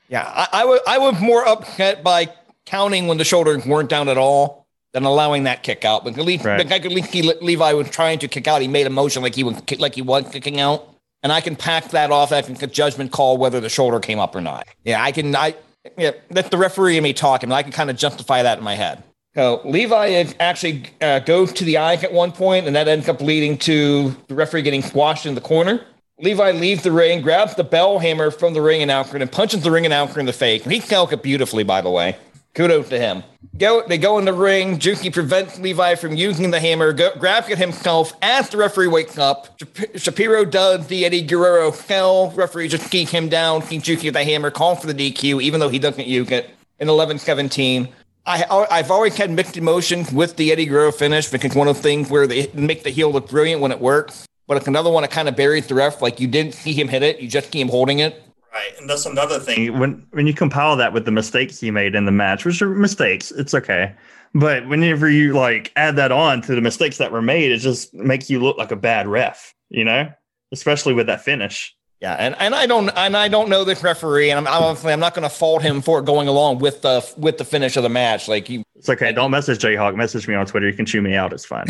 Yeah, 0.09 0.23
I, 0.25 0.47
I 0.53 0.65
was 0.65 0.79
I 0.87 0.97
was 0.97 1.19
more 1.19 1.47
upset 1.47 2.03
by 2.03 2.29
counting 2.65 3.07
when 3.07 3.17
the 3.17 3.23
shoulders 3.23 3.65
weren't 3.65 3.89
down 3.89 4.09
at 4.09 4.17
all 4.17 4.67
than 4.93 5.03
allowing 5.03 5.43
that 5.43 5.63
kick 5.63 5.85
out. 5.85 6.03
But 6.03 6.17
at 6.17 6.25
Right. 6.45 6.67
like, 6.69 6.85
at 6.85 6.91
least 6.91 7.13
Levi 7.41 7.73
was 7.73 7.89
trying 7.89 8.19
to 8.19 8.27
kick 8.27 8.47
out. 8.47 8.61
He 8.61 8.67
made 8.67 8.87
a 8.87 8.89
motion 8.89 9.21
like 9.21 9.35
he 9.35 9.43
was 9.43 9.61
ki- 9.61 9.77
like 9.77 9.95
he 9.95 10.01
was 10.01 10.27
kicking 10.31 10.59
out, 10.59 10.95
and 11.23 11.31
I 11.31 11.41
can 11.41 11.55
pack 11.55 11.89
that 11.89 12.11
off. 12.11 12.31
I 12.31 12.41
can 12.41 12.55
judgment 12.69 13.11
call 13.11 13.37
whether 13.37 13.59
the 13.59 13.69
shoulder 13.69 13.99
came 13.99 14.19
up 14.19 14.35
or 14.35 14.41
not. 14.41 14.67
Yeah, 14.83 15.03
I 15.03 15.11
can. 15.11 15.35
I 15.35 15.55
yeah, 15.97 16.11
that's 16.29 16.49
the 16.49 16.57
referee 16.57 16.97
and 16.97 17.03
me 17.03 17.13
talking. 17.13 17.51
I 17.51 17.63
can 17.63 17.71
kind 17.71 17.89
of 17.89 17.97
justify 17.97 18.43
that 18.43 18.57
in 18.57 18.63
my 18.63 18.75
head. 18.75 19.03
So 19.35 19.61
Levi 19.63 20.25
actually 20.39 20.85
uh, 21.01 21.19
goes 21.19 21.53
to 21.53 21.63
the 21.63 21.77
eye 21.77 21.93
at 21.93 22.11
one 22.11 22.31
point, 22.31 22.67
and 22.67 22.75
that 22.75 22.87
ends 22.87 23.07
up 23.07 23.21
leading 23.21 23.57
to 23.59 24.15
the 24.27 24.35
referee 24.35 24.63
getting 24.63 24.81
squashed 24.81 25.25
in 25.25 25.35
the 25.35 25.41
corner. 25.41 25.85
Levi 26.19 26.51
leaves 26.51 26.83
the 26.83 26.91
ring, 26.91 27.21
grabs 27.21 27.55
the 27.55 27.63
bell 27.63 27.99
hammer 27.99 28.31
from 28.31 28.53
the 28.53 28.61
ring 28.61 28.81
announcer, 28.81 29.15
and 29.15 29.31
punches 29.31 29.63
the 29.63 29.71
ring 29.71 29.85
announcer 29.85 30.19
in 30.19 30.25
the 30.25 30.33
face. 30.33 30.63
And 30.63 30.73
he 30.73 30.79
felt 30.79 31.13
it 31.13 31.23
beautifully, 31.23 31.63
by 31.63 31.79
the 31.79 31.89
way. 31.89 32.17
Kudos 32.55 32.89
to 32.89 32.99
him. 32.99 33.23
Go, 33.57 33.83
they 33.87 33.97
go 33.97 34.17
in 34.17 34.25
the 34.25 34.33
ring. 34.33 34.79
Juki 34.79 35.13
prevents 35.13 35.59
Levi 35.59 35.95
from 35.95 36.15
using 36.15 36.51
the 36.51 36.59
hammer, 36.59 36.93
go, 36.93 37.11
grabs 37.17 37.49
it 37.49 37.57
himself 37.57 38.13
as 38.21 38.49
the 38.49 38.57
referee 38.57 38.87
wakes 38.87 39.17
up. 39.17 39.59
Shapiro 39.95 40.45
does 40.45 40.87
the 40.87 41.05
Eddie 41.05 41.21
Guerrero 41.21 41.71
fell. 41.71 42.31
Referee 42.31 42.67
just 42.67 42.89
keep 42.91 43.09
him 43.09 43.29
down, 43.29 43.61
keep 43.61 43.83
Juki 43.83 44.05
with 44.05 44.13
the 44.15 44.23
hammer, 44.23 44.51
call 44.51 44.75
for 44.75 44.91
the 44.91 45.13
DQ, 45.13 45.41
even 45.41 45.59
though 45.59 45.69
he 45.69 45.79
doesn't 45.79 46.07
use 46.07 46.31
it. 46.31 46.49
In 46.79 46.89
11 46.89 47.19
17. 47.19 47.89
I, 48.25 48.67
I've 48.69 48.91
always 48.91 49.17
had 49.17 49.31
mixed 49.31 49.57
emotions 49.57 50.11
with 50.11 50.35
the 50.35 50.51
Eddie 50.51 50.65
Guerrero 50.65 50.91
finish 50.91 51.29
because 51.29 51.55
one 51.55 51.67
of 51.67 51.77
the 51.77 51.81
things 51.81 52.09
where 52.09 52.27
they 52.27 52.49
make 52.53 52.83
the 52.83 52.89
heel 52.89 53.11
look 53.11 53.29
brilliant 53.29 53.61
when 53.61 53.71
it 53.71 53.79
works, 53.79 54.25
but 54.47 54.55
it's 54.55 54.67
another 54.67 54.89
one 54.89 55.01
that 55.01 55.11
kind 55.11 55.27
of 55.27 55.35
buries 55.35 55.67
the 55.67 55.75
ref. 55.75 56.01
Like 56.01 56.19
you 56.19 56.27
didn't 56.27 56.53
see 56.53 56.73
him 56.73 56.87
hit 56.87 57.03
it, 57.03 57.19
you 57.19 57.27
just 57.27 57.51
see 57.51 57.59
him 57.59 57.69
holding 57.69 57.99
it. 57.99 58.21
Right, 58.59 58.77
and 58.77 58.89
that's 58.89 59.05
another 59.05 59.39
thing. 59.39 59.79
When 59.79 60.05
when 60.11 60.27
you 60.27 60.33
compile 60.33 60.75
that 60.75 60.91
with 60.91 61.05
the 61.05 61.11
mistakes 61.11 61.59
he 61.59 61.71
made 61.71 61.95
in 61.95 62.05
the 62.05 62.11
match, 62.11 62.43
which 62.43 62.61
are 62.61 62.69
mistakes, 62.69 63.31
it's 63.31 63.53
okay. 63.53 63.95
But 64.33 64.67
whenever 64.67 65.09
you 65.09 65.33
like 65.33 65.71
add 65.77 65.95
that 65.95 66.11
on 66.11 66.41
to 66.41 66.55
the 66.55 66.61
mistakes 66.61 66.97
that 66.97 67.11
were 67.11 67.21
made, 67.21 67.51
it 67.51 67.59
just 67.59 67.93
makes 67.93 68.29
you 68.29 68.41
look 68.41 68.57
like 68.57 68.71
a 68.71 68.75
bad 68.75 69.07
ref, 69.07 69.55
you 69.69 69.85
know? 69.85 70.11
Especially 70.51 70.93
with 70.93 71.07
that 71.07 71.21
finish. 71.21 71.73
Yeah, 72.01 72.15
and, 72.15 72.35
and 72.37 72.53
I 72.53 72.65
don't 72.65 72.89
and 72.89 73.15
I 73.15 73.29
don't 73.29 73.49
know 73.49 73.63
this 73.63 73.81
referee, 73.81 74.29
and 74.31 74.45
I'm 74.45 74.47
obviously 74.47 74.91
I'm 74.91 74.99
not 74.99 75.13
going 75.13 75.27
to 75.27 75.33
fault 75.33 75.61
him 75.61 75.81
for 75.81 76.01
going 76.01 76.27
along 76.27 76.59
with 76.59 76.81
the 76.81 77.09
with 77.17 77.37
the 77.37 77.45
finish 77.45 77.77
of 77.77 77.83
the 77.83 77.89
match. 77.89 78.27
Like 78.27 78.49
you, 78.49 78.63
It's 78.75 78.89
okay. 78.89 79.13
Don't 79.13 79.31
message 79.31 79.59
Jayhawk. 79.59 79.95
Message 79.95 80.27
me 80.27 80.35
on 80.35 80.45
Twitter. 80.45 80.67
You 80.67 80.75
can 80.75 80.85
chew 80.85 81.01
me 81.01 81.15
out. 81.15 81.31
It's 81.31 81.45
fine. 81.45 81.67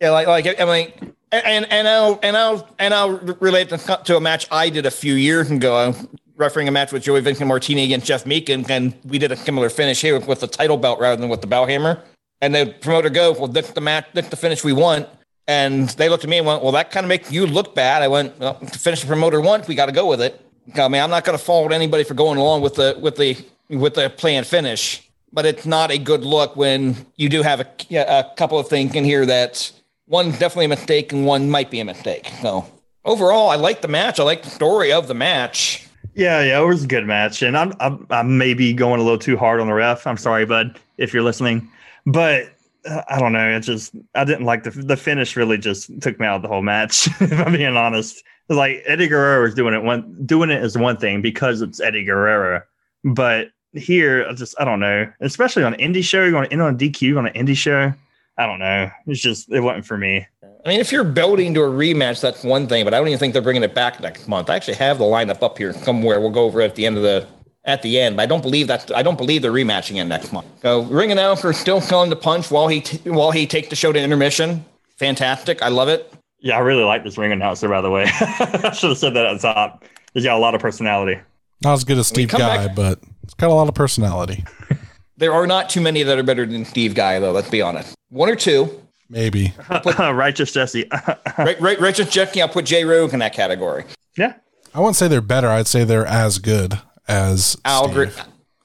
yeah, 0.01 0.11
like 0.11 0.29
like 0.29 0.61
I 0.61 0.65
mean, 0.65 1.15
and 1.33 1.67
and 1.73 1.89
I'll 1.89 2.21
and 2.23 2.37
I'll 2.37 2.69
and 2.79 2.95
I'll 2.95 3.13
relate 3.41 3.71
to, 3.71 4.17
a 4.17 4.21
match 4.21 4.47
I 4.51 4.69
did 4.69 4.87
a 4.87 4.91
few 4.91 5.15
years 5.15 5.51
ago. 5.51 5.95
Refereeing 6.37 6.69
a 6.69 6.73
match 6.73 6.93
with 6.93 7.03
Joey 7.03 7.21
Vincent 7.21 7.47
Martini 7.47 7.85
against 7.85 8.07
Jeff 8.07 8.25
Meekin, 8.25 8.69
and 8.69 8.95
we 9.05 9.19
did 9.19 9.33
a 9.33 9.37
similar 9.37 9.69
finish 9.69 10.01
here 10.01 10.19
with 10.19 10.41
the 10.41 10.47
title 10.47 10.77
belt 10.77 10.99
rather 10.99 11.21
than 11.21 11.29
with 11.29 11.41
the 11.41 11.47
bell 11.47 11.67
hammer. 11.67 12.03
And 12.41 12.55
the 12.55 12.75
promoter 12.81 13.11
goes, 13.11 13.39
"Well, 13.39 13.49
that's 13.49 13.71
the 13.71 13.81
match. 13.81 14.07
That's 14.13 14.29
the 14.29 14.37
finish 14.37 14.65
we 14.65 14.73
want." 14.73 15.09
And 15.47 15.89
they 15.91 16.09
looked 16.09 16.25
at 16.25 16.31
me 16.31 16.39
and 16.39 16.47
went, 16.47 16.63
"Well, 16.63 16.73
that 16.73 16.91
kind 16.91 17.05
of 17.05 17.09
makes 17.09 17.31
you 17.31 17.47
look 17.47 17.75
bad." 17.75 18.03
I 18.03 18.09
went, 18.09 18.39
"Well, 18.39 18.55
to 18.55 18.79
finish 18.79 19.01
the 19.01 19.07
promoter 19.07 19.41
once, 19.41 19.69
we 19.69 19.75
got 19.75 19.87
to 19.87 19.93
go 19.93 20.07
with 20.07 20.21
it." 20.21 20.41
I 20.75 20.89
mean, 20.89 21.03
I'm 21.03 21.11
not 21.11 21.25
going 21.25 21.39
to 21.39 21.45
fault 21.45 21.73
anybody 21.73 22.05
for 22.05 22.15
going 22.15 22.39
along 22.39 22.63
with 22.63 22.75
the 22.75 22.97
with 23.01 23.17
the 23.17 23.37
with 23.69 23.95
the 23.95 24.11
planned 24.11 24.47
finish, 24.47 25.09
but 25.33 25.47
it's 25.47 25.67
not 25.67 25.91
a 25.91 25.99
good 25.99 26.25
look 26.25 26.57
when 26.57 27.07
you 27.17 27.29
do 27.29 27.43
have 27.43 27.61
a, 27.61 27.97
a 27.97 28.31
couple 28.37 28.59
of 28.59 28.69
things 28.69 28.95
in 28.95 29.05
here 29.05 29.25
that 29.27 29.71
one's 30.13 30.39
definitely 30.39 30.67
a 30.67 30.69
mistake 30.69 31.13
and 31.13 31.27
one 31.27 31.51
might 31.51 31.73
be 31.73 31.81
a 31.81 31.85
mistake. 31.85 32.31
So 32.41 32.65
overall, 33.05 33.49
I 33.51 33.57
like 33.57 33.83
the 33.83 33.89
match. 33.89 34.21
I 34.21 34.23
like 34.23 34.45
the 34.45 34.51
story 34.51 34.93
of 34.93 35.09
the 35.09 35.15
match. 35.15 35.89
yeah, 36.15 36.43
yeah, 36.43 36.61
it 36.61 36.65
was 36.65 36.85
a 36.85 36.87
good 36.87 37.07
match, 37.07 37.43
and 37.43 37.57
I'm 37.59 37.73
I'm, 37.81 38.07
I'm 38.11 38.39
maybe 38.39 38.73
going 38.73 39.01
a 39.01 39.03
little 39.03 39.19
too 39.19 39.37
hard 39.37 39.61
on 39.61 39.67
the 39.67 39.73
ref. 39.75 40.07
I'm 40.07 40.19
sorry, 40.19 40.47
bud, 40.47 40.79
if 40.99 41.13
you're 41.13 41.25
listening, 41.25 41.69
but. 42.07 42.45
uh, 42.85 43.03
I 43.09 43.21
don't 43.21 43.33
know. 43.33 43.49
It 43.49 43.61
just 43.61 43.95
I 44.17 44.25
didn't 44.25 44.45
like 44.45 44.65
the 44.65 44.71
the 44.71 44.97
finish. 44.97 45.37
Really, 45.37 45.57
just 45.57 46.01
took 46.01 46.19
me 46.19 46.27
out 46.27 46.37
of 46.37 46.43
the 46.43 46.49
whole 46.49 46.63
match. 46.63 47.07
if 47.21 47.33
I'm 47.33 47.53
being 47.53 47.77
honest, 47.77 48.25
like 48.49 48.83
Eddie 48.87 49.07
Guerrero 49.07 49.47
is 49.47 49.55
doing 49.55 49.73
it 49.73 49.85
one 49.85 50.27
doing 50.27 50.51
it 50.51 50.63
is 50.65 50.77
one 50.77 50.97
thing 50.97 51.23
because 51.23 51.63
it's 51.63 51.81
Eddie 51.81 52.05
Guerrero, 52.05 52.61
but 53.05 53.53
here 53.73 54.27
I 54.29 54.35
just 54.35 54.57
I 54.59 54.65
don't 54.65 54.81
know. 54.81 55.11
Especially 55.21 55.63
on 55.63 55.75
indie 55.75 56.03
show, 56.03 56.23
you're 56.23 56.33
going 56.33 56.53
end 56.53 56.61
on 56.61 56.75
a 56.75 56.77
DQ 56.77 57.19
on 57.19 57.27
an 57.29 57.35
indie 57.35 57.57
show. 57.57 57.95
I 58.39 58.47
don't 58.47 58.59
know. 58.59 58.91
It's 59.07 59.21
just 59.21 59.51
it 59.53 59.61
wasn't 59.61 59.87
for 59.87 59.99
me. 59.99 60.27
I 60.65 60.69
mean, 60.69 60.81
if 60.81 60.93
you're 60.93 61.05
building 61.05 61.55
to 61.55 61.61
a 61.63 61.69
rematch, 61.69 62.21
that's 62.21 62.45
one 62.45 62.69
thing, 62.69 62.85
but 62.85 62.95
I 62.95 62.99
don't 62.99 63.09
even 63.09 63.19
think 63.19 63.33
they're 63.33 63.43
bringing 63.43 63.65
it 63.65 63.75
back 63.75 64.01
next 64.01 64.29
month. 64.29 64.49
I 64.49 64.55
actually 64.57 64.77
have 64.77 64.99
the 64.99 65.05
lineup 65.05 65.43
up 65.43 65.59
here 65.59 65.73
somewhere. 65.73 66.21
We'll 66.21 66.31
go 66.31 66.45
over 66.45 66.61
it 66.61 66.67
at 66.67 66.75
the 66.77 66.87
end 66.87 66.97
of 66.97 67.03
the 67.03 67.27
at 67.65 67.83
the 67.83 67.99
end. 68.01 68.17
But 68.17 68.23
I 68.23 68.27
don't 68.27 68.43
believe 68.43 68.69
that. 68.69 68.91
I 68.95 69.03
don't 69.03 69.19
believe 69.19 69.43
they're 69.43 69.53
rematching 69.53 70.01
it 70.01 70.05
next 70.05 70.33
month. 70.33 70.47
So 70.63 70.83
ring 70.85 71.13
announcer 71.13 71.53
still 71.53 71.81
feeling 71.81 72.11
the 72.11 72.17
punch 72.17 72.51
while 72.51 72.69
he 72.69 72.81
t- 72.81 73.11
while 73.11 73.33
he 73.33 73.47
takes 73.47 73.69
the 73.69 73.77
show 73.77 73.93
to 73.93 74.01
intermission. 74.01 74.65
Fantastic. 74.99 75.63
I 75.63 75.69
love 75.69 75.89
it. 75.89 76.13
Yeah, 76.41 76.57
I 76.57 76.61
really 76.61 76.85
like 76.85 77.05
this 77.05 77.19
ring 77.19 77.33
announcer, 77.33 77.69
by 77.69 77.81
the 77.81 77.91
way. 77.91 78.05
I 78.21 78.73
should 78.73 78.91
have 78.91 78.99
said 78.99 79.15
that 79.15 79.27
at 79.27 79.41
the 79.41 79.53
top. 79.53 79.85
He's 80.15 80.25
got 80.25 80.37
a 80.37 80.41
lot 80.41 80.55
of 80.55 80.61
personality. 80.61 81.21
Not 81.63 81.75
as 81.75 81.85
good 81.85 81.99
as 81.99 82.09
Steve 82.09 82.29
Guy, 82.29 82.67
back- 82.67 82.77
but 82.77 83.01
it's 83.23 83.35
got 83.35 83.51
a 83.51 83.55
lot 83.55 83.69
of 83.69 83.75
personality. 83.75 84.45
There 85.23 85.33
are 85.33 85.47
not 85.47 85.71
too 85.71 85.81
many 85.81 86.03
that 86.03 86.19
are 86.19 86.25
better 86.25 86.45
than 86.45 86.65
Steve 86.65 86.97
Guy, 86.97 87.21
though. 87.21 87.31
Let's 87.31 87.49
be 87.49 87.63
honest. 87.63 87.95
One 88.09 88.29
or 88.29 88.35
two. 88.35 88.83
Maybe. 89.09 89.55
Righteous 89.99 90.51
Jesse. 90.51 90.89
right, 91.39 91.61
right, 91.61 91.79
Richard 91.79 92.11
Jackie. 92.11 92.43
I'll 92.43 92.49
put 92.49 92.65
Jay 92.65 92.85
Rogue 92.85 93.13
in 93.13 93.21
that 93.21 93.33
category. 93.33 93.85
yeah. 94.19 94.35
I 94.75 94.81
wouldn't 94.81 94.97
say 94.97 95.07
they're 95.07 95.21
better. 95.21 95.47
I'd 95.49 95.69
say 95.69 95.85
they're 95.85 96.07
as 96.07 96.41
good 96.41 96.77
as 97.07 97.57
I'll 97.65 97.85
Steve. 97.85 97.97
agree. 97.99 98.23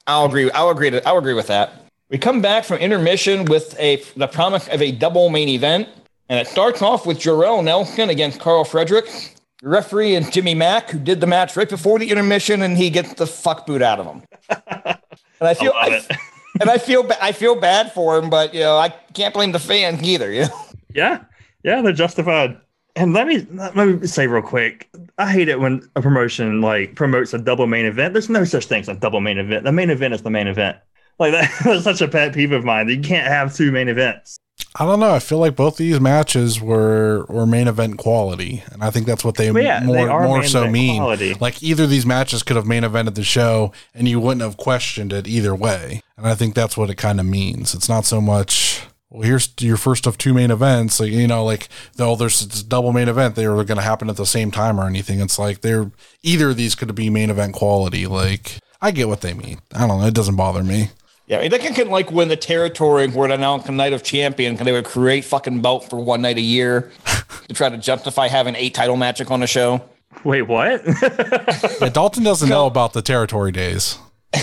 I'll 0.08 0.24
agree. 0.24 0.50
I'll 0.50 0.70
agree. 0.70 0.90
To, 0.90 1.06
I'll 1.08 1.18
agree 1.18 1.34
with 1.34 1.46
that. 1.46 1.84
We 2.08 2.18
come 2.18 2.42
back 2.42 2.64
from 2.64 2.78
intermission 2.78 3.44
with 3.44 3.78
a 3.78 4.02
the 4.16 4.26
promise 4.26 4.66
of 4.66 4.82
a 4.82 4.90
double 4.90 5.28
main 5.28 5.48
event, 5.50 5.88
and 6.28 6.40
it 6.40 6.48
starts 6.48 6.82
off 6.82 7.06
with 7.06 7.20
Jorel 7.20 7.62
Nelson 7.62 8.08
against 8.10 8.40
Carl 8.40 8.64
Frederick. 8.64 9.04
The 9.62 9.68
referee 9.68 10.16
and 10.16 10.32
Jimmy 10.32 10.54
Mack, 10.56 10.90
who 10.90 10.98
did 10.98 11.20
the 11.20 11.26
match 11.28 11.56
right 11.56 11.68
before 11.68 12.00
the 12.00 12.10
intermission, 12.10 12.62
and 12.62 12.76
he 12.76 12.90
gets 12.90 13.14
the 13.14 13.28
fuck 13.28 13.64
boot 13.64 13.80
out 13.80 14.00
of 14.00 14.06
him. 14.06 14.22
And 15.40 15.46
I 15.46 15.54
feel, 15.54 15.72
love 15.72 15.92
I- 15.92 15.96
it. 15.98 16.06
And 16.60 16.70
I 16.70 16.78
feel, 16.78 17.08
I 17.20 17.32
feel 17.32 17.54
bad 17.54 17.92
for 17.92 18.18
him, 18.18 18.30
but 18.30 18.54
you 18.54 18.60
know, 18.60 18.76
I 18.76 18.90
can't 19.14 19.34
blame 19.34 19.52
the 19.52 19.58
fans 19.58 20.02
either. 20.02 20.32
You 20.32 20.42
know? 20.42 20.60
Yeah, 20.94 21.24
yeah, 21.62 21.82
they're 21.82 21.92
justified. 21.92 22.58
And 22.96 23.12
let 23.12 23.28
me 23.28 23.46
let 23.52 23.76
me 23.76 24.06
say 24.06 24.26
real 24.26 24.42
quick, 24.42 24.88
I 25.18 25.30
hate 25.30 25.48
it 25.48 25.60
when 25.60 25.88
a 25.94 26.02
promotion 26.02 26.60
like 26.60 26.96
promotes 26.96 27.32
a 27.32 27.38
double 27.38 27.66
main 27.66 27.86
event. 27.86 28.12
There's 28.12 28.28
no 28.28 28.44
such 28.44 28.66
thing 28.66 28.80
as 28.80 28.88
a 28.88 28.94
double 28.94 29.20
main 29.20 29.38
event. 29.38 29.64
The 29.64 29.72
main 29.72 29.90
event 29.90 30.14
is 30.14 30.22
the 30.22 30.30
main 30.30 30.48
event. 30.48 30.78
Like 31.18 31.32
that, 31.32 31.50
that's 31.64 31.84
such 31.84 32.00
a 32.00 32.08
pet 32.08 32.34
peeve 32.34 32.52
of 32.52 32.64
mine. 32.64 32.88
You 32.88 33.00
can't 33.00 33.28
have 33.28 33.54
two 33.54 33.70
main 33.70 33.88
events. 33.88 34.38
I 34.80 34.84
don't 34.84 35.00
know. 35.00 35.12
I 35.12 35.18
feel 35.18 35.38
like 35.38 35.56
both 35.56 35.76
these 35.76 36.00
matches 36.00 36.60
were 36.60 37.24
were 37.28 37.46
main 37.46 37.68
event 37.68 37.98
quality, 37.98 38.62
and 38.70 38.82
I 38.82 38.90
think 38.90 39.06
that's 39.06 39.24
what 39.24 39.36
they 39.36 39.50
Well, 39.50 39.62
yeah, 39.62 39.80
more 39.84 39.96
they 39.96 40.06
more 40.06 40.44
so 40.44 40.68
mean. 40.68 40.98
quality. 40.98 41.34
Like 41.34 41.62
either 41.62 41.84
of 41.84 41.90
these 41.90 42.06
matches 42.06 42.42
could 42.42 42.56
have 42.56 42.66
main 42.66 42.82
evented 42.82 43.14
the 43.14 43.24
show, 43.24 43.72
and 43.94 44.06
you 44.08 44.20
wouldn't 44.20 44.42
have 44.42 44.56
questioned 44.56 45.12
it 45.12 45.26
either 45.26 45.54
way. 45.54 46.02
And 46.16 46.26
I 46.26 46.34
think 46.34 46.54
that's 46.54 46.76
what 46.76 46.90
it 46.90 46.96
kind 46.96 47.18
of 47.18 47.26
means. 47.26 47.74
It's 47.74 47.88
not 47.88 48.04
so 48.04 48.20
much. 48.20 48.82
Well, 49.10 49.22
here's 49.22 49.48
your 49.60 49.78
first 49.78 50.06
of 50.06 50.18
two 50.18 50.34
main 50.34 50.50
events. 50.50 51.00
Like 51.00 51.10
you 51.12 51.26
know, 51.26 51.44
like 51.44 51.68
though 51.96 52.14
there's 52.14 52.40
this 52.46 52.62
double 52.62 52.92
main 52.92 53.08
event, 53.08 53.34
they 53.34 53.48
were 53.48 53.64
going 53.64 53.78
to 53.78 53.82
happen 53.82 54.10
at 54.10 54.16
the 54.16 54.26
same 54.26 54.50
time 54.50 54.78
or 54.78 54.86
anything. 54.86 55.20
It's 55.20 55.38
like 55.38 55.62
they're 55.62 55.90
either 56.22 56.50
of 56.50 56.56
these 56.56 56.74
could 56.74 56.94
be 56.94 57.10
main 57.10 57.30
event 57.30 57.54
quality. 57.54 58.06
Like 58.06 58.58
I 58.80 58.90
get 58.90 59.08
what 59.08 59.22
they 59.22 59.34
mean. 59.34 59.60
I 59.74 59.86
don't 59.86 60.00
know. 60.00 60.06
It 60.06 60.14
doesn't 60.14 60.36
bother 60.36 60.62
me. 60.62 60.90
Yeah, 61.28 61.46
they 61.46 61.58
can, 61.58 61.74
can 61.74 61.90
like 61.90 62.10
win 62.10 62.28
the 62.28 62.36
territory 62.36 63.06
where 63.06 63.28
they 63.28 63.34
announce 63.34 63.68
a 63.68 63.72
night 63.72 63.92
of 63.92 64.02
champion 64.02 64.56
and 64.56 64.66
they 64.66 64.72
would 64.72 64.86
create 64.86 65.26
fucking 65.26 65.60
belt 65.60 65.88
for 65.90 65.98
one 66.02 66.22
night 66.22 66.38
a 66.38 66.42
year 66.42 66.90
to 67.48 67.54
try 67.54 67.68
to 67.68 67.76
justify 67.76 68.28
having 68.28 68.56
eight 68.56 68.74
title 68.74 68.96
matches 68.96 69.30
on 69.30 69.40
the 69.40 69.46
show. 69.46 69.82
Wait, 70.24 70.42
what? 70.42 70.82
Yeah, 71.80 71.90
Dalton 71.90 72.24
doesn't 72.24 72.48
know 72.48 72.66
about 72.66 72.94
the 72.94 73.02
territory 73.02 73.52
days. 73.52 73.98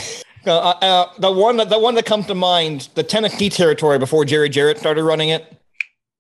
Uh, 0.47 0.75
uh, 0.79 1.11
the 1.17 1.31
one 1.31 1.57
that 1.57 1.69
the 1.69 1.79
one 1.79 1.95
that 1.95 2.05
comes 2.05 2.27
to 2.27 2.35
mind, 2.35 2.87
the 2.93 3.01
Tennessee 3.01 3.49
territory 3.49 3.97
before 3.97 4.25
Jerry 4.25 4.47
Jarrett 4.47 4.77
started 4.77 5.03
running 5.03 5.29
it. 5.29 5.59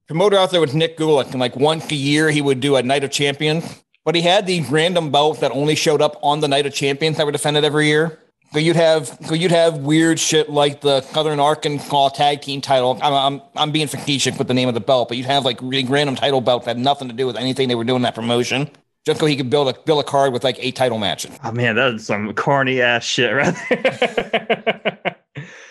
Promoter 0.07 0.35
out 0.35 0.49
there 0.49 0.59
was 0.59 0.73
Nick 0.73 0.97
Gulas, 0.97 1.29
and 1.29 1.39
like 1.39 1.55
once 1.55 1.91
a 1.91 1.95
year 1.95 2.31
he 2.31 2.41
would 2.41 2.59
do 2.59 2.75
a 2.75 2.81
night 2.81 3.03
of 3.03 3.11
champions. 3.11 3.83
But 4.03 4.15
he 4.15 4.21
had 4.21 4.47
these 4.47 4.67
random 4.71 5.11
belts 5.11 5.41
that 5.41 5.51
only 5.51 5.75
showed 5.75 6.01
up 6.01 6.17
on 6.23 6.39
the 6.39 6.47
night 6.47 6.65
of 6.65 6.73
champions 6.73 7.17
that 7.17 7.27
were 7.27 7.31
defended 7.31 7.63
every 7.63 7.85
year. 7.85 8.19
So 8.53 8.59
you'd 8.59 8.75
have 8.75 9.07
so 9.25 9.33
you'd 9.33 9.51
have 9.51 9.79
weird 9.79 10.19
shit 10.19 10.49
like 10.49 10.81
the 10.81 11.01
Southern 11.01 11.39
Arkansas 11.39 12.09
tag 12.09 12.41
team 12.41 12.61
title. 12.61 12.97
I'm, 13.01 13.13
I'm 13.13 13.41
I'm 13.55 13.71
being 13.71 13.87
facetious 13.87 14.37
with 14.37 14.47
the 14.47 14.53
name 14.53 14.67
of 14.67 14.73
the 14.73 14.79
belt, 14.79 15.09
but 15.09 15.17
you'd 15.17 15.25
have 15.25 15.43
like 15.43 15.61
really 15.61 15.85
random 15.85 16.15
title 16.15 16.41
belts 16.41 16.65
that 16.65 16.77
had 16.77 16.83
nothing 16.83 17.09
to 17.09 17.13
do 17.13 17.27
with 17.27 17.35
anything 17.35 17.67
they 17.67 17.75
were 17.75 17.83
doing 17.83 17.97
in 17.97 18.01
that 18.03 18.15
promotion. 18.15 18.69
Just 19.05 19.19
so 19.19 19.25
he 19.25 19.35
could 19.35 19.49
build 19.49 19.67
a 19.67 19.79
build 19.81 19.99
a 19.99 20.03
card 20.03 20.33
with 20.33 20.43
like 20.43 20.57
eight 20.59 20.75
title 20.75 20.97
matches. 20.97 21.37
oh 21.43 21.51
man, 21.51 21.75
that's 21.75 22.05
some 22.05 22.33
corny 22.33 22.81
ass 22.81 23.03
shit 23.03 23.33
right 23.35 23.55
there. 23.69 25.15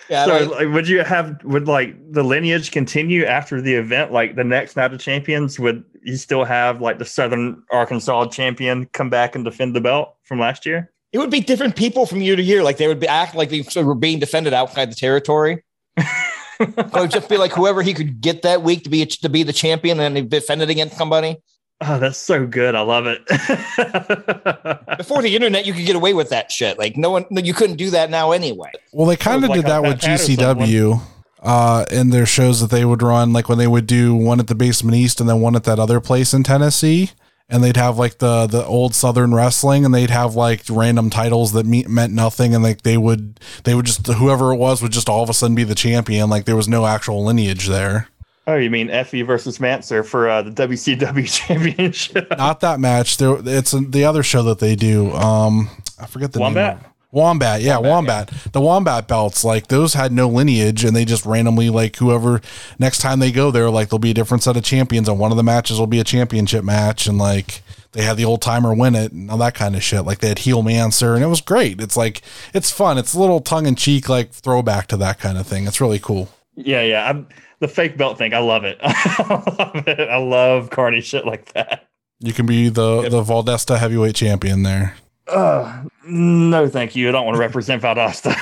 Yeah, 0.08 0.26
so, 0.26 0.50
like, 0.50 0.68
would 0.68 0.86
you 0.86 1.02
have 1.02 1.42
would 1.44 1.66
like 1.66 1.96
the 2.12 2.22
lineage 2.22 2.70
continue 2.70 3.24
after 3.24 3.60
the 3.60 3.74
event? 3.74 4.12
Like 4.12 4.36
the 4.36 4.44
next 4.44 4.76
night 4.76 4.92
of 4.92 5.00
champions, 5.00 5.58
would 5.58 5.82
you 6.02 6.16
still 6.16 6.44
have 6.44 6.80
like 6.80 6.98
the 6.98 7.04
Southern 7.04 7.62
Arkansas 7.70 8.26
champion 8.26 8.86
come 8.92 9.08
back 9.08 9.34
and 9.34 9.44
defend 9.44 9.74
the 9.74 9.80
belt 9.80 10.14
from 10.22 10.38
last 10.38 10.66
year? 10.66 10.90
It 11.14 11.18
would 11.18 11.30
be 11.30 11.38
different 11.38 11.76
people 11.76 12.06
from 12.06 12.20
year 12.22 12.34
to 12.34 12.42
year. 12.42 12.64
Like 12.64 12.76
they 12.76 12.88
would 12.88 12.98
be 12.98 13.06
act 13.06 13.36
like 13.36 13.48
they 13.48 13.62
sort 13.62 13.86
were 13.86 13.94
being 13.94 14.18
defended 14.18 14.52
outside 14.52 14.90
the 14.90 14.96
territory. 14.96 15.62
it 15.96 16.92
would 16.92 17.12
just 17.12 17.28
be 17.28 17.36
like 17.36 17.52
whoever 17.52 17.82
he 17.82 17.94
could 17.94 18.20
get 18.20 18.42
that 18.42 18.64
week 18.64 18.82
to 18.82 18.90
be 18.90 19.06
to 19.06 19.28
be 19.28 19.44
the 19.44 19.52
champion, 19.52 20.00
and 20.00 20.16
then 20.16 20.28
they 20.28 20.28
defended 20.28 20.70
against 20.70 20.96
somebody. 20.96 21.36
Oh, 21.80 22.00
that's 22.00 22.18
so 22.18 22.48
good. 22.48 22.74
I 22.74 22.80
love 22.80 23.06
it. 23.06 23.24
Before 24.98 25.22
the 25.22 25.36
internet, 25.36 25.66
you 25.66 25.72
could 25.72 25.86
get 25.86 25.94
away 25.94 26.14
with 26.14 26.30
that 26.30 26.50
shit. 26.50 26.80
Like 26.80 26.96
no 26.96 27.10
one, 27.10 27.26
you 27.30 27.54
couldn't 27.54 27.76
do 27.76 27.90
that 27.90 28.10
now 28.10 28.32
anyway. 28.32 28.72
Well, 28.92 29.06
they 29.06 29.16
kind 29.16 29.44
of 29.44 29.52
did 29.52 29.62
how 29.62 29.82
that 29.82 29.88
with 29.88 30.00
Patterson 30.00 30.34
GCW 30.34 31.00
uh, 31.44 31.84
in 31.92 32.10
their 32.10 32.26
shows 32.26 32.60
that 32.60 32.70
they 32.70 32.84
would 32.84 33.02
run, 33.02 33.32
like 33.32 33.48
when 33.48 33.58
they 33.58 33.68
would 33.68 33.86
do 33.86 34.16
one 34.16 34.40
at 34.40 34.48
the 34.48 34.56
Basement 34.56 34.96
East 34.96 35.20
and 35.20 35.28
then 35.28 35.40
one 35.40 35.54
at 35.54 35.62
that 35.62 35.78
other 35.78 36.00
place 36.00 36.34
in 36.34 36.42
Tennessee. 36.42 37.12
And 37.48 37.62
they'd 37.62 37.76
have 37.76 37.98
like 37.98 38.18
the 38.18 38.46
the 38.46 38.64
old 38.64 38.94
Southern 38.94 39.34
wrestling, 39.34 39.84
and 39.84 39.94
they'd 39.94 40.10
have 40.10 40.34
like 40.34 40.62
random 40.70 41.10
titles 41.10 41.52
that 41.52 41.66
me- 41.66 41.84
meant 41.86 42.12
nothing, 42.12 42.54
and 42.54 42.64
like 42.64 42.82
they 42.82 42.96
would 42.96 43.38
they 43.64 43.74
would 43.74 43.84
just 43.84 44.06
whoever 44.06 44.52
it 44.52 44.56
was 44.56 44.80
would 44.82 44.92
just 44.92 45.08
all 45.10 45.22
of 45.22 45.28
a 45.28 45.34
sudden 45.34 45.54
be 45.54 45.64
the 45.64 45.74
champion. 45.74 46.30
Like 46.30 46.46
there 46.46 46.56
was 46.56 46.68
no 46.68 46.86
actual 46.86 47.22
lineage 47.24 47.66
there. 47.68 48.08
oh, 48.46 48.56
you 48.56 48.70
mean 48.70 48.88
Effie 48.90 49.22
versus 49.22 49.58
Manser 49.58 50.04
for 50.04 50.28
uh, 50.28 50.42
the 50.42 50.50
WCW 50.50 51.30
championship? 51.46 52.28
Not 52.36 52.60
that 52.60 52.80
match. 52.80 53.18
There, 53.18 53.36
it's 53.44 53.72
the 53.72 54.04
other 54.04 54.22
show 54.22 54.42
that 54.44 54.58
they 54.58 54.74
do. 54.74 55.12
Um, 55.12 55.68
I 55.98 56.06
forget 56.06 56.32
the 56.32 56.40
name. 56.54 56.80
Wombat? 57.14 57.60
of 57.60 57.64
it. 57.64 57.68
Wombat, 57.68 57.82
yeah, 57.84 57.90
Wombat. 57.90 58.52
The 58.52 58.60
Wombat 58.60 59.08
belts, 59.08 59.44
like 59.44 59.68
those 59.68 59.94
had 59.94 60.12
no 60.12 60.28
lineage, 60.28 60.84
and 60.84 60.94
they 60.94 61.04
just 61.04 61.24
randomly, 61.24 61.70
like 61.70 61.96
whoever 61.96 62.40
next 62.78 62.98
time 62.98 63.18
they 63.18 63.32
go 63.32 63.50
there, 63.50 63.70
like 63.70 63.88
there'll 63.88 63.98
be 63.98 64.10
a 64.10 64.14
different 64.14 64.42
set 64.42 64.56
of 64.56 64.64
champions, 64.64 65.08
and 65.08 65.18
one 65.18 65.30
of 65.30 65.36
the 65.36 65.42
matches 65.42 65.78
will 65.78 65.86
be 65.86 66.00
a 66.00 66.04
championship 66.04 66.64
match, 66.64 67.06
and 67.06 67.18
like 67.18 67.62
they 67.92 68.02
had 68.02 68.16
the 68.16 68.24
old 68.24 68.42
timer 68.42 68.74
win 68.74 68.94
it, 68.94 69.12
and 69.12 69.30
all 69.30 69.38
that 69.38 69.54
kind 69.54 69.76
of 69.76 69.82
shit. 69.82 70.04
Like 70.04 70.18
they 70.18 70.28
had 70.28 70.40
heel 70.40 70.62
manser, 70.62 71.14
and 71.14 71.22
it 71.22 71.28
was 71.28 71.40
great. 71.40 71.80
It's 71.80 71.96
like 71.96 72.22
it's 72.52 72.70
fun. 72.70 72.98
It's 72.98 73.14
a 73.14 73.20
little 73.20 73.40
tongue 73.40 73.66
in 73.66 73.76
cheek, 73.76 74.08
like 74.08 74.30
throwback 74.30 74.88
to 74.88 74.96
that 74.98 75.18
kind 75.18 75.38
of 75.38 75.46
thing. 75.46 75.66
It's 75.66 75.80
really 75.80 75.98
cool. 75.98 76.28
yeah, 76.56 76.82
yeah. 76.82 77.08
I'm, 77.08 77.26
the 77.60 77.68
fake 77.68 77.96
belt 77.96 78.18
thing, 78.18 78.34
I 78.34 78.38
love 78.38 78.64
it. 78.64 78.78
I 78.82 79.54
love 79.58 79.88
it. 79.88 80.08
I 80.08 80.16
love 80.18 80.70
carny 80.70 81.00
shit 81.00 81.24
like 81.24 81.52
that. 81.54 81.88
You 82.20 82.32
can 82.32 82.46
be 82.46 82.68
the 82.68 83.08
the 83.08 83.22
Valdosta 83.22 83.78
heavyweight 83.78 84.14
champion 84.16 84.64
there. 84.64 84.96
Uh, 85.28 85.84
no, 86.06 86.68
thank 86.68 86.94
you. 86.96 87.08
I 87.08 87.12
don't 87.12 87.26
want 87.26 87.36
to 87.36 87.40
represent 87.40 87.82
Valdosta. 87.82 88.34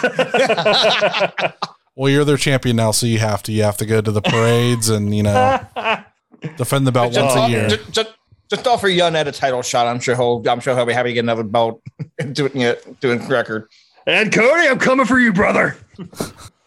Well, 1.95 2.11
you're 2.11 2.25
their 2.25 2.39
champion 2.39 2.77
now, 2.77 2.91
so 2.91 3.07
you 3.07 3.19
have 3.19 3.43
to. 3.45 3.53
You 3.53 3.65
have 3.65 3.77
to 3.77 3.87
go 3.87 4.01
to 4.01 4.11
the 4.11 4.23
parades 4.23 4.89
and 4.89 5.15
you 5.15 5.23
know 5.23 5.61
defend 6.57 6.87
the 6.87 6.93
belt 6.93 7.15
once 7.15 7.35
a 7.35 7.51
year. 7.51 7.69
Just, 7.69 7.93
just, 7.93 8.15
just 8.49 8.67
offer 8.67 8.89
Yunnet 8.89 9.27
a 9.27 9.33
title 9.33 9.63
shot. 9.63 9.87
I'm 9.87 10.01
sure 10.01 10.17
he'll. 10.17 10.43
I'm 10.49 10.61
sure 10.61 10.75
he'll 10.75 10.87
be 10.87 10.95
happy 10.95 11.11
to 11.11 11.15
get 11.15 11.21
another 11.21 11.45
belt. 11.45 11.83
doing 12.33 12.63
it, 12.63 12.99
doing 13.01 13.27
record. 13.29 13.69
and 14.07 14.33
Cody, 14.33 14.69
I'm 14.69 14.79
coming 14.79 15.05
for 15.05 15.19
you, 15.19 15.33
brother. 15.33 15.77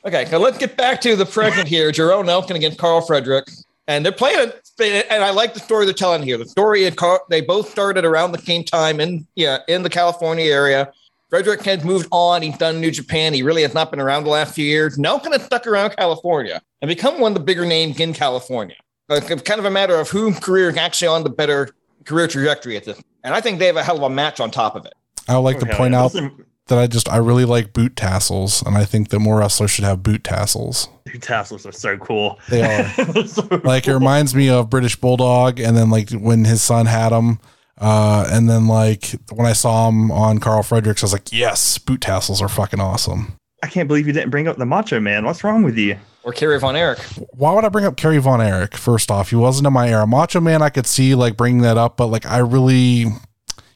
Okay, 0.06 0.26
so 0.26 0.38
let's 0.38 0.60
get 0.60 0.78
back 0.78 1.02
to 1.02 1.16
the 1.16 1.26
present 1.26 1.68
here. 1.68 1.92
Jorel 1.92 2.24
Nelson 2.24 2.56
against 2.56 2.78
Carl 2.78 3.02
Frederick. 3.02 3.46
And 3.88 4.04
they're 4.04 4.12
playing 4.12 4.50
it, 4.50 4.65
and 4.80 5.24
I 5.24 5.32
like 5.32 5.54
the 5.54 5.60
story 5.60 5.86
they're 5.86 5.94
telling 5.94 6.24
here. 6.24 6.38
The 6.38 6.46
story 6.46 6.86
of 6.86 6.96
Carl, 6.96 7.20
they 7.30 7.42
both 7.42 7.70
started 7.70 8.06
around 8.06 8.32
the 8.32 8.40
same 8.40 8.64
time 8.64 9.00
in 9.00 9.26
yeah, 9.36 9.60
in 9.68 9.84
the 9.84 9.90
California 9.90 10.46
area. 10.46 10.92
Frederick 11.30 11.64
has 11.64 11.84
moved 11.84 12.08
on. 12.12 12.42
He's 12.42 12.58
done 12.58 12.80
New 12.80 12.92
Japan. 12.92 13.34
He 13.34 13.42
really 13.42 13.64
has 13.64 13.74
not 13.74 13.90
been 13.90 14.00
around 14.00 14.24
the 14.24 14.30
last 14.30 14.54
few 14.54 14.66
years. 14.66 14.98
Nelson 14.98 15.32
has 15.32 15.44
stuck 15.44 15.66
around 15.66 15.96
California 15.96 16.62
and 16.82 16.88
become 16.88 17.20
one 17.20 17.32
of 17.32 17.38
the 17.38 17.44
bigger 17.44 17.66
names 17.66 18.00
in 18.00 18.14
California. 18.14 18.76
Like, 19.10 19.30
it's 19.30 19.42
kind 19.42 19.60
of 19.60 19.66
a 19.66 19.72
matter 19.72 20.00
of 20.00 20.10
whose 20.10 20.40
career 20.40 20.70
is 20.70 20.78
actually 20.78 21.08
on 21.10 21.24
the 21.24 21.30
better 21.30 21.70
career 22.06 22.28
trajectory 22.28 22.78
at 22.78 22.86
this. 22.86 23.02
And 23.24 23.34
I 23.34 23.42
think 23.42 23.60
they 23.60 23.66
have 23.66 23.76
a 23.76 23.84
hell 23.84 23.98
of 23.98 24.04
a 24.04 24.10
match 24.10 24.40
on 24.40 24.52
top 24.52 24.76
of 24.76 24.86
it. 24.86 24.94
I 25.28 25.36
would 25.36 25.42
like 25.42 25.60
to 25.60 25.66
Okay, 25.66 25.76
point 25.76 25.96
out 25.96 26.14
listen, 26.14 26.45
that 26.68 26.78
I 26.80 26.88
just 26.88 27.08
I 27.10 27.18
really 27.18 27.46
like 27.46 27.74
boot 27.74 27.96
tassels, 27.96 28.62
and 28.64 28.76
I 28.78 28.86
think 28.86 29.10
that 29.10 29.20
more 29.20 29.40
wrestlers 29.40 29.72
should 29.72 29.86
have 29.86 30.04
boot 30.04 30.24
tassels. 30.24 30.90
Boot 31.06 31.22
tassels 31.22 31.66
are 31.66 31.72
so 31.72 31.98
cool. 31.98 32.40
They 32.50 32.64
are. 32.64 32.92
So 33.28 33.48
Like 33.64 33.88
it 33.88 33.94
reminds 33.94 34.34
me 34.36 34.50
of 34.50 34.70
British 34.70 34.96
Bulldog, 34.96 35.60
and 35.60 35.76
then 35.78 35.90
like 35.90 36.10
when 36.12 36.46
his 36.46 36.62
son 36.62 36.86
had 36.86 37.12
him, 37.12 37.40
uh, 37.78 38.28
and 38.30 38.50
then 38.50 38.68
like 38.68 39.12
when 39.32 39.46
I 39.48 39.54
saw 39.54 39.90
him 39.90 40.12
on 40.12 40.40
Carl 40.40 40.64
Fredericks, 40.64 41.04
I 41.04 41.06
was 41.06 41.14
like, 41.14 41.32
yes, 41.32 41.78
boot 41.78 42.02
tassels 42.02 42.42
are 42.42 42.50
fucking 42.50 42.80
awesome. 42.80 43.38
I 43.64 43.68
can't 43.68 43.88
believe 43.88 44.06
you 44.06 44.14
didn't 44.14 44.30
bring 44.30 44.48
up 44.48 44.58
the 44.58 44.66
Macho 44.66 45.00
Man. 45.00 45.26
What's 45.26 45.44
wrong 45.44 45.64
with 45.64 45.78
you? 45.78 45.98
Or 46.24 46.32
Kerry 46.34 46.60
Von 46.60 46.76
Erich. 46.76 47.00
Why 47.34 47.54
would 47.54 47.66
I 47.66 47.70
bring 47.70 47.86
up 47.86 47.98
Kerry 47.98 48.18
Von 48.20 48.42
Erich? 48.42 48.76
First 48.76 49.10
off, 49.12 49.30
he 49.30 49.36
wasn't 49.36 49.68
in 49.68 49.74
my 49.74 49.90
era. 49.90 50.06
Macho 50.06 50.40
Man, 50.40 50.62
I 50.62 50.70
could 50.70 50.86
see 50.88 51.16
like 51.16 51.38
bringing 51.38 51.62
that 51.62 51.78
up, 51.78 51.98
but 51.98 52.08
like 52.08 52.26
I 52.26 52.40
really, 52.40 53.06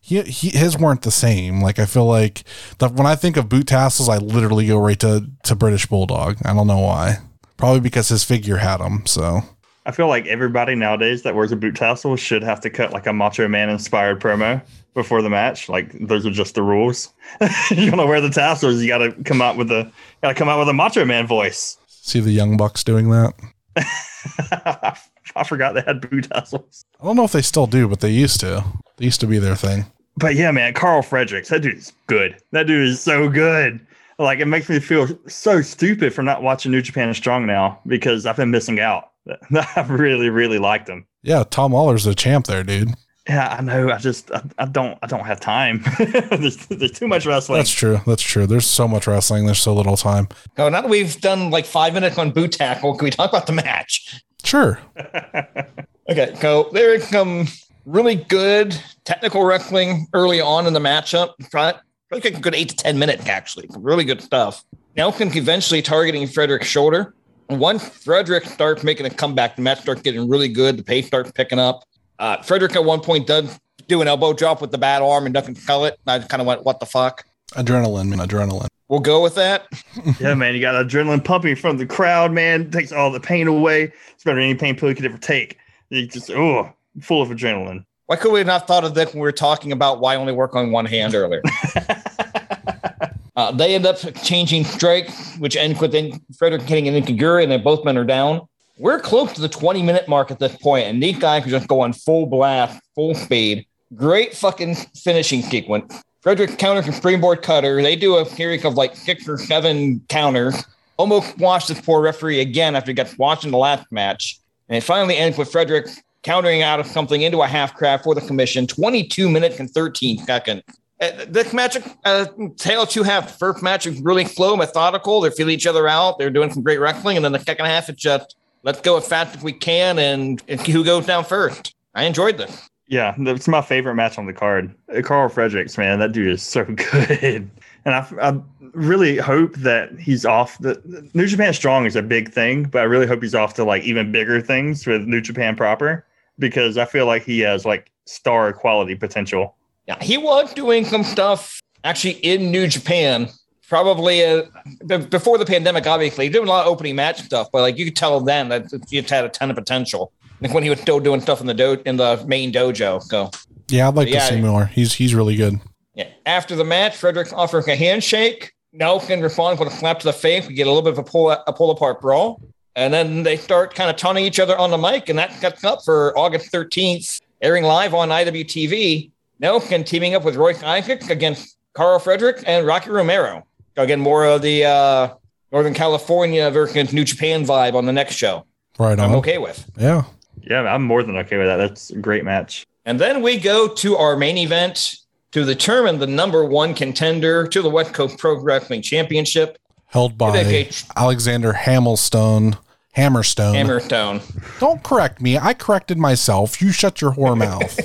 he, 0.10 0.24
he 0.24 0.50
his 0.50 0.76
weren't 0.76 1.04
the 1.04 1.12
same. 1.12 1.62
Like 1.62 1.78
I 1.78 1.86
feel 1.86 2.06
like 2.06 2.44
the, 2.80 2.90
when 2.90 3.06
I 3.06 3.16
think 3.16 3.38
of 3.38 3.48
boot 3.48 3.68
tassels, 3.68 4.10
I 4.10 4.18
literally 4.18 4.66
go 4.66 4.80
right 4.80 5.00
to 5.02 5.30
to 5.44 5.56
British 5.56 5.86
Bulldog. 5.86 6.38
I 6.44 6.54
don't 6.54 6.68
know 6.68 6.80
why. 6.80 7.18
Probably 7.58 7.80
because 7.80 8.10
his 8.10 8.24
figure 8.24 8.58
had 8.58 8.78
them. 8.78 9.06
So 9.06 9.42
I 9.86 9.92
feel 9.92 10.08
like 10.08 10.26
everybody 10.26 10.74
nowadays 10.74 11.22
that 11.24 11.36
wears 11.36 11.52
a 11.52 11.56
boot 11.56 11.76
tassel 11.76 12.16
should 12.16 12.42
have 12.42 12.60
to 12.62 12.72
cut 12.72 12.92
like 12.92 13.06
a 13.06 13.14
Macho 13.14 13.48
Man 13.48 13.70
inspired 13.70 14.20
promo 14.20 14.62
before 14.96 15.22
the 15.22 15.30
match. 15.30 15.70
Like 15.70 15.92
those 16.00 16.26
are 16.26 16.32
just 16.32 16.56
the 16.56 16.64
rules. 16.64 17.14
you 17.70 17.92
want 17.92 18.02
to 18.02 18.08
wear 18.08 18.20
the 18.20 18.32
tassels, 18.32 18.82
you 18.82 18.88
got 18.88 19.00
to 19.00 19.12
come 19.24 19.44
out 19.44 19.58
with 19.58 19.70
a 19.72 19.92
got 20.24 20.30
to 20.30 20.36
come 20.36 20.50
out 20.50 20.58
with 20.58 20.70
a 20.70 20.74
Macho 20.74 21.06
Man 21.06 21.28
voice. 21.28 21.78
see 21.88 22.20
the 22.20 22.32
Young 22.32 22.58
Bucks 22.58 22.84
doing 22.84 23.12
that. 23.12 23.34
I 25.36 25.44
forgot 25.46 25.76
they 25.76 25.82
had 25.82 26.10
boot 26.10 26.30
tassels. 26.32 26.84
I 27.00 27.06
don't 27.06 27.16
know 27.16 27.26
if 27.26 27.32
they 27.32 27.44
still 27.44 27.68
do, 27.68 27.88
but 27.88 28.00
they 28.00 28.10
used 28.10 28.40
to. 28.40 28.66
They 28.98 29.06
used 29.06 29.22
to 29.22 29.28
be 29.28 29.38
their 29.38 29.56
thing. 29.56 29.86
But 30.20 30.36
yeah, 30.36 30.52
man, 30.52 30.74
Carl 30.74 31.02
Fredericks, 31.02 31.50
that 31.50 31.62
dude 31.62 31.78
is 31.78 31.94
good. 32.08 32.36
That 32.52 32.68
dude 32.68 32.88
is 32.88 33.00
so 33.00 33.30
good. 33.30 33.86
Like 34.18 34.40
it 34.40 34.46
makes 34.46 34.68
me 34.68 34.80
feel 34.80 35.08
so 35.28 35.62
stupid 35.62 36.14
for 36.14 36.22
not 36.24 36.44
watching 36.44 36.72
New 36.72 36.82
Japan 36.82 37.14
Strong 37.14 37.46
now 37.46 37.80
because 37.88 38.26
I've 38.26 38.36
been 38.36 38.52
missing 38.52 38.80
out. 38.80 39.12
I 39.56 39.86
really, 39.88 40.30
really 40.30 40.60
liked 40.60 40.90
him. 40.90 41.06
Yeah, 41.24 41.44
Tom 41.50 41.72
Lawlor's 41.74 42.04
the 42.04 42.14
champ 42.14 42.48
there, 42.48 42.64
dude. 42.64 42.94
Yeah, 43.28 43.56
I 43.58 43.62
know. 43.62 43.92
I 43.92 43.98
just 43.98 44.30
I, 44.32 44.42
I 44.58 44.66
don't 44.66 45.00
I 45.02 45.08
don't 45.08 45.26
have 45.26 45.40
time. 45.40 45.86
there's, 45.98 46.58
there's 46.68 46.92
too 46.92 47.08
much 47.08 47.26
wrestling. 47.26 47.60
That's 47.60 47.72
true. 47.72 48.02
That's 48.06 48.24
true. 48.24 48.46
There's 48.46 48.66
so 48.66 48.88
much 48.88 49.08
wrestling. 49.08 49.46
There's 49.46 49.62
so 49.62 49.74
little 49.74 49.96
time. 49.96 50.28
Oh, 50.58 50.68
now 50.68 50.82
that 50.82 50.90
we've 50.90 51.20
done 51.22 51.50
like 51.50 51.66
five 51.66 51.94
minutes 51.94 52.18
on 52.18 52.32
boot 52.32 52.52
tackle, 52.52 52.98
can 52.98 53.06
we 53.06 53.12
talk 53.12 53.30
about 53.30 53.48
the 53.48 53.54
match? 53.54 54.22
Sure. 54.44 54.80
Okay, 56.10 56.34
so 56.42 56.70
there 56.74 56.92
is 56.96 57.08
some 57.08 57.48
really 57.90 58.16
good 58.16 58.80
technical 59.04 59.44
wrestling 59.44 60.08
early 60.14 60.40
on 60.40 60.68
in 60.68 60.74
the 60.74 60.80
matchup. 60.80 61.34
Right? 61.54 61.76
Like 62.12 62.26
a 62.26 62.32
good 62.32 62.56
eight 62.56 62.70
to 62.70 62.76
10 62.76 62.98
minutes, 62.98 63.28
actually. 63.28 63.68
Really 63.78 64.04
good 64.04 64.22
stuff. 64.22 64.64
Nelson 64.96 65.36
eventually 65.36 65.82
targeting 65.82 66.28
Frederick's 66.28 66.68
shoulder. 66.68 67.14
Once 67.50 67.88
Frederick 67.88 68.46
starts 68.46 68.84
making 68.84 69.06
a 69.06 69.10
comeback, 69.10 69.56
the 69.56 69.62
match 69.62 69.82
starts 69.82 70.02
getting 70.02 70.28
really 70.30 70.48
good. 70.48 70.78
The 70.78 70.84
pace 70.84 71.08
starts 71.08 71.32
picking 71.32 71.60
up. 71.60 71.84
Uh, 72.20 72.42
Frederick 72.42 72.76
at 72.76 72.84
one 72.84 73.02
point 73.02 73.28
does 73.28 73.60
do 73.88 74.02
an 74.02 74.08
elbow 74.08 74.34
drop 74.34 74.62
with 74.62 74.72
the 74.72 74.78
bad 74.78 75.02
arm 75.02 75.26
and 75.26 75.34
doesn't 75.34 75.56
sell 75.56 75.86
it. 75.86 76.00
And 76.06 76.24
I 76.24 76.28
kind 76.28 76.42
of 76.42 76.48
went, 76.48 76.64
what 76.64 76.80
the 76.80 76.86
fuck? 76.86 77.26
Adrenaline, 77.52 78.10
man. 78.10 78.20
Adrenaline. 78.20 78.68
We'll 78.88 79.00
go 79.00 79.22
with 79.22 79.36
that. 79.36 79.68
yeah, 80.20 80.34
man, 80.34 80.56
you 80.56 80.62
got 80.62 80.74
adrenaline 80.84 81.24
pumping 81.24 81.56
from 81.56 81.78
the 81.78 81.86
crowd, 81.86 82.32
man. 82.32 82.72
Takes 82.72 82.92
all 82.92 83.12
the 83.12 83.20
pain 83.20 83.48
away. 83.48 83.92
It's 84.12 84.24
better 84.24 84.36
than 84.36 84.46
any 84.46 84.56
pain 84.56 84.76
pill 84.76 84.90
you 84.90 84.96
could 84.96 85.06
ever 85.06 85.18
take. 85.18 85.58
You 85.90 86.08
just 86.08 86.32
oh, 86.32 86.74
full 87.02 87.22
of 87.22 87.30
adrenaline. 87.30 87.86
Why 88.06 88.16
could 88.16 88.32
we 88.32 88.40
have 88.40 88.48
not 88.48 88.66
thought 88.66 88.84
of 88.84 88.96
this 88.96 89.14
when 89.14 89.22
we 89.22 89.28
were 89.28 89.32
talking 89.32 89.72
about 89.72 90.00
why 90.00 90.16
only 90.16 90.34
work 90.34 90.56
on 90.56 90.72
one 90.72 90.86
hand 90.86 91.14
earlier? 91.14 91.44
uh, 93.36 93.52
they 93.52 93.76
end 93.76 93.86
up 93.86 93.98
changing 94.24 94.64
strike, 94.64 95.12
which 95.38 95.56
ends 95.56 95.80
with 95.80 95.94
Frederick 96.36 96.66
getting 96.66 96.88
an 96.88 97.02
Inkaguri, 97.02 97.44
and 97.44 97.52
then 97.52 97.62
both 97.62 97.86
men 97.86 97.98
are 97.98 98.04
down. 98.04 98.48
We're 98.80 99.00
close 99.00 99.34
to 99.34 99.42
the 99.42 99.50
20 99.50 99.84
minute 99.84 100.08
mark 100.08 100.32
at 100.32 100.40
this 100.40 100.56
point, 100.56 100.88
and 100.88 101.04
these 101.04 101.20
guys 101.20 101.46
are 101.46 101.50
just 101.50 101.68
going 101.68 101.94
full 101.94 102.26
blast, 102.26 102.82
full 102.96 103.14
speed. 103.14 103.68
Great 103.94 104.34
fucking 104.34 104.76
finishing 104.96 105.42
sequence. 105.42 106.02
Frederick 106.22 106.58
counters 106.58 106.86
and 106.86 106.96
springboard 106.96 107.42
cutter. 107.42 107.82
They 107.82 107.96
do 107.96 108.18
a 108.18 108.26
series 108.26 108.66
of 108.66 108.74
like 108.74 108.96
six 108.96 109.28
or 109.30 109.38
seven 109.38 110.02
counters. 110.10 110.66
Almost 110.98 111.38
washed 111.38 111.68
this 111.70 111.80
poor 111.80 112.02
referee 112.02 112.42
again 112.42 112.76
after 112.76 112.92
he 112.92 112.96
got 112.96 113.16
washed 113.18 113.46
in 113.46 113.52
the 113.52 113.58
last 113.58 113.90
match. 113.92 114.40
And 114.68 114.78
it 114.78 114.82
finally 114.82 115.16
ends 115.16 115.38
with 115.38 115.52
Frederick 115.52 115.88
countering 116.24 116.62
out 116.62 116.80
of 116.80 116.88
something 116.88 117.22
into 117.22 117.42
a 117.42 117.48
half 117.48 117.76
crab 117.76 118.04
for 118.04 118.14
the 118.16 118.22
commission. 118.22 118.68
22 118.68 119.30
minutes 119.30 119.60
and 119.60 119.70
13 119.70 120.20
seconds. 120.26 120.64
Uh, 121.02 121.12
this 121.28 121.54
match, 121.54 121.78
uh, 122.04 122.26
tail 122.58 122.86
two 122.86 123.04
halves. 123.04 123.34
First 123.36 123.64
match 123.64 123.88
is 123.88 124.02
really 124.02 124.26
slow, 124.26 124.56
methodical. 124.58 125.22
They're 125.22 125.32
feeling 125.32 125.54
each 125.54 125.68
other 125.68 125.88
out. 125.88 126.18
They're 126.18 126.30
doing 126.30 126.52
some 126.52 126.62
great 126.62 126.80
wrestling. 126.80 127.16
And 127.16 127.24
then 127.24 127.32
the 127.32 127.40
second 127.40 127.66
half, 127.68 127.88
it's 127.88 128.02
just 128.02 128.36
let's 128.64 128.82
go 128.82 128.98
as 128.98 129.08
fast 129.08 129.38
as 129.38 129.44
we 129.44 129.54
can 129.54 129.98
and, 129.98 130.44
and 130.50 130.60
who 130.62 130.84
goes 130.84 131.06
down 131.06 131.24
first. 131.24 131.74
I 131.96 132.04
enjoyed 132.04 132.38
this. 132.38 132.70
Yeah, 132.88 133.14
it's 133.18 133.48
my 133.48 133.62
favorite 133.62 133.96
match 133.96 134.18
on 134.18 134.26
the 134.26 134.34
card. 134.34 134.76
Uh, 134.94 135.02
Carl 135.02 135.30
Fredericks, 135.30 135.78
man, 135.78 136.00
that 136.00 136.12
dude 136.12 136.28
is 136.28 136.42
so 136.42 136.66
good. 136.92 137.50
And 137.86 137.96
I, 137.96 138.06
I 138.22 138.40
really 138.74 139.18
hope 139.18 139.56
that 139.58 139.98
he's 139.98 140.26
off. 140.26 140.58
The 140.58 141.10
New 141.14 141.28
Japan 141.28 141.54
Strong 141.54 141.86
is 141.86 141.96
a 141.96 142.02
big 142.02 142.32
thing, 142.34 142.64
but 142.64 142.80
I 142.80 142.86
really 142.86 143.08
hope 143.08 143.22
he's 143.22 143.36
off 143.36 143.54
to 143.54 143.64
like 143.64 143.84
even 143.84 144.12
bigger 144.12 144.42
things 144.42 144.86
with 144.86 145.04
New 145.04 145.22
Japan 145.22 145.56
proper 145.56 146.06
because 146.40 146.78
I 146.78 146.86
feel 146.86 147.06
like 147.06 147.24
he 147.24 147.40
has 147.42 147.66
like 147.66 147.92
star 148.06 148.54
quality 148.54 148.96
potential. 148.96 149.56
Yeah, 149.88 150.02
he 150.02 150.18
was 150.18 150.54
doing 150.54 150.86
some 150.86 151.04
stuff 151.04 151.60
actually 151.84 152.14
in 152.14 152.52
New 152.52 152.68
Japan. 152.68 153.30
Probably 153.68 154.24
uh, 154.26 154.44
b- 154.88 154.98
before 154.98 155.38
the 155.38 155.46
pandemic, 155.46 155.86
obviously, 155.86 156.26
he 156.26 156.30
doing 156.32 156.48
a 156.48 156.50
lot 156.50 156.66
of 156.66 156.72
opening 156.72 156.96
match 156.96 157.22
stuff, 157.22 157.50
but 157.52 157.62
like 157.62 157.78
you 157.78 157.86
could 157.86 157.96
tell 157.96 158.20
then 158.20 158.50
that 158.50 158.66
he 158.90 158.98
had 158.98 159.26
a 159.26 159.30
ton 159.30 159.52
of 159.52 159.56
potential. 159.56 160.12
Like 160.42 160.54
when 160.54 160.64
he 160.64 160.70
was 160.72 160.80
still 160.80 161.00
doing 161.00 161.22
stuff 161.22 161.40
in 161.42 161.46
the 161.48 161.54
do- 161.54 161.82
in 161.86 161.98
the 161.98 162.24
main 162.28 162.52
dojo. 162.52 163.02
So 163.04 163.30
Yeah, 163.70 163.88
I'd 163.88 163.96
like 163.96 164.08
Yeah. 164.10 164.28
to 164.28 164.34
see 164.36 164.42
more. 164.42 164.66
He's 164.66 164.94
he's 164.94 165.14
really 165.14 165.36
good. 165.36 165.60
yeah. 165.94 166.08
After 166.26 166.56
the 166.56 166.64
match, 166.66 166.96
Frederick 166.96 167.32
offering 167.34 167.70
a 167.70 167.76
handshake. 167.76 168.54
Nelson 168.74 169.22
responds 169.22 169.60
with 169.60 169.68
a 169.72 169.76
slap 169.76 170.00
to 170.00 170.06
the 170.06 170.14
face. 170.14 170.48
We 170.48 170.54
get 170.54 170.66
a 170.66 170.70
little 170.70 170.84
bit 170.84 170.94
of 170.94 171.00
a 171.00 171.04
pull 171.04 171.30
a 171.32 171.54
pull 171.54 171.70
apart 171.72 172.02
brawl, 172.02 172.42
and 172.80 172.94
then 172.94 173.24
they 173.24 173.36
start 173.36 173.76
kind 173.76 173.90
of 173.90 173.98
taunting 173.98 174.24
each 174.24 174.40
other 174.40 174.58
on 174.58 174.72
the 174.72 174.78
mic, 174.78 175.10
and 175.10 175.20
that 175.20 175.34
sets 175.34 175.64
up 175.66 175.84
for 175.84 176.18
August 176.18 176.50
thirteenth, 176.50 177.20
airing 177.42 177.66
live 177.66 177.94
on 177.94 178.10
IWTV. 178.10 179.12
Nelson 179.40 179.84
teaming 179.84 180.16
up 180.16 180.24
with 180.24 180.36
Royce 180.36 180.64
Isaac 180.64 181.10
against 181.10 181.58
Carl 181.74 182.00
Frederick 182.00 182.44
and 182.48 182.66
Rocky 182.66 182.90
Romero. 182.90 183.46
So 183.76 183.84
again, 183.84 184.00
more 184.00 184.26
of 184.26 184.42
the 184.42 184.66
uh, 184.66 185.10
Northern 185.52 185.74
California 185.74 186.50
versus 186.52 186.94
New 186.94 187.04
Japan 187.04 187.46
vibe 187.46 187.74
on 187.76 187.86
the 187.86 187.94
next 187.94 188.16
show. 188.16 188.46
Right 188.78 188.98
on. 188.98 189.00
I'm 189.00 189.16
okay 189.16 189.38
with. 189.38 189.70
Yeah. 189.78 190.04
Yeah, 190.42 190.62
I'm 190.62 190.84
more 190.84 191.04
than 191.04 191.18
okay 191.18 191.38
with 191.38 191.48
that. 191.48 191.58
That's 191.58 191.90
a 191.92 191.98
great 191.98 192.24
match. 192.24 192.66
And 192.86 193.00
then 193.00 193.22
we 193.22 193.38
go 193.38 193.68
to 193.68 193.98
our 193.98 194.16
main 194.16 194.38
event 194.38 194.98
to 195.32 195.46
determine 195.46 196.00
the 196.00 196.08
number 196.08 196.44
one 196.44 196.74
contender 196.74 197.46
to 197.48 197.62
the 197.62 197.70
West 197.70 197.94
Coast 197.94 198.18
Pro 198.18 198.40
Wrestling 198.40 198.82
Championship. 198.82 199.58
Held 199.88 200.18
by 200.18 200.66
Alexander 200.96 201.54
Hamilstone. 201.54 202.58
Hammerstone. 203.00 203.56
Hammerstone. 203.56 204.60
Don't 204.60 204.84
correct 204.84 205.22
me. 205.22 205.38
I 205.38 205.54
corrected 205.54 205.98
myself. 205.98 206.62
You 206.62 206.72
shut 206.72 207.02
your 207.02 207.14
whore 207.14 207.38
mouth. 207.38 207.80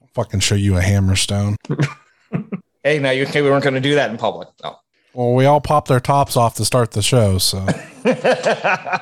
Fucking 0.14 0.40
show 0.40 0.54
you 0.56 0.76
a 0.76 0.80
hammerstone. 0.80 1.56
Hey, 2.84 3.00
now 3.00 3.10
you 3.10 3.24
okay? 3.26 3.42
We 3.42 3.50
weren't 3.50 3.64
going 3.64 3.74
to 3.74 3.80
do 3.80 3.96
that 3.96 4.08
in 4.10 4.16
public. 4.16 4.48
Oh. 4.64 4.78
Well, 5.12 5.34
we 5.34 5.44
all 5.44 5.60
popped 5.60 5.90
our 5.90 5.98
tops 6.00 6.36
off 6.36 6.54
to 6.54 6.64
start 6.64 6.92
the 6.92 7.02
show, 7.02 7.36
so 7.36 7.66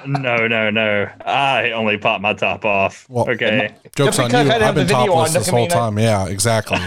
No, 0.06 0.46
no, 0.48 0.70
no. 0.70 1.08
I 1.24 1.70
only 1.72 1.98
popped 1.98 2.22
my 2.22 2.32
top 2.32 2.64
off. 2.64 3.06
Well, 3.08 3.28
okay. 3.30 3.74
jokes 3.94 4.18
on 4.18 4.30
you. 4.30 4.38
I 4.38 4.42
didn't 4.44 4.62
I've 4.62 4.74
been 4.74 4.88
have 4.88 5.06
topless 5.06 5.28
on 5.28 5.34
this 5.38 5.48
whole 5.48 5.60
mean 5.60 5.70
I- 5.70 5.74
time. 5.74 5.98
Yeah, 5.98 6.26
exactly. 6.26 6.80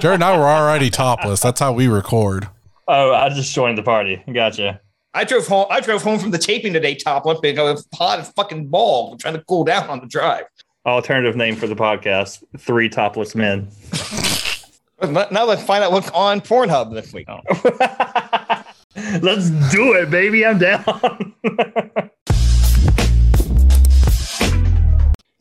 Jared 0.00 0.14
and 0.14 0.24
I 0.24 0.36
were 0.36 0.44
already 0.44 0.90
topless. 0.90 1.40
That's 1.40 1.60
how 1.60 1.72
we 1.74 1.86
record. 1.86 2.48
Oh, 2.88 3.12
I 3.12 3.28
just 3.28 3.54
joined 3.54 3.76
the 3.78 3.82
party. 3.82 4.24
Gotcha. 4.32 4.80
I 5.14 5.24
drove 5.24 5.46
home. 5.46 5.66
I 5.70 5.80
drove 5.80 6.02
home 6.02 6.18
from 6.18 6.30
the 6.30 6.38
taping 6.38 6.72
today, 6.72 6.94
topless, 6.94 7.38
because 7.40 7.58
I 7.58 7.70
was 7.72 7.86
hot 7.94 8.18
as 8.20 8.30
fucking 8.30 8.68
balls. 8.68 9.12
I'm 9.12 9.18
trying 9.18 9.34
to 9.34 9.44
cool 9.44 9.64
down 9.64 9.88
on 9.90 10.00
the 10.00 10.06
drive. 10.06 10.44
Alternative 10.86 11.36
name 11.36 11.54
for 11.56 11.66
the 11.66 11.76
podcast: 11.76 12.42
Three 12.58 12.88
Topless 12.88 13.34
Men. 13.34 13.68
Now 15.02 15.44
let's 15.44 15.62
find 15.62 15.84
out 15.84 15.92
what's 15.92 16.08
on 16.10 16.40
Pornhub 16.40 16.94
this 16.94 17.12
week. 17.12 17.26
Oh. 17.28 17.40
Let's 19.22 19.48
do 19.72 19.94
it, 19.94 20.10
baby. 20.10 20.44
I'm 20.46 20.58
down. 20.58 21.34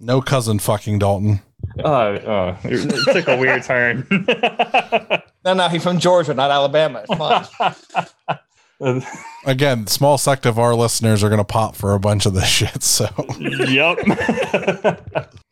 No 0.04 0.20
cousin 0.20 0.58
fucking 0.58 0.98
Dalton. 0.98 1.42
oh, 1.86 1.92
oh, 1.92 2.58
it 2.64 3.14
took 3.14 3.28
a 3.28 3.38
weird 3.38 3.62
turn. 3.62 4.08
No, 5.44 5.56
no, 5.56 5.70
he's 5.70 5.82
from 5.82 5.98
Georgia, 5.98 6.36
not 6.36 6.52
Alabama. 6.52 7.04
It's 7.08 7.16
fine. 7.18 8.38
Again, 9.46 9.88
small 9.88 10.18
sect 10.18 10.46
of 10.46 10.58
our 10.60 10.76
listeners 10.76 11.24
are 11.24 11.30
going 11.30 11.40
to 11.40 11.44
pop 11.44 11.76
for 11.76 11.94
a 11.94 12.00
bunch 12.00 12.26
of 12.26 12.34
this 12.34 12.48
shit. 12.48 12.84
So 12.84 13.08
yep. 13.40 14.00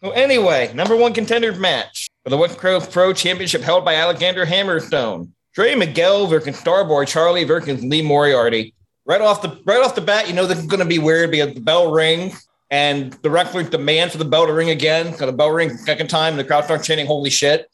So 0.02 0.12
anyway, 0.14 0.72
number 0.74 0.96
one 0.96 1.14
contender 1.14 1.54
match 1.54 2.08
for 2.24 2.30
the 2.30 2.38
West 2.38 2.58
Coast 2.58 2.92
Pro 2.92 3.14
Championship 3.14 3.62
held 3.62 3.86
by 3.86 3.96
Alexander 3.96 4.46
Hammerstone. 4.46 5.30
Trey 5.54 5.76
Miguel 5.76 6.28
versus 6.28 6.60
Starboy 6.60 7.08
Charlie 7.08 7.44
versus 7.44 7.84
Lee 7.84 8.02
Moriarty. 8.02 8.74
Right 9.06 9.22
off 9.22 9.42
the 9.42 9.60
right 9.66 9.84
off 9.84 9.96
the 9.96 10.02
bat, 10.02 10.28
you 10.28 10.34
know 10.34 10.46
this 10.46 10.60
is 10.60 10.68
going 10.68 10.80
to 10.80 10.86
be 10.86 11.00
weird 11.00 11.32
because 11.32 11.54
the 11.54 11.62
bell 11.62 11.92
rings 11.92 12.48
and 12.70 13.14
the 13.24 13.30
wrestlers 13.30 13.70
demand 13.70 14.12
for 14.12 14.20
the 14.20 14.26
bell 14.26 14.46
to 14.46 14.54
ring 14.54 14.70
again. 14.70 15.16
So 15.16 15.26
the 15.26 15.32
bell 15.32 15.50
rings 15.50 15.84
second 15.84 16.08
time, 16.10 16.34
and 16.34 16.40
the 16.40 16.44
crowd 16.44 16.66
starts 16.66 16.86
chanting 16.86 17.08
"Holy 17.08 17.32
shit!" 17.32 17.70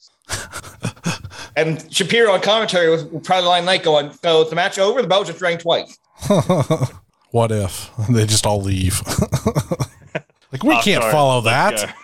And 1.55 1.85
Shapiro 1.93 2.31
on 2.33 2.41
commentary 2.41 2.89
was 2.89 3.03
probably 3.23 3.47
line 3.47 3.65
night 3.65 3.83
going, 3.83 4.11
"So 4.13 4.41
is 4.43 4.49
the 4.49 4.55
match 4.55 4.77
over? 4.79 5.01
The 5.01 5.07
bell 5.07 5.23
just 5.23 5.41
rang 5.41 5.57
twice." 5.57 5.97
what 7.31 7.51
if 7.51 7.91
they 8.09 8.25
just 8.25 8.45
all 8.45 8.61
leave? 8.61 9.01
like 10.51 10.63
we 10.63 10.75
Oh, 10.75 10.81
can't 10.81 11.01
sorry. 11.03 11.11
follow 11.11 11.41
that. 11.41 11.95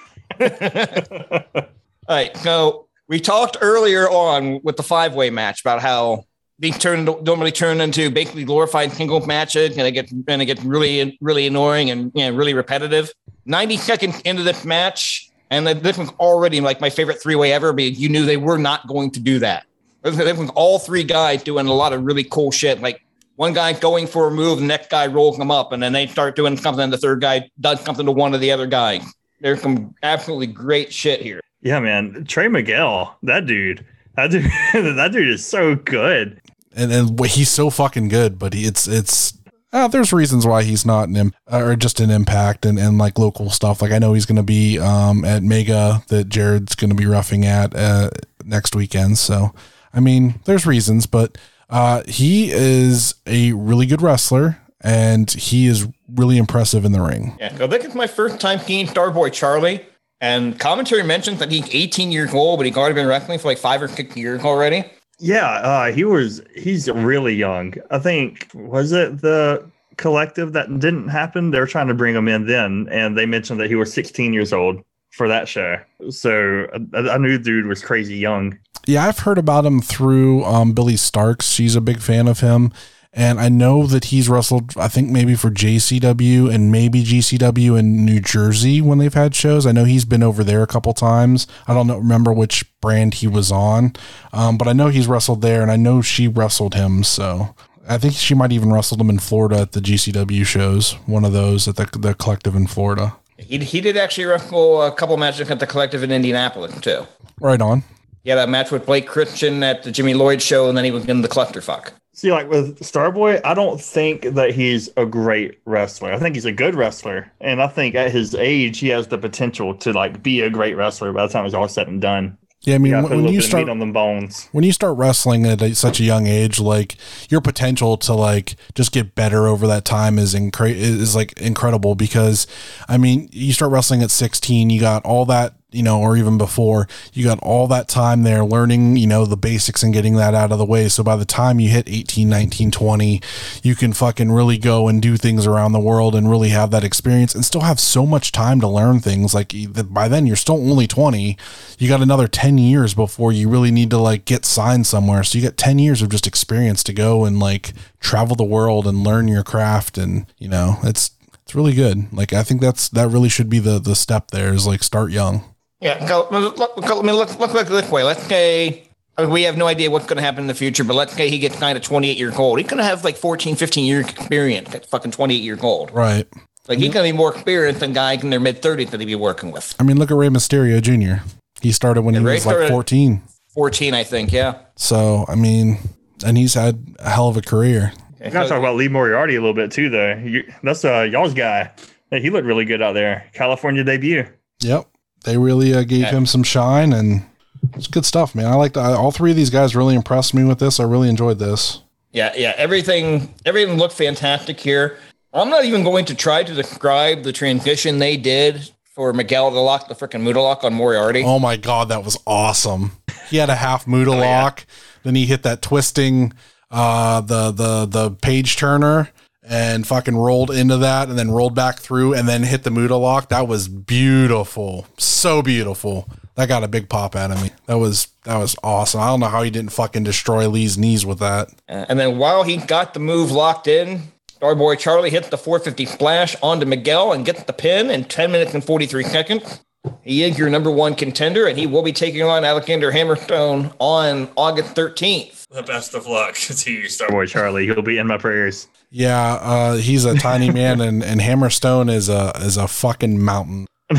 All 2.07 2.15
right, 2.17 2.35
so 2.37 2.87
we 3.07 3.19
talked 3.19 3.57
earlier 3.61 4.09
on 4.09 4.59
with 4.63 4.77
the 4.77 4.83
five 4.83 5.13
way 5.15 5.29
match 5.29 5.61
about 5.61 5.81
how 5.81 6.25
these 6.59 6.77
turn 6.77 7.05
don't 7.05 7.39
really 7.39 7.51
turn 7.51 7.81
into 7.81 8.09
basically 8.11 8.43
glorified 8.43 8.91
single 8.91 9.25
matches, 9.25 9.77
and 9.77 9.87
it 9.87 9.91
get 9.93 10.11
and 10.11 10.41
it 10.41 10.45
get 10.45 10.61
really 10.63 11.17
really 11.21 11.47
annoying 11.47 11.89
and 11.89 12.11
you 12.15 12.23
know, 12.29 12.35
really 12.35 12.53
repetitive. 12.53 13.11
Ninety 13.45 13.77
seconds 13.77 14.19
into 14.21 14.43
this 14.43 14.65
match, 14.65 15.30
and 15.51 15.67
this 15.67 15.97
was 15.97 16.09
already 16.19 16.61
like 16.61 16.81
my 16.81 16.89
favorite 16.89 17.21
three 17.21 17.35
way 17.35 17.53
ever. 17.53 17.73
Because 17.73 17.99
you 17.99 18.09
knew 18.09 18.25
they 18.25 18.37
were 18.37 18.57
not 18.57 18.87
going 18.87 19.11
to 19.11 19.19
do 19.19 19.37
that. 19.39 19.67
This 20.01 20.17
was 20.37 20.49
all 20.55 20.79
three 20.79 21.03
guys 21.03 21.43
doing 21.43 21.67
a 21.67 21.73
lot 21.73 21.93
of 21.93 22.03
really 22.03 22.23
cool 22.23 22.49
shit, 22.49 22.81
like 22.81 23.05
one 23.35 23.53
guy 23.53 23.73
going 23.73 24.07
for 24.07 24.27
a 24.27 24.31
move, 24.31 24.59
the 24.59 24.65
next 24.65 24.89
guy 24.89 25.07
rolls 25.07 25.37
them 25.37 25.51
up, 25.51 25.71
and 25.71 25.81
then 25.81 25.93
they 25.93 26.07
start 26.07 26.35
doing 26.35 26.57
something, 26.57 26.83
and 26.83 26.93
the 26.93 26.97
third 26.97 27.21
guy 27.21 27.49
does 27.59 27.81
something 27.81 28.05
to 28.05 28.11
one 28.11 28.33
of 28.33 28.41
the 28.41 28.51
other 28.51 28.67
guys. 28.67 29.03
There's 29.39 29.61
some 29.61 29.95
absolutely 30.03 30.47
great 30.47 30.93
shit 30.93 31.21
here. 31.21 31.41
Yeah, 31.61 31.79
man. 31.79 32.25
Trey 32.27 32.47
Miguel, 32.47 33.17
that 33.23 33.45
dude, 33.45 33.85
that 34.15 34.31
dude, 34.31 34.45
that 34.73 35.11
dude 35.11 35.27
is 35.27 35.45
so 35.45 35.75
good. 35.75 36.39
and 36.75 36.91
and 36.91 37.25
he's 37.25 37.49
so 37.49 37.69
fucking 37.69 38.07
good. 38.07 38.37
But 38.37 38.53
he, 38.53 38.65
it's 38.65 38.87
it's 38.87 39.33
uh, 39.73 39.87
there's 39.87 40.13
reasons 40.13 40.45
why 40.45 40.63
he's 40.63 40.85
not 40.85 41.09
an 41.09 41.15
Im- 41.15 41.33
or 41.51 41.75
just 41.75 41.99
an 41.99 42.09
impact 42.09 42.65
and, 42.65 42.77
and 42.77 42.97
like 42.97 43.17
local 43.17 43.49
stuff. 43.49 43.81
Like 43.81 43.91
I 43.91 43.99
know 43.99 44.13
he's 44.13 44.25
going 44.25 44.35
to 44.37 44.43
be 44.43 44.79
um, 44.79 45.23
at 45.25 45.43
Mega 45.43 46.03
that 46.07 46.29
Jared's 46.29 46.75
going 46.75 46.89
to 46.89 46.95
be 46.95 47.05
roughing 47.05 47.45
at 47.45 47.75
uh, 47.75 48.09
next 48.43 48.75
weekend. 48.75 49.17
So 49.17 49.53
I 49.93 49.99
mean, 49.99 50.39
there's 50.45 50.65
reasons, 50.65 51.05
but 51.05 51.37
uh, 51.69 52.03
he 52.07 52.51
is 52.51 53.15
a 53.25 53.53
really 53.53 53.85
good 53.85 54.01
wrestler 54.01 54.57
and 54.81 55.29
he 55.31 55.67
is 55.67 55.87
really 56.13 56.37
impressive 56.37 56.85
in 56.85 56.91
the 56.91 57.01
ring. 57.01 57.35
Yeah, 57.39 57.55
so 57.55 57.67
this 57.67 57.85
is 57.85 57.95
my 57.95 58.07
first 58.07 58.39
time 58.39 58.59
seeing 58.59 58.87
Starboy 58.87 59.31
Charlie, 59.31 59.85
and 60.19 60.59
commentary 60.59 61.03
mentions 61.03 61.39
that 61.39 61.51
he's 61.51 61.67
18 61.73 62.11
years 62.11 62.33
old, 62.33 62.59
but 62.59 62.65
he's 62.65 62.77
already 62.77 62.95
been 62.95 63.07
wrestling 63.07 63.39
for 63.39 63.47
like 63.47 63.57
five 63.57 63.81
or 63.81 63.87
six 63.87 64.15
years 64.15 64.41
already. 64.41 64.85
Yeah, 65.21 65.49
uh, 65.49 65.91
he 65.91 66.03
was. 66.03 66.41
He's 66.55 66.89
really 66.89 67.35
young. 67.35 67.75
I 67.91 67.99
think 67.99 68.49
was 68.53 68.91
it 68.91 69.21
the 69.21 69.69
collective 69.97 70.53
that 70.53 70.79
didn't 70.79 71.09
happen. 71.09 71.51
They 71.51 71.59
were 71.59 71.67
trying 71.67 71.87
to 71.87 71.93
bring 71.93 72.15
him 72.15 72.27
in 72.27 72.47
then, 72.47 72.87
and 72.91 73.17
they 73.17 73.27
mentioned 73.27 73.59
that 73.59 73.69
he 73.69 73.75
was 73.75 73.93
16 73.93 74.33
years 74.33 74.51
old 74.51 74.81
for 75.11 75.27
that 75.27 75.47
show. 75.47 75.77
So 76.09 76.67
I, 76.93 77.09
I 77.09 77.17
knew 77.17 77.37
dude 77.37 77.67
was 77.67 77.83
crazy 77.83 78.15
young. 78.15 78.57
Yeah, 78.87 79.05
I've 79.05 79.19
heard 79.19 79.37
about 79.37 79.65
him 79.65 79.79
through 79.79 80.43
um, 80.43 80.73
Billy 80.73 80.97
Starks. 80.97 81.47
She's 81.47 81.75
a 81.75 81.81
big 81.81 81.99
fan 81.99 82.27
of 82.27 82.39
him. 82.39 82.71
And 83.13 83.41
I 83.41 83.49
know 83.49 83.87
that 83.87 84.05
he's 84.05 84.29
wrestled, 84.29 84.73
I 84.77 84.87
think 84.87 85.09
maybe 85.09 85.35
for 85.35 85.49
JCW 85.49 86.53
and 86.53 86.71
maybe 86.71 87.03
GCW 87.03 87.77
in 87.77 88.05
New 88.05 88.21
Jersey 88.21 88.79
when 88.79 88.99
they've 88.99 89.13
had 89.13 89.35
shows. 89.35 89.65
I 89.65 89.73
know 89.73 89.83
he's 89.83 90.05
been 90.05 90.23
over 90.23 90.45
there 90.45 90.63
a 90.63 90.67
couple 90.67 90.93
times. 90.93 91.45
I 91.67 91.73
don't 91.73 91.87
know, 91.87 91.97
remember 91.97 92.31
which 92.31 92.63
brand 92.79 93.15
he 93.15 93.27
was 93.27 93.51
on, 93.51 93.93
um, 94.31 94.57
but 94.57 94.69
I 94.69 94.73
know 94.73 94.87
he's 94.87 95.07
wrestled 95.07 95.41
there 95.41 95.61
and 95.61 95.69
I 95.69 95.75
know 95.75 96.01
she 96.01 96.29
wrestled 96.29 96.73
him. 96.73 97.03
So 97.03 97.53
I 97.85 97.97
think 97.97 98.13
she 98.13 98.33
might 98.33 98.53
even 98.53 98.71
wrestled 98.71 99.01
him 99.01 99.09
in 99.09 99.19
Florida 99.19 99.59
at 99.59 99.73
the 99.73 99.81
GCW 99.81 100.45
shows, 100.45 100.93
one 101.05 101.25
of 101.25 101.33
those 101.33 101.67
at 101.67 101.75
the, 101.75 101.89
the 101.97 102.13
collective 102.13 102.55
in 102.55 102.67
Florida. 102.67 103.17
He, 103.37 103.57
he 103.57 103.81
did 103.81 103.97
actually 103.97 104.25
wrestle 104.25 104.83
a 104.83 104.91
couple 104.93 105.17
matches 105.17 105.51
at 105.51 105.59
the 105.59 105.67
collective 105.67 106.01
in 106.01 106.11
Indianapolis 106.11 106.79
too. 106.79 107.05
Right 107.41 107.61
on. 107.61 107.83
Yeah, 108.23 108.35
that 108.35 108.49
match 108.49 108.71
with 108.71 108.85
Blake 108.85 109.07
Christian 109.07 109.63
at 109.63 109.83
the 109.83 109.91
Jimmy 109.91 110.13
Lloyd 110.13 110.41
show, 110.41 110.69
and 110.69 110.77
then 110.77 110.85
he 110.85 110.91
was 110.91 111.05
in 111.07 111.21
the 111.21 111.27
clusterfuck. 111.27 111.91
See, 112.13 112.31
like 112.31 112.49
with 112.49 112.79
Starboy, 112.81 113.41
I 113.43 113.53
don't 113.53 113.81
think 113.81 114.21
that 114.35 114.51
he's 114.51 114.89
a 114.97 115.05
great 115.05 115.59
wrestler. 115.65 116.11
I 116.13 116.19
think 116.19 116.35
he's 116.35 116.45
a 116.45 116.51
good 116.51 116.75
wrestler, 116.75 117.31
and 117.39 117.61
I 117.63 117.67
think 117.67 117.95
at 117.95 118.11
his 118.11 118.35
age, 118.35 118.79
he 118.79 118.89
has 118.89 119.07
the 119.07 119.17
potential 119.17 119.73
to 119.75 119.91
like 119.93 120.21
be 120.21 120.41
a 120.41 120.49
great 120.49 120.75
wrestler 120.75 121.11
by 121.13 121.25
the 121.25 121.33
time 121.33 121.45
it's 121.45 121.55
all 121.55 121.67
said 121.67 121.87
and 121.87 122.01
done. 122.01 122.37
Yeah, 122.63 122.75
I 122.75 122.77
mean, 122.77 122.91
Yeah, 122.91 123.01
when, 123.01 123.23
when 123.23 123.33
you 123.33 123.41
start 123.41 123.69
on 123.69 123.79
them 123.79 123.91
bones. 123.91 124.47
when 124.51 124.63
you 124.63 124.71
start 124.71 124.95
wrestling 124.95 125.47
at 125.47 125.63
a, 125.63 125.73
such 125.73 125.99
a 125.99 126.03
young 126.03 126.27
age, 126.27 126.59
like 126.59 126.95
your 127.29 127.41
potential 127.41 127.97
to 127.97 128.13
like 128.13 128.55
just 128.75 128.91
get 128.91 129.15
better 129.15 129.47
over 129.47 129.65
that 129.65 129.83
time 129.83 130.19
is 130.19 130.35
incre- 130.35 130.75
is 130.75 131.15
like 131.15 131.33
incredible 131.39 131.95
because 131.95 132.45
I 132.87 132.99
mean, 132.99 133.29
you 133.31 133.51
start 133.51 133.71
wrestling 133.71 134.03
at 134.03 134.11
16, 134.11 134.69
you 134.69 134.79
got 134.79 135.03
all 135.05 135.25
that, 135.25 135.55
you 135.71 135.83
know, 135.83 135.99
or 136.01 136.17
even 136.17 136.37
before, 136.37 136.87
you 137.13 137.23
got 137.23 137.39
all 137.39 137.67
that 137.67 137.87
time 137.87 138.23
there 138.23 138.43
learning, 138.43 138.97
you 138.97 139.07
know, 139.07 139.25
the 139.25 139.37
basics 139.37 139.83
and 139.83 139.93
getting 139.93 140.15
that 140.15 140.33
out 140.33 140.51
of 140.51 140.57
the 140.57 140.65
way. 140.65 140.89
So 140.89 141.03
by 141.03 141.15
the 141.15 141.25
time 141.25 141.59
you 141.59 141.69
hit 141.69 141.87
18, 141.87 142.27
19, 142.27 142.71
20, 142.71 143.21
you 143.63 143.75
can 143.75 143.93
fucking 143.93 144.31
really 144.31 144.57
go 144.57 144.87
and 144.87 145.01
do 145.01 145.15
things 145.15 145.47
around 145.47 145.71
the 145.71 145.79
world 145.79 146.13
and 146.13 146.29
really 146.29 146.49
have 146.49 146.71
that 146.71 146.83
experience 146.83 147.33
and 147.33 147.45
still 147.45 147.61
have 147.61 147.79
so 147.79 148.05
much 148.05 148.31
time 148.31 148.59
to 148.59 148.67
learn 148.67 148.99
things. 148.99 149.33
Like 149.33 149.53
by 149.89 150.07
then 150.07 150.27
you're 150.27 150.35
still 150.35 150.55
only 150.55 150.87
20. 150.87 151.37
You 151.79 151.87
got 151.87 152.01
another 152.01 152.27
10 152.27 152.57
years 152.57 152.93
before 152.93 153.31
you 153.31 153.47
really 153.47 153.71
need 153.71 153.89
to 153.91 153.97
like 153.97 154.25
get 154.25 154.45
signed 154.45 154.85
somewhere. 154.87 155.23
So 155.23 155.37
you 155.37 155.43
got 155.45 155.57
10 155.57 155.79
years 155.79 156.01
of 156.01 156.09
just 156.09 156.27
experience 156.27 156.83
to 156.83 156.93
go 156.93 157.23
and 157.23 157.39
like 157.39 157.73
travel 158.01 158.35
the 158.35 158.43
world 158.43 158.85
and 158.87 159.03
learn 159.03 159.29
your 159.29 159.43
craft. 159.43 159.97
And, 159.97 160.25
you 160.37 160.49
know, 160.49 160.79
it's, 160.83 161.11
it's 161.43 161.55
really 161.55 161.73
good. 161.73 162.11
Like, 162.13 162.33
I 162.33 162.43
think 162.43 162.61
that's, 162.61 162.89
that 162.89 163.07
really 163.07 163.29
should 163.29 163.49
be 163.49 163.59
the, 163.59 163.79
the 163.79 163.95
step 163.95 164.31
there 164.31 164.53
is 164.53 164.67
like 164.67 164.83
start 164.83 165.11
young. 165.11 165.43
Yeah, 165.81 166.07
go, 166.07 166.27
look, 166.31 166.57
look, 166.57 166.77
look, 166.77 166.91
I 166.91 167.01
mean, 167.01 167.15
look, 167.15 167.37
look, 167.39 167.53
look 167.53 167.67
this 167.67 167.89
way. 167.89 168.03
Let's 168.03 168.23
say 168.23 168.87
I 169.17 169.23
mean, 169.23 169.31
we 169.31 169.43
have 169.43 169.57
no 169.57 169.67
idea 169.67 169.91
what's 169.91 170.05
going 170.05 170.17
to 170.17 170.23
happen 170.23 170.41
in 170.41 170.47
the 170.47 170.53
future, 170.53 170.83
but 170.83 170.95
let's 170.95 171.13
say 171.13 171.29
he 171.29 171.39
gets 171.39 171.57
kind 171.57 171.77
of 171.77 171.83
28 171.83 172.17
years 172.17 172.35
old. 172.37 172.59
He's 172.59 172.67
going 172.67 172.77
to 172.77 172.83
have 172.83 173.03
like 173.03 173.17
14, 173.17 173.55
15 173.55 173.85
years 173.85 174.09
experience 174.09 174.73
at 174.73 174.85
fucking 174.85 175.11
28 175.11 175.35
years 175.37 175.61
old. 175.61 175.91
Right. 175.91 176.27
Like 176.67 176.79
he's 176.79 176.93
going 176.93 177.05
to 177.05 177.11
be 177.11 177.17
more 177.17 177.33
experienced 177.33 177.81
than 177.81 177.93
guys 177.93 178.23
in 178.23 178.29
their 178.29 178.39
mid 178.39 178.61
30s 178.61 178.91
that 178.91 178.99
he'd 178.99 179.07
be 179.07 179.15
working 179.15 179.51
with. 179.51 179.75
I 179.79 179.83
mean, 179.83 179.97
look 179.97 180.11
at 180.11 180.17
Rey 180.17 180.29
Mysterio 180.29 180.81
Jr. 180.81 181.23
He 181.61 181.71
started 181.71 182.03
when 182.03 182.15
he 182.15 182.21
Rey 182.21 182.35
was 182.35 182.45
like 182.45 182.69
14. 182.69 183.21
14, 183.53 183.93
I 183.93 184.03
think. 184.03 184.31
Yeah. 184.31 184.59
So, 184.75 185.25
I 185.27 185.35
mean, 185.35 185.77
and 186.25 186.37
he's 186.37 186.53
had 186.53 186.95
a 186.99 187.09
hell 187.09 187.27
of 187.27 187.35
a 187.35 187.41
career. 187.41 187.91
We 188.23 188.29
gotta 188.29 188.47
talk 188.47 188.59
about 188.59 188.75
Lee 188.75 188.87
Moriarty 188.87 189.35
a 189.35 189.39
little 189.39 189.55
bit 189.55 189.71
too, 189.71 189.89
though. 189.89 190.13
You, 190.13 190.43
that's 190.61 190.85
uh, 190.85 191.01
y'all's 191.11 191.33
guy. 191.33 191.71
Yeah, 192.11 192.19
he 192.19 192.29
looked 192.29 192.45
really 192.45 192.65
good 192.65 192.81
out 192.81 192.93
there. 192.93 193.27
California 193.33 193.83
debut. 193.83 194.27
Yep. 194.61 194.87
They 195.23 195.37
really 195.37 195.73
uh, 195.73 195.83
gave 195.83 196.07
him 196.07 196.25
some 196.25 196.43
shine 196.43 196.93
and 196.93 197.25
it's 197.73 197.87
good 197.87 198.05
stuff, 198.05 198.33
man. 198.33 198.47
I 198.47 198.55
like 198.55 198.75
all 198.75 199.11
three 199.11 199.31
of 199.31 199.37
these 199.37 199.49
guys 199.49 199.75
really 199.75 199.95
impressed 199.95 200.33
me 200.33 200.43
with 200.43 200.59
this. 200.59 200.79
I 200.79 200.83
really 200.83 201.09
enjoyed 201.09 201.39
this. 201.39 201.81
Yeah, 202.11 202.33
yeah. 202.35 202.53
Everything, 202.57 203.33
everything 203.45 203.77
looked 203.77 203.93
fantastic 203.93 204.59
here. 204.59 204.97
I'm 205.33 205.49
not 205.49 205.63
even 205.63 205.83
going 205.83 206.05
to 206.05 206.15
try 206.15 206.43
to 206.43 206.53
describe 206.53 207.23
the 207.23 207.31
transition 207.31 207.99
they 207.99 208.17
did 208.17 208.69
for 208.83 209.13
Miguel 209.13 209.51
to 209.51 209.59
lock 209.59 209.87
the 209.87 209.95
freaking 209.95 210.23
Muta 210.23 210.41
lock 210.41 210.63
on 210.63 210.73
Moriarty. 210.73 211.23
Oh 211.23 211.39
my 211.39 211.55
god, 211.55 211.89
that 211.89 212.03
was 212.03 212.17
awesome. 212.27 212.91
He 213.29 213.37
had 213.37 213.49
a 213.49 213.55
half 213.55 213.87
Muta 213.87 214.11
lock, 214.11 214.65
then 215.03 215.15
he 215.15 215.25
hit 215.25 215.43
that 215.43 215.61
twisting 215.61 216.33
uh 216.69 217.19
the 217.19 217.51
the 217.51 217.85
the 217.85 218.11
page 218.11 218.55
turner 218.55 219.09
and 219.51 219.85
fucking 219.85 220.15
rolled 220.15 220.49
into 220.49 220.77
that 220.77 221.09
and 221.09 221.19
then 221.19 221.29
rolled 221.29 221.53
back 221.53 221.79
through 221.79 222.13
and 222.13 222.27
then 222.27 222.43
hit 222.43 222.63
the 222.63 222.71
Muta 222.71 222.95
lock. 222.95 223.27
That 223.29 223.49
was 223.49 223.67
beautiful. 223.67 224.87
So 224.97 225.41
beautiful. 225.41 226.07
That 226.35 226.47
got 226.47 226.63
a 226.63 226.69
big 226.69 226.87
pop 226.87 227.17
out 227.17 227.31
of 227.31 227.43
me. 227.43 227.51
That 227.65 227.75
was 227.75 228.07
that 228.23 228.37
was 228.37 228.55
awesome. 228.63 229.01
I 229.01 229.07
don't 229.07 229.19
know 229.19 229.27
how 229.27 229.43
he 229.43 229.49
didn't 229.49 229.73
fucking 229.73 230.03
destroy 230.03 230.47
Lee's 230.47 230.77
knees 230.77 231.05
with 231.05 231.19
that. 231.19 231.49
Uh, 231.67 231.85
and 231.89 231.99
then 231.99 232.17
while 232.17 232.43
he 232.43 232.57
got 232.57 232.93
the 232.93 233.01
move 233.01 233.29
locked 233.29 233.67
in, 233.67 234.03
Starboy 234.39 234.79
Charlie 234.79 235.09
hits 235.09 235.27
the 235.27 235.37
450 235.37 235.85
splash 235.85 236.35
onto 236.41 236.65
Miguel 236.65 237.11
and 237.11 237.25
gets 237.25 237.43
the 237.43 237.53
pin 237.53 237.91
in 237.91 238.05
10 238.05 238.31
minutes 238.31 238.53
and 238.53 238.63
43 238.63 239.03
seconds. 239.03 239.61
He 240.01 240.23
is 240.23 240.37
your 240.37 240.49
number 240.49 240.71
one 240.71 240.95
contender, 240.95 241.47
and 241.47 241.57
he 241.57 241.67
will 241.67 241.81
be 241.81 241.91
taking 241.91 242.21
on 242.21 242.45
Alexander 242.45 242.91
Hammerstone 242.91 243.73
on 243.79 244.29
August 244.37 244.75
13th. 244.75 245.40
The 245.51 245.63
best 245.63 245.93
of 245.93 246.07
luck 246.07 246.35
to 246.37 246.71
you, 246.71 246.85
Starboy 246.85 247.27
Charlie. 247.27 247.65
He'll 247.65 247.81
be 247.81 247.97
in 247.97 248.07
my 248.07 248.17
prayers. 248.17 248.67
Yeah, 248.89 249.33
uh, 249.33 249.75
he's 249.75 250.05
a 250.05 250.17
tiny 250.17 250.49
man, 250.53 250.79
and, 250.79 251.03
and 251.03 251.19
Hammerstone 251.19 251.91
is 251.91 252.07
a 252.07 252.31
is 252.37 252.55
a 252.57 252.67
fucking 252.67 253.23
mountain. 253.23 253.67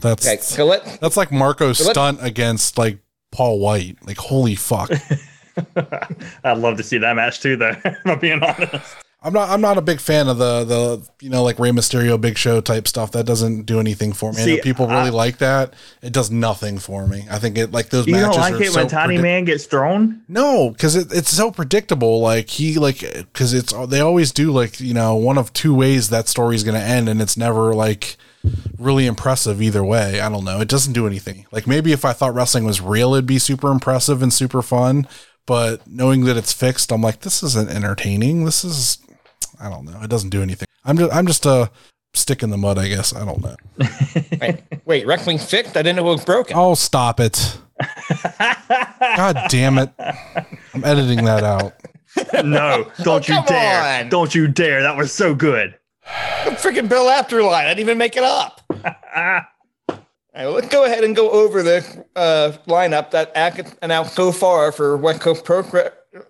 That's 0.00 0.28
Okay, 0.28 0.36
so 0.40 0.66
let 0.66 1.00
that's 1.00 1.16
like 1.16 1.32
Marco's 1.32 1.78
So 1.78 1.90
stunt 1.90 2.22
against 2.22 2.78
like 2.78 3.00
Paul 3.32 3.58
White. 3.58 3.96
Like 4.06 4.18
holy 4.18 4.54
fuck! 4.54 4.90
I'd 6.44 6.58
love 6.58 6.76
to 6.76 6.82
see 6.84 6.98
that 6.98 7.16
match 7.16 7.40
too, 7.40 7.56
though. 7.56 7.74
if 7.84 7.96
I'm 8.04 8.18
being 8.20 8.42
honest. 8.42 8.96
I'm 9.20 9.32
not 9.32 9.50
I'm 9.50 9.60
not 9.60 9.78
a 9.78 9.82
big 9.82 10.00
fan 10.00 10.28
of 10.28 10.38
the 10.38 10.62
the 10.64 11.08
you 11.20 11.28
know 11.28 11.42
like 11.42 11.58
Rey 11.58 11.70
Mysterio 11.70 12.20
Big 12.20 12.38
Show 12.38 12.60
type 12.60 12.86
stuff. 12.86 13.10
That 13.12 13.26
doesn't 13.26 13.62
do 13.62 13.80
anything 13.80 14.12
for 14.12 14.32
me. 14.32 14.38
See, 14.44 14.60
people 14.60 14.86
really 14.86 15.08
I- 15.08 15.10
like 15.10 15.38
that. 15.38 15.74
It 16.02 16.12
does 16.12 16.30
nothing 16.30 16.78
for 16.78 17.04
me. 17.08 17.26
I 17.28 17.40
think 17.40 17.58
it 17.58 17.72
like 17.72 17.88
those 17.88 18.06
You 18.06 18.12
matches 18.12 18.36
don't 18.36 18.52
like 18.52 18.60
it 18.60 18.70
so 18.72 18.80
when 18.80 18.88
Tiny 18.88 19.06
predict- 19.16 19.22
Man 19.22 19.44
gets 19.44 19.64
thrown? 19.66 20.22
No, 20.28 20.70
because 20.70 20.94
it, 20.94 21.08
it's 21.12 21.30
so 21.30 21.50
predictable. 21.50 22.20
Like 22.20 22.48
he 22.48 22.78
like 22.78 23.00
because 23.00 23.54
it's 23.54 23.72
they 23.88 24.00
always 24.00 24.30
do 24.30 24.52
like 24.52 24.78
you 24.78 24.94
know 24.94 25.16
one 25.16 25.36
of 25.36 25.52
two 25.52 25.74
ways 25.74 26.10
that 26.10 26.28
story's 26.28 26.62
gonna 26.62 26.78
end, 26.78 27.08
and 27.08 27.20
it's 27.20 27.36
never 27.36 27.74
like 27.74 28.16
really 28.78 29.06
impressive 29.06 29.60
either 29.60 29.82
way. 29.82 30.20
I 30.20 30.28
don't 30.28 30.44
know. 30.44 30.60
It 30.60 30.68
doesn't 30.68 30.92
do 30.92 31.08
anything. 31.08 31.44
Like 31.50 31.66
maybe 31.66 31.90
if 31.90 32.04
I 32.04 32.12
thought 32.12 32.34
wrestling 32.34 32.64
was 32.64 32.80
real, 32.80 33.14
it'd 33.14 33.26
be 33.26 33.40
super 33.40 33.72
impressive 33.72 34.22
and 34.22 34.32
super 34.32 34.62
fun. 34.62 35.08
But 35.44 35.86
knowing 35.88 36.24
that 36.26 36.36
it's 36.36 36.52
fixed, 36.52 36.92
I'm 36.92 37.00
like, 37.00 37.22
this 37.22 37.42
isn't 37.42 37.68
entertaining. 37.70 38.44
This 38.44 38.64
is 38.64 38.98
I 39.60 39.68
don't 39.68 39.84
know. 39.84 39.98
It 40.02 40.10
doesn't 40.10 40.30
do 40.30 40.42
anything. 40.42 40.66
I'm 40.84 40.96
just 40.96 41.12
I'm 41.12 41.26
just 41.26 41.46
a 41.46 41.70
stick 42.14 42.42
in 42.42 42.50
the 42.50 42.56
mud, 42.56 42.78
I 42.78 42.88
guess. 42.88 43.14
I 43.14 43.24
don't 43.24 43.42
know. 43.42 43.56
wait, 44.40 44.62
wait, 44.84 45.06
wrestling 45.06 45.38
fixed? 45.38 45.76
I 45.76 45.82
didn't 45.82 45.96
know 45.96 46.08
it 46.08 46.14
was 46.14 46.24
broken. 46.24 46.56
Oh, 46.56 46.74
stop 46.74 47.20
it. 47.20 47.58
God 48.18 49.38
damn 49.48 49.78
it. 49.78 49.90
I'm 50.74 50.84
editing 50.84 51.24
that 51.24 51.44
out. 51.44 51.74
No, 52.44 52.90
don't 53.02 53.28
you 53.28 53.38
dare. 53.46 54.02
on. 54.04 54.08
Don't 54.08 54.34
you 54.34 54.48
dare. 54.48 54.82
That 54.82 54.96
was 54.96 55.12
so 55.12 55.34
good. 55.34 55.74
Freaking 56.06 56.88
Bill 56.88 57.06
Afterline. 57.06 57.52
I 57.64 57.68
didn't 57.68 57.80
even 57.80 57.98
make 57.98 58.16
it 58.16 58.22
up. 58.24 58.62
All 58.70 60.44
right, 60.44 60.46
well, 60.46 60.52
let's 60.52 60.68
go 60.68 60.84
ahead 60.84 61.04
and 61.04 61.14
go 61.16 61.30
over 61.30 61.62
the 61.62 62.04
uh, 62.16 62.52
lineup 62.66 63.10
that 63.10 63.32
ac- 63.34 63.74
announced 63.82 64.14
so 64.14 64.30
far 64.32 64.72
for 64.72 64.96
West 64.96 65.20
Coast 65.20 65.44
Pro 65.44 65.64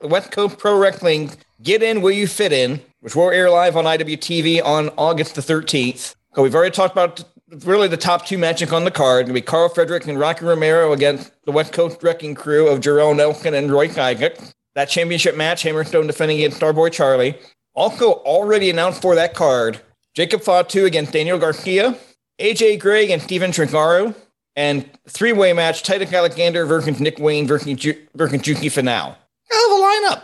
West 0.03 0.31
Coast 0.33 0.59
Pro 0.59 0.79
Wrestling. 0.79 1.31
Get 1.63 1.83
in 1.83 2.01
where 2.03 2.13
you 2.13 2.27
fit 2.27 2.53
in, 2.53 2.81
which 3.01 3.15
will 3.15 3.31
air 3.31 3.51
live 3.51 3.77
on 3.77 3.85
IWTV 3.85 4.65
on 4.65 4.91
August 4.97 5.35
the 5.35 5.41
13th. 5.41 6.15
So 6.35 6.43
we've 6.43 6.55
already 6.55 6.75
talked 6.75 6.93
about 6.93 7.25
really 7.65 7.89
the 7.89 7.97
top 7.97 8.27
two 8.27 8.39
matches 8.39 8.73
on 8.73 8.85
the 8.85 8.91
card. 8.91 9.25
It'll 9.25 9.35
be 9.35 9.41
Carl 9.41 9.69
Frederick 9.69 10.07
and 10.07 10.19
Rocky 10.19 10.45
Romero 10.45 10.93
against 10.93 11.33
the 11.45 11.53
West 11.53 11.73
Coast 11.73 12.03
Wrecking 12.03 12.35
Crew 12.35 12.69
of 12.69 12.81
Jorel 12.81 13.17
Nelson 13.17 13.55
and 13.55 13.71
Roy 13.71 13.89
Geiger. 13.89 14.31
That 14.75 14.89
championship 14.89 15.37
match, 15.37 15.65
Hammerstone 15.65 16.07
defending 16.07 16.39
against 16.39 16.61
Starboy 16.61 16.93
Charlie. 16.93 17.37
Also 17.75 18.13
already 18.13 18.71
announced 18.71 19.01
for 19.03 19.15
that 19.15 19.35
card, 19.35 19.81
Jacob 20.15 20.43
Fatu 20.43 20.85
against 20.85 21.13
Daniel 21.13 21.39
Garcia, 21.39 21.97
AJ 22.39 22.81
Gray 22.81 23.11
and 23.11 23.23
Steven 23.23 23.51
Tringaro, 23.51 24.15
and 24.57 24.89
three-way 25.09 25.53
match, 25.53 25.85
Titus 25.85 26.13
Alexander 26.13 26.67
versus 26.67 27.01
Nick 27.01 27.19
Wayne 27.19 27.47
versus, 27.47 27.75
Ju- 27.75 28.07
versus 28.15 28.43
Juicy 28.43 28.69
Finau. 28.69 29.15
Hell 29.51 29.73
of 29.73 29.79
a 29.79 29.83
lineup. 29.83 30.23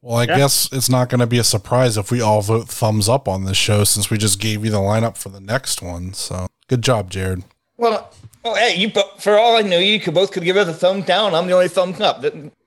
Well, 0.00 0.16
I 0.16 0.26
guess 0.26 0.68
it's 0.72 0.88
not 0.88 1.08
going 1.08 1.20
to 1.20 1.26
be 1.26 1.38
a 1.38 1.44
surprise 1.44 1.96
if 1.96 2.10
we 2.10 2.20
all 2.20 2.40
vote 2.40 2.68
thumbs 2.68 3.08
up 3.08 3.26
on 3.26 3.44
this 3.44 3.56
show 3.56 3.82
since 3.82 4.10
we 4.10 4.16
just 4.18 4.38
gave 4.40 4.64
you 4.64 4.70
the 4.70 4.78
lineup 4.78 5.16
for 5.16 5.28
the 5.28 5.40
next 5.40 5.82
one. 5.82 6.12
So 6.14 6.46
good 6.68 6.82
job, 6.82 7.10
Jared. 7.10 7.42
Well, 7.76 8.12
well, 8.44 8.54
hey, 8.54 8.76
you 8.76 8.90
for 9.18 9.36
all 9.36 9.56
I 9.56 9.62
know, 9.62 9.78
you 9.78 9.98
could 9.98 10.14
both 10.14 10.30
could 10.30 10.44
give 10.44 10.56
us 10.56 10.68
a 10.68 10.72
thumbs 10.72 11.04
down. 11.04 11.34
I'm 11.34 11.46
the 11.48 11.52
only 11.52 11.68
thumbs 11.68 12.00
up. 12.00 12.24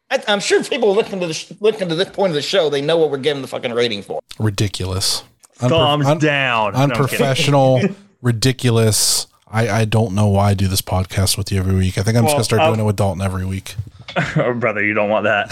I, 0.10 0.22
I'm 0.28 0.42
sure 0.42 0.62
people 0.64 0.94
looking 0.94 1.22
to 1.22 1.28
the 1.28 1.34
sh- 1.34 1.54
looking 1.62 1.88
to 1.88 1.96
this 1.96 2.10
point 2.10 2.32
of 2.32 2.36
the 2.36 2.42
show, 2.42 2.70
they 2.70 2.82
know 2.82 2.98
what 2.98 3.10
we're 3.10 3.18
giving 3.18 3.42
the 3.42 3.48
fucking 3.48 3.72
rating 3.74 4.02
for. 4.04 4.20
Ridiculous. 4.38 5.24
Thumbs 5.54 6.06
un- 6.06 6.20
down. 6.20 6.74
No, 6.74 6.80
Unprofessional, 6.80 7.82
ridiculous. 8.22 9.28
I, 9.48 9.70
I 9.70 9.86
don't 9.86 10.14
know 10.16 10.28
why 10.28 10.52
I 10.52 10.54
do 10.54 10.68
this 10.68 10.82
podcast 10.82 11.38
with 11.38 11.52
you 11.52 11.60
every 11.60 11.76
week. 11.76 11.98
I 11.98 12.04
think 12.04 12.18
I'm 12.18 12.24
just 12.24 12.34
going 12.34 12.40
to 12.42 12.46
start 12.46 12.62
I'll- 12.62 12.70
doing 12.70 12.80
it 12.80 12.84
uh, 12.84 12.88
with 12.88 12.96
Dalton 12.98 13.22
every 13.22 13.46
week. 13.46 13.76
Oh, 14.36 14.54
brother, 14.56 14.84
you 14.84 14.94
don't 14.94 15.10
want 15.10 15.26
that. 15.26 15.52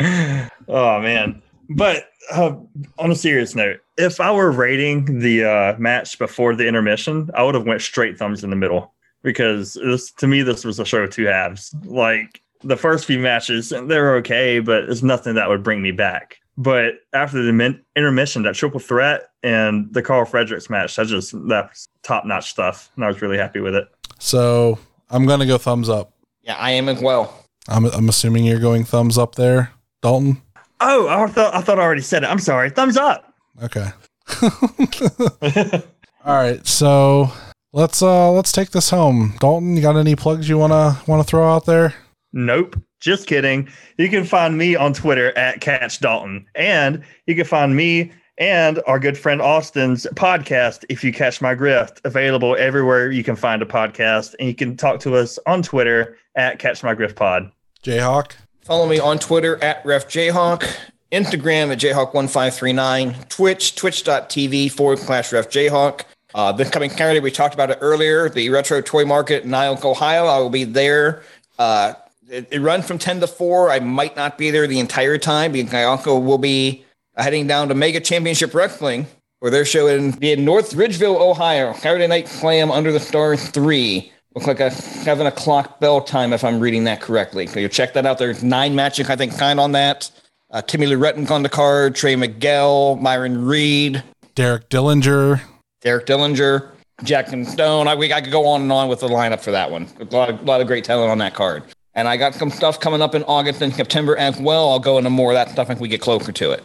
oh 0.68 1.00
man. 1.00 1.42
But 1.70 2.10
uh, 2.30 2.54
on 2.98 3.10
a 3.10 3.14
serious 3.14 3.54
note, 3.54 3.80
if 3.96 4.20
I 4.20 4.30
were 4.32 4.50
rating 4.50 5.20
the 5.20 5.44
uh, 5.44 5.76
match 5.78 6.18
before 6.18 6.54
the 6.54 6.66
intermission, 6.66 7.30
I 7.34 7.42
would 7.42 7.54
have 7.54 7.66
went 7.66 7.80
straight 7.80 8.18
thumbs 8.18 8.44
in 8.44 8.50
the 8.50 8.56
middle 8.56 8.92
because 9.22 9.74
this 9.74 10.10
to 10.12 10.26
me 10.26 10.42
this 10.42 10.64
was 10.64 10.78
a 10.78 10.84
show 10.84 11.02
of 11.02 11.10
two 11.10 11.24
halves. 11.24 11.74
Like 11.84 12.42
the 12.62 12.76
first 12.76 13.06
few 13.06 13.18
matches, 13.18 13.70
they're 13.70 14.16
okay, 14.16 14.60
but 14.60 14.84
it's 14.84 15.02
nothing 15.02 15.34
that 15.34 15.48
would 15.48 15.62
bring 15.62 15.82
me 15.82 15.92
back. 15.92 16.38
But 16.56 17.00
after 17.12 17.42
the 17.42 17.52
min- 17.52 17.82
intermission, 17.96 18.42
that 18.44 18.54
triple 18.54 18.80
threat 18.80 19.30
and 19.42 19.92
the 19.92 20.02
Carl 20.02 20.24
Fredericks 20.24 20.70
match, 20.70 20.94
that 20.96 21.06
just 21.08 21.32
that 21.48 21.70
top 22.02 22.24
notch 22.24 22.50
stuff, 22.50 22.90
and 22.94 23.04
I 23.04 23.08
was 23.08 23.20
really 23.20 23.38
happy 23.38 23.60
with 23.60 23.74
it. 23.74 23.88
So 24.18 24.78
I'm 25.10 25.26
going 25.26 25.40
to 25.40 25.46
go 25.46 25.58
thumbs 25.58 25.88
up. 25.88 26.12
Yeah, 26.42 26.56
I 26.56 26.70
am 26.72 26.88
as 26.88 27.00
well. 27.02 27.44
I'm, 27.68 27.86
I'm 27.86 28.08
assuming 28.08 28.44
you're 28.44 28.60
going 28.60 28.84
thumbs 28.84 29.18
up 29.18 29.34
there, 29.34 29.72
Dalton. 30.02 30.42
Oh, 30.80 31.08
I 31.08 31.26
thought 31.28 31.54
I 31.54 31.60
thought 31.60 31.78
I 31.78 31.82
already 31.82 32.02
said 32.02 32.24
it. 32.24 32.26
I'm 32.26 32.38
sorry. 32.38 32.68
Thumbs 32.70 32.96
up. 32.96 33.32
Okay. 33.62 33.90
All 36.24 36.34
right. 36.34 36.66
So 36.66 37.32
let's 37.72 38.02
uh 38.02 38.30
let's 38.32 38.52
take 38.52 38.70
this 38.70 38.90
home. 38.90 39.34
Dalton, 39.40 39.76
you 39.76 39.82
got 39.82 39.96
any 39.96 40.14
plugs 40.14 40.48
you 40.48 40.58
wanna 40.58 41.00
wanna 41.06 41.24
throw 41.24 41.48
out 41.50 41.64
there? 41.64 41.94
Nope. 42.32 42.76
Just 43.04 43.26
kidding. 43.26 43.68
You 43.98 44.08
can 44.08 44.24
find 44.24 44.56
me 44.56 44.76
on 44.76 44.94
Twitter 44.94 45.36
at 45.36 45.60
Catch 45.60 46.00
Dalton. 46.00 46.46
And 46.54 47.04
you 47.26 47.36
can 47.36 47.44
find 47.44 47.76
me 47.76 48.10
and 48.38 48.80
our 48.86 48.98
good 48.98 49.18
friend 49.18 49.42
Austin's 49.42 50.06
podcast, 50.14 50.86
If 50.88 51.04
You 51.04 51.12
Catch 51.12 51.42
My 51.42 51.54
Grift, 51.54 52.00
available 52.04 52.56
everywhere 52.58 53.10
you 53.10 53.22
can 53.22 53.36
find 53.36 53.60
a 53.60 53.66
podcast. 53.66 54.34
And 54.38 54.48
you 54.48 54.54
can 54.54 54.74
talk 54.78 55.00
to 55.00 55.16
us 55.16 55.38
on 55.46 55.62
Twitter 55.62 56.16
at 56.34 56.58
Catch 56.58 56.82
My 56.82 56.94
Grift 56.94 57.14
Pod. 57.14 57.52
Jayhawk. 57.82 58.32
Follow 58.62 58.86
me 58.86 58.98
on 58.98 59.18
Twitter 59.18 59.62
at 59.62 59.84
RefJayhawk, 59.84 60.66
Instagram 61.12 61.70
at 61.70 61.78
Jayhawk1539, 61.80 63.28
Twitch, 63.28 63.74
twitch.tv 63.74 64.72
forward 64.72 64.98
slash 64.98 65.28
RefJayhawk. 65.28 66.04
Uh, 66.34 66.52
this 66.52 66.70
coming 66.70 66.88
Saturday, 66.88 67.20
we 67.20 67.30
talked 67.30 67.52
about 67.52 67.70
it 67.70 67.76
earlier, 67.82 68.30
the 68.30 68.48
Retro 68.48 68.80
Toy 68.80 69.04
Market 69.04 69.44
in 69.44 69.50
Niles, 69.50 69.84
Ohio. 69.84 70.24
I 70.24 70.38
will 70.38 70.48
be 70.48 70.64
there. 70.64 71.22
Uh, 71.58 71.92
it, 72.28 72.48
it 72.50 72.60
runs 72.60 72.86
from 72.86 72.98
10 72.98 73.20
to 73.20 73.26
4. 73.26 73.70
I 73.70 73.80
might 73.80 74.16
not 74.16 74.38
be 74.38 74.50
there 74.50 74.66
the 74.66 74.80
entire 74.80 75.18
time 75.18 75.52
because 75.52 75.74
I 75.74 75.84
also 75.84 76.18
will 76.18 76.38
be 76.38 76.84
heading 77.16 77.46
down 77.46 77.68
to 77.68 77.74
Mega 77.74 78.00
Championship 78.00 78.54
Wrestling, 78.54 79.06
where 79.40 79.50
they're 79.50 79.64
showing 79.64 80.16
in 80.20 80.44
North 80.44 80.74
Ridgeville, 80.74 81.20
Ohio, 81.20 81.72
Saturday 81.74 82.06
Night 82.06 82.28
Slam 82.28 82.70
Under 82.70 82.92
the 82.92 83.00
Stars 83.00 83.48
3. 83.50 84.10
Looks 84.34 84.48
like 84.48 84.60
a 84.60 84.70
seven 84.70 85.28
o'clock 85.28 85.78
bell 85.78 86.00
time, 86.00 86.32
if 86.32 86.42
I'm 86.42 86.58
reading 86.58 86.84
that 86.84 87.00
correctly. 87.00 87.46
So 87.46 87.60
you 87.60 87.68
check 87.68 87.94
that 87.94 88.04
out. 88.04 88.18
There's 88.18 88.42
nine 88.42 88.74
matches, 88.74 89.08
I 89.08 89.14
think, 89.14 89.38
kind 89.38 89.60
on 89.60 89.72
that. 89.72 90.10
Uh, 90.50 90.60
Timmy 90.60 90.86
Loretton's 90.86 91.30
on 91.30 91.44
the 91.44 91.48
card, 91.48 91.94
Trey 91.94 92.16
Miguel, 92.16 92.96
Myron 92.96 93.44
Reed, 93.44 94.02
Derek 94.34 94.68
Dillinger. 94.68 95.40
Derek 95.80 96.06
Dillinger, 96.06 96.70
Jackson 97.04 97.44
Stone. 97.44 97.86
I, 97.86 97.94
we, 97.94 98.12
I 98.12 98.20
could 98.20 98.32
go 98.32 98.46
on 98.46 98.62
and 98.62 98.72
on 98.72 98.88
with 98.88 99.00
the 99.00 99.08
lineup 99.08 99.40
for 99.40 99.52
that 99.52 99.70
one. 99.70 99.86
A 100.00 100.04
lot 100.04 100.30
of, 100.30 100.42
lot 100.42 100.60
of 100.60 100.66
great 100.66 100.84
talent 100.84 101.10
on 101.10 101.18
that 101.18 101.34
card. 101.34 101.62
And 101.94 102.08
I 102.08 102.16
got 102.16 102.34
some 102.34 102.50
stuff 102.50 102.80
coming 102.80 103.00
up 103.00 103.14
in 103.14 103.22
August 103.24 103.62
and 103.62 103.72
September 103.72 104.16
as 104.16 104.38
well. 104.40 104.70
I'll 104.70 104.80
go 104.80 104.98
into 104.98 105.10
more 105.10 105.30
of 105.30 105.34
that 105.36 105.50
stuff 105.50 105.70
if 105.70 105.78
we 105.78 105.88
get 105.88 106.00
closer 106.00 106.32
to 106.32 106.50
it. 106.50 106.62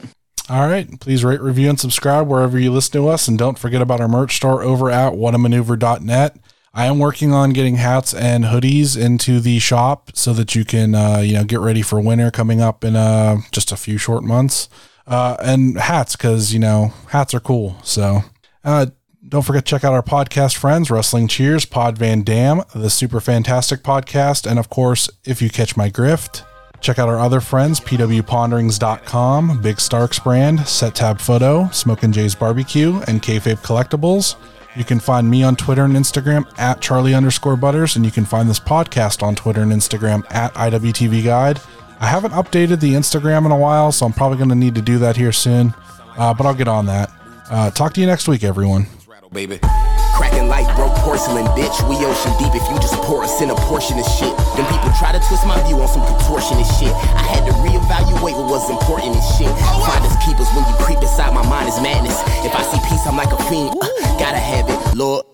All 0.49 0.67
right. 0.67 0.99
Please 0.99 1.23
rate, 1.23 1.41
review, 1.41 1.69
and 1.69 1.80
subscribe 1.80 2.27
wherever 2.27 2.57
you 2.57 2.71
listen 2.71 2.93
to 2.93 3.07
us. 3.07 3.27
And 3.27 3.38
don't 3.38 3.59
forget 3.59 3.82
about 3.82 4.01
our 4.01 4.07
merch 4.07 4.38
store 4.38 4.63
over 4.63 4.89
at 4.89 5.13
whatamaneuver.net. 5.13 6.38
I 6.73 6.86
am 6.86 6.97
working 6.97 7.32
on 7.32 7.51
getting 7.51 7.75
hats 7.75 8.13
and 8.13 8.45
hoodies 8.45 8.99
into 8.99 9.39
the 9.39 9.59
shop 9.59 10.11
so 10.15 10.34
that 10.34 10.55
you 10.55 10.65
can, 10.65 10.95
uh, 10.95 11.19
you 11.19 11.34
know, 11.34 11.43
get 11.43 11.59
ready 11.59 11.82
for 11.82 11.99
winter 11.99 12.32
coming 12.32 12.61
up 12.61 12.84
in 12.84 12.95
uh, 12.95 13.38
just 13.51 13.71
a 13.71 13.77
few 13.77 13.97
short 13.97 14.23
months. 14.23 14.69
Uh, 15.05 15.36
and 15.39 15.77
hats, 15.77 16.15
because, 16.15 16.53
you 16.53 16.59
know, 16.59 16.93
hats 17.09 17.34
are 17.34 17.39
cool. 17.39 17.77
So 17.84 18.21
uh, 18.63 18.88
don't 19.30 19.43
forget 19.43 19.63
to 19.65 19.69
check 19.69 19.84
out 19.84 19.93
our 19.93 20.01
podcast 20.01 20.57
friends, 20.57 20.89
Wrestling 20.89 21.27
Cheers, 21.27 21.65
Pod 21.65 21.97
Van 21.97 22.23
Dam, 22.23 22.63
the 22.73 22.89
Super 22.89 23.19
Fantastic 23.19 23.84
Podcast, 23.84 24.49
and 24.49 24.57
of 24.57 24.69
course, 24.69 25.09
If 25.23 25.41
You 25.41 25.49
Catch 25.49 25.77
My 25.77 25.89
Grift. 25.89 26.43
Check 26.82 26.97
out 26.97 27.09
our 27.09 27.19
other 27.19 27.39
friends, 27.39 27.80
pwponderings.com, 27.80 29.61
Big 29.61 29.80
Starks 29.80 30.17
brand, 30.17 30.67
Set 30.67 30.95
Tab 30.95 31.19
Photo, 31.19 31.69
Smokin' 31.71 32.11
Jay's 32.11 32.34
Barbecue, 32.34 33.01
and 33.07 33.21
Kayfabe 33.21 33.59
Collectibles. 33.59 34.36
You 34.75 34.84
can 34.84 34.99
find 34.99 35.30
me 35.30 35.43
on 35.43 35.55
Twitter 35.55 35.84
and 35.84 35.93
Instagram 35.95 36.51
at 36.57 36.82
Charlie 36.82 37.13
underscore 37.13 37.57
Butters, 37.57 37.97
and 37.97 38.05
you 38.05 38.11
can 38.11 38.25
find 38.25 38.49
this 38.49 38.59
podcast 38.59 39.21
on 39.21 39.36
Twitter 39.36 39.61
and 39.61 39.71
Instagram 39.71 40.23
at 40.34 40.53
IWTV 40.55 41.23
Guide. 41.23 41.59
I 41.99 42.07
haven't 42.07 42.32
updated 42.32 42.80
the 42.80 42.93
Instagram 42.93 43.45
in 43.45 43.51
a 43.51 43.57
while, 43.57 43.91
so 43.91 44.05
I'm 44.05 44.13
probably 44.13 44.38
going 44.38 44.49
to 44.49 44.55
need 44.55 44.75
to 44.75 44.82
do 44.82 44.97
that 44.99 45.17
here 45.17 45.34
soon, 45.34 45.73
uh, 46.17 46.34
but 46.34 46.47
I'll 46.47 46.55
get 46.55 46.69
on 46.69 46.88
that. 46.88 47.11
Uh, 47.51 47.69
talk 47.71 47.93
to 47.93 48.01
you 48.01 48.07
next 48.07 48.27
week, 48.27 48.43
everyone. 48.43 48.88
Baby. 49.32 49.59
Cracking 50.15 50.47
like 50.47 50.67
broke 50.75 50.93
porcelain, 50.99 51.45
bitch. 51.55 51.77
We 51.88 51.95
ocean 52.03 52.34
deep 52.39 52.53
if 52.55 52.65
you 52.69 52.75
just 52.80 52.95
pour 53.07 53.23
us 53.23 53.41
in 53.41 53.49
a 53.49 53.55
portion 53.69 53.97
of 53.97 54.05
shit. 54.05 54.36
Them 54.57 54.65
people 54.67 54.91
try 54.99 55.11
to 55.11 55.21
twist 55.27 55.45
my 55.47 55.55
view 55.63 55.80
on 55.80 55.88
some 55.88 56.01
contortionist 56.01 56.80
shit. 56.80 56.91
I 57.15 57.23
had 57.23 57.45
to 57.47 57.53
reevaluate 57.63 58.36
what 58.36 58.49
was 58.51 58.69
important 58.69 59.15
and 59.15 59.25
shit. 59.38 59.51
Finders 59.88 60.15
keepers 60.25 60.49
when 60.51 60.67
you 60.67 60.75
creep 60.84 60.99
inside 60.99 61.34
my 61.34 61.45
mind 61.47 61.69
is 61.69 61.80
madness. 61.82 62.19
If 62.43 62.55
I 62.55 62.63
see 62.63 62.80
peace, 62.89 63.05
I'm 63.07 63.15
like 63.15 63.32
a 63.32 63.41
fiend. 63.49 63.75
Uh, 63.82 63.88
gotta 64.19 64.39
have 64.39 64.69
it, 64.69 64.97
Lord. 64.97 65.25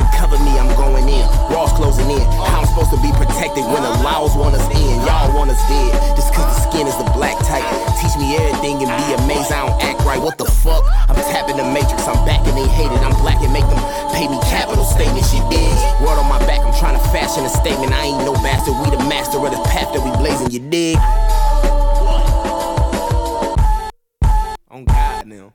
Me, 0.45 0.53
I'm 0.61 0.69
going 0.77 1.09
in. 1.09 1.25
Walls 1.49 1.73
closing 1.73 2.05
in. 2.05 2.21
How 2.45 2.61
I'm 2.61 2.67
supposed 2.69 2.93
to 2.93 3.01
be 3.01 3.09
protected 3.17 3.65
when 3.65 3.81
the 3.81 3.93
laws 4.05 4.37
want 4.37 4.53
us 4.53 4.65
in. 4.69 5.01
Y'all 5.01 5.33
want 5.33 5.49
us 5.49 5.59
dead. 5.65 5.91
Just 6.15 6.33
cause 6.33 6.45
the 6.45 6.69
skin 6.69 6.85
is 6.85 6.95
the 7.01 7.09
black 7.17 7.33
type. 7.43 7.65
Teach 7.97 8.15
me 8.21 8.37
everything 8.37 8.77
and 8.85 8.91
be 8.93 9.07
amazed. 9.25 9.51
I 9.51 9.65
don't 9.65 9.81
act 9.81 10.05
right. 10.05 10.21
What 10.21 10.37
the 10.37 10.45
fuck? 10.45 10.85
I'm 11.09 11.17
tapping 11.33 11.57
the 11.57 11.65
matrix. 11.65 12.05
I'm 12.05 12.21
back 12.29 12.45
and 12.45 12.55
they 12.55 12.67
hate 12.69 12.93
it. 12.93 13.01
I'm 13.01 13.17
black 13.25 13.41
and 13.41 13.51
make 13.51 13.65
them 13.65 13.81
pay 14.13 14.27
me 14.29 14.37
capital 14.45 14.85
statement. 14.85 15.25
Shit 15.25 15.41
is. 15.49 15.79
Word 15.99 16.21
on 16.21 16.29
my 16.29 16.39
back. 16.45 16.61
I'm 16.61 16.75
trying 16.77 16.95
to 16.95 17.03
fashion 17.09 17.43
a 17.43 17.49
statement. 17.49 17.91
I 17.93 18.13
ain't 18.13 18.21
no 18.21 18.33
bastard. 18.45 18.77
We 18.85 18.93
the 18.93 19.01
master 19.09 19.41
of 19.41 19.49
the 19.49 19.61
path 19.73 19.89
that 19.93 20.01
we 20.05 20.11
blazing. 20.21 20.51
You 20.53 20.61
dig? 20.69 20.97
On 24.69 24.85
God 24.85 25.25
now. 25.25 25.53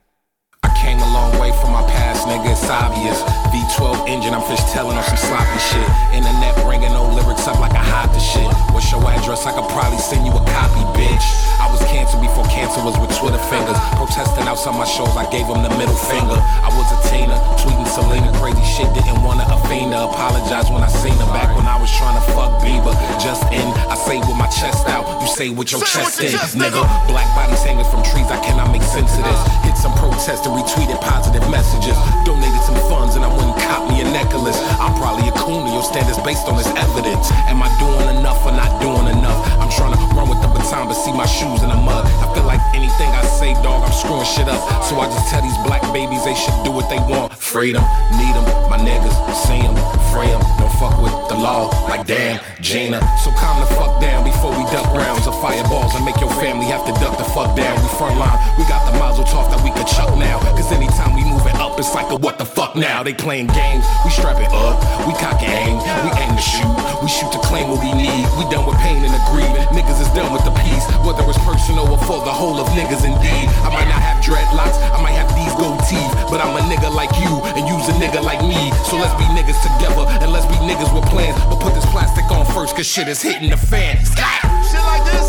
I 0.63 0.69
came 0.77 1.01
a 1.01 1.09
long 1.09 1.33
way 1.41 1.49
from 1.57 1.73
my 1.73 1.81
past, 1.89 2.29
nigga, 2.29 2.53
it's 2.53 2.69
obvious. 2.69 3.17
V12 3.49 4.05
engine, 4.05 4.37
I'm 4.37 4.45
fish 4.45 4.61
telling 4.69 4.93
on 4.93 5.01
some 5.09 5.17
sloppy 5.17 5.57
shit. 5.57 5.89
Internet 6.13 6.53
bringing 6.61 6.93
no 6.93 7.09
lyrics 7.09 7.49
up 7.49 7.57
like 7.57 7.73
I 7.73 7.81
hide 7.81 8.13
the 8.13 8.21
shit. 8.21 8.45
What's 8.69 8.85
your 8.93 9.01
address? 9.01 9.49
I 9.49 9.57
could 9.57 9.65
probably 9.73 9.97
send 9.97 10.21
you 10.21 10.29
a 10.29 10.43
copy, 10.53 10.85
bitch. 10.93 11.25
I 11.57 11.65
was 11.73 11.81
cancer 11.89 12.21
before 12.21 12.45
cancer 12.53 12.77
was 12.85 12.93
with 13.01 13.09
Twitter 13.17 13.41
fingers. 13.49 13.73
Protesting 13.97 14.45
outside 14.45 14.77
my 14.77 14.85
shows, 14.85 15.17
I 15.17 15.25
gave 15.33 15.49
them 15.49 15.65
the 15.65 15.73
middle 15.81 15.97
finger. 15.97 16.37
I 16.37 16.69
was 16.77 16.85
a 16.93 16.99
teener, 17.09 17.41
tweeting 17.57 17.89
Selena, 17.89 18.29
crazy 18.37 18.61
shit, 18.61 18.85
didn't 18.93 19.25
wanna 19.25 19.49
her. 19.79 20.03
Apologize 20.03 20.67
when 20.67 20.83
I 20.83 20.91
seen 20.91 21.15
her 21.15 21.31
back 21.31 21.55
when 21.55 21.65
I 21.65 21.79
was 21.79 21.87
trying 21.95 22.19
to 22.19 22.25
fuck 22.35 22.59
Bieber. 22.59 22.91
Just 23.23 23.47
in, 23.55 23.63
I 23.87 23.95
say 23.95 24.19
with 24.19 24.35
my 24.35 24.47
chest 24.51 24.87
out, 24.87 25.07
you 25.21 25.27
say 25.27 25.49
with 25.49 25.71
your 25.71 25.79
Say 25.81 26.03
chest 26.03 26.19
with 26.19 26.27
in, 26.27 26.31
your 26.31 26.41
chest, 26.41 26.57
nigga. 26.59 26.83
Black 27.07 27.29
bodies 27.35 27.63
hanging 27.63 27.87
from 27.87 28.03
trees, 28.03 28.27
I 28.27 28.39
cannot 28.43 28.71
make 28.71 28.83
sense 28.83 29.15
of 29.15 29.23
this. 29.23 29.39
Hit 29.63 29.77
some 29.77 29.95
protest 29.95 30.43
and 30.45 30.53
retweeted 30.59 30.99
positive 30.99 31.43
messages. 31.47 31.95
Donated 32.27 32.61
some 32.67 32.79
funds 32.91 33.15
and 33.15 33.23
I 33.23 33.31
wouldn't 33.31 33.55
cop 33.63 33.87
me 33.87 34.01
a 34.03 34.07
necklace. 34.11 34.59
I'm 34.83 34.93
probably 34.99 35.31
a 35.31 35.35
coon 35.39 35.63
and 35.63 35.73
your 35.73 35.85
standards 35.85 36.19
based 36.27 36.47
on 36.51 36.59
this 36.59 36.67
evidence. 36.75 37.31
Am 37.47 37.63
I 37.63 37.71
doing 37.79 38.19
enough 38.19 38.43
or 38.43 38.51
not 38.51 38.81
doing 38.83 39.07
enough? 39.07 39.39
I'm 39.55 39.71
trying 39.71 39.95
to 39.95 39.99
run 40.11 40.27
with 40.27 40.41
the 40.43 40.51
baton 40.51 40.91
but 40.91 40.99
see 40.99 41.13
my 41.15 41.25
shoes 41.25 41.63
in 41.63 41.69
the 41.71 41.79
mud. 41.79 42.03
I 42.19 42.27
feel 42.35 42.43
like 42.43 42.59
anything 42.75 43.07
I 43.07 43.23
say, 43.39 43.53
dog, 43.63 43.87
I'm 43.87 43.95
screwing 43.95 44.27
shit 44.27 44.51
up. 44.51 44.59
So 44.83 44.99
I 44.99 45.07
just 45.07 45.31
tell 45.31 45.41
these 45.41 45.57
black 45.63 45.81
babies 45.93 46.23
they 46.27 46.35
should 46.35 46.55
do 46.63 46.71
what 46.71 46.89
they 46.89 46.99
want. 47.07 47.31
Freedom, 47.37 47.83
need 48.19 48.33
them, 48.35 48.45
my 48.69 48.77
niggas, 48.77 49.15
see 49.61 49.67
them, 49.67 49.75
free 50.11 50.27
them. 50.27 50.41
Don't 50.57 50.73
fuck 50.81 50.97
with 51.01 51.13
the 51.29 51.37
law, 51.37 51.69
like 51.87 52.05
damn, 52.05 52.39
Gina. 52.61 52.99
So 53.23 53.31
calm 53.37 53.59
the 53.61 53.69
fuck 53.77 54.01
down 54.01 54.23
before 54.23 54.51
we 54.51 54.63
duck 54.73 54.85
rounds 54.93 55.27
of 55.27 55.39
fireballs 55.41 55.93
and 55.95 56.05
make 56.05 56.19
your 56.19 56.31
family 56.41 56.65
have 56.65 56.85
to 56.85 56.93
duck 56.99 57.17
the 57.17 57.27
fuck 57.35 57.55
down. 57.55 57.77
We 57.81 57.89
front 57.97 58.17
line, 58.17 58.37
we 58.57 58.65
got 58.65 58.85
the 58.91 58.97
mazel 58.97 59.25
tov 59.25 59.49
that 59.51 59.61
we 59.63 59.71
could 59.71 59.87
chuck 59.87 60.09
now. 60.17 60.39
Cause 60.57 60.71
anytime 60.71 61.13
we 61.13 61.23
move 61.23 61.45
it 61.45 61.55
up, 61.55 61.77
it's 61.79 61.93
like 61.93 62.09
a 62.11 62.17
what 62.17 62.37
the 62.37 62.45
fuck 62.45 62.75
now. 62.75 63.03
They 63.03 63.13
playing 63.13 63.47
games, 63.47 63.85
we 64.03 64.09
strap 64.09 64.37
it 64.41 64.51
up, 64.51 64.77
we 65.05 65.13
cock 65.21 65.41
aim, 65.43 65.77
we 66.05 66.09
aim 66.17 66.33
to 66.35 66.43
shoot, 66.43 66.75
we 67.01 67.07
shoot 67.07 67.31
to 67.33 67.39
claim 67.45 67.69
what 67.69 67.81
we 67.81 67.93
need. 67.93 68.25
We 68.37 68.45
done 68.49 68.65
with 68.65 68.77
pain 68.81 69.01
and 69.03 69.13
agreement, 69.27 69.69
niggas 69.73 70.01
is 70.01 70.11
done 70.17 70.33
with 70.33 70.43
the 70.45 70.53
peace. 70.65 70.85
Whether 71.05 71.25
it's 71.29 71.41
personal 71.45 71.89
or 71.89 71.99
for 72.05 72.21
the 72.25 72.33
whole 72.33 72.57
of 72.59 72.67
niggas 72.77 73.03
indeed. 73.05 73.45
I 73.65 73.69
might 73.73 73.89
not 73.89 74.01
have 74.01 74.21
dreadlocks, 74.23 74.77
I 74.93 75.01
might 75.01 75.17
have 75.17 75.29
these 75.33 75.53
gold 75.57 75.81
teeth, 75.89 76.13
but 76.29 76.41
I'm 76.41 76.53
a 76.57 76.63
nigga 76.69 76.93
like 76.93 77.11
you 77.21 77.41
and 77.57 77.65
you's 77.67 77.87
a 77.89 77.95
nigga 77.97 78.21
like 78.21 78.41
me. 78.45 78.71
So 78.87 78.97
let's 78.97 79.13
be 79.17 79.25
niggas 79.33 79.50
together 79.59 80.05
and 80.23 80.31
let's 80.31 80.45
be 80.45 80.55
niggas 80.63 80.93
with 80.93 81.03
plans. 81.09 81.35
But 81.49 81.59
put 81.59 81.73
this 81.73 81.85
plastic 81.91 82.25
on 82.31 82.45
first, 82.53 82.75
cause 82.75 82.87
shit 82.87 83.07
is 83.07 83.21
hitting 83.21 83.49
the 83.49 83.57
fan. 83.57 83.97
Shit 83.97 84.83
like 84.87 85.03
this, 85.03 85.27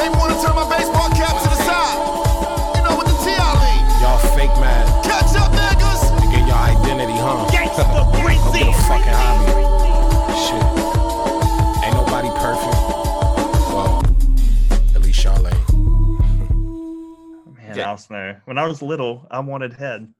they 0.00 0.08
wanna 0.18 0.34
turn 0.42 0.54
my 0.56 0.66
baseball 0.66 1.10
cap 1.14 1.38
to 1.42 1.48
the 1.48 1.60
side. 1.62 1.98
You 2.74 2.82
know, 2.82 2.98
with 2.98 3.06
the 3.06 3.16
T.I. 3.22 3.38
lean. 3.62 3.82
Y'all 4.02 4.18
fake 4.34 4.54
mad. 4.58 4.86
Catch 5.04 5.36
up, 5.38 5.52
niggas. 5.52 6.02
To 6.18 6.26
get 6.32 6.46
your 6.46 6.58
identity, 6.58 7.14
huh? 7.14 7.46
Go 7.48 8.52
get 8.52 8.66
a 8.66 8.72
fucking 8.88 9.14
hobby. 9.14 9.52
Shit. 10.42 10.66
Ain't 11.84 11.94
nobody 11.94 12.30
perfect. 12.42 12.78
Well, 13.70 14.02
at 14.94 15.02
least 15.02 15.22
y'all 15.22 15.46
ain't. 15.46 15.68
Man, 17.54 17.70
I 17.70 17.96
don't. 17.96 18.36
When 18.46 18.58
I 18.58 18.66
was 18.66 18.82
little, 18.82 19.26
I 19.30 19.40
wanted 19.40 19.74
head. 19.74 20.12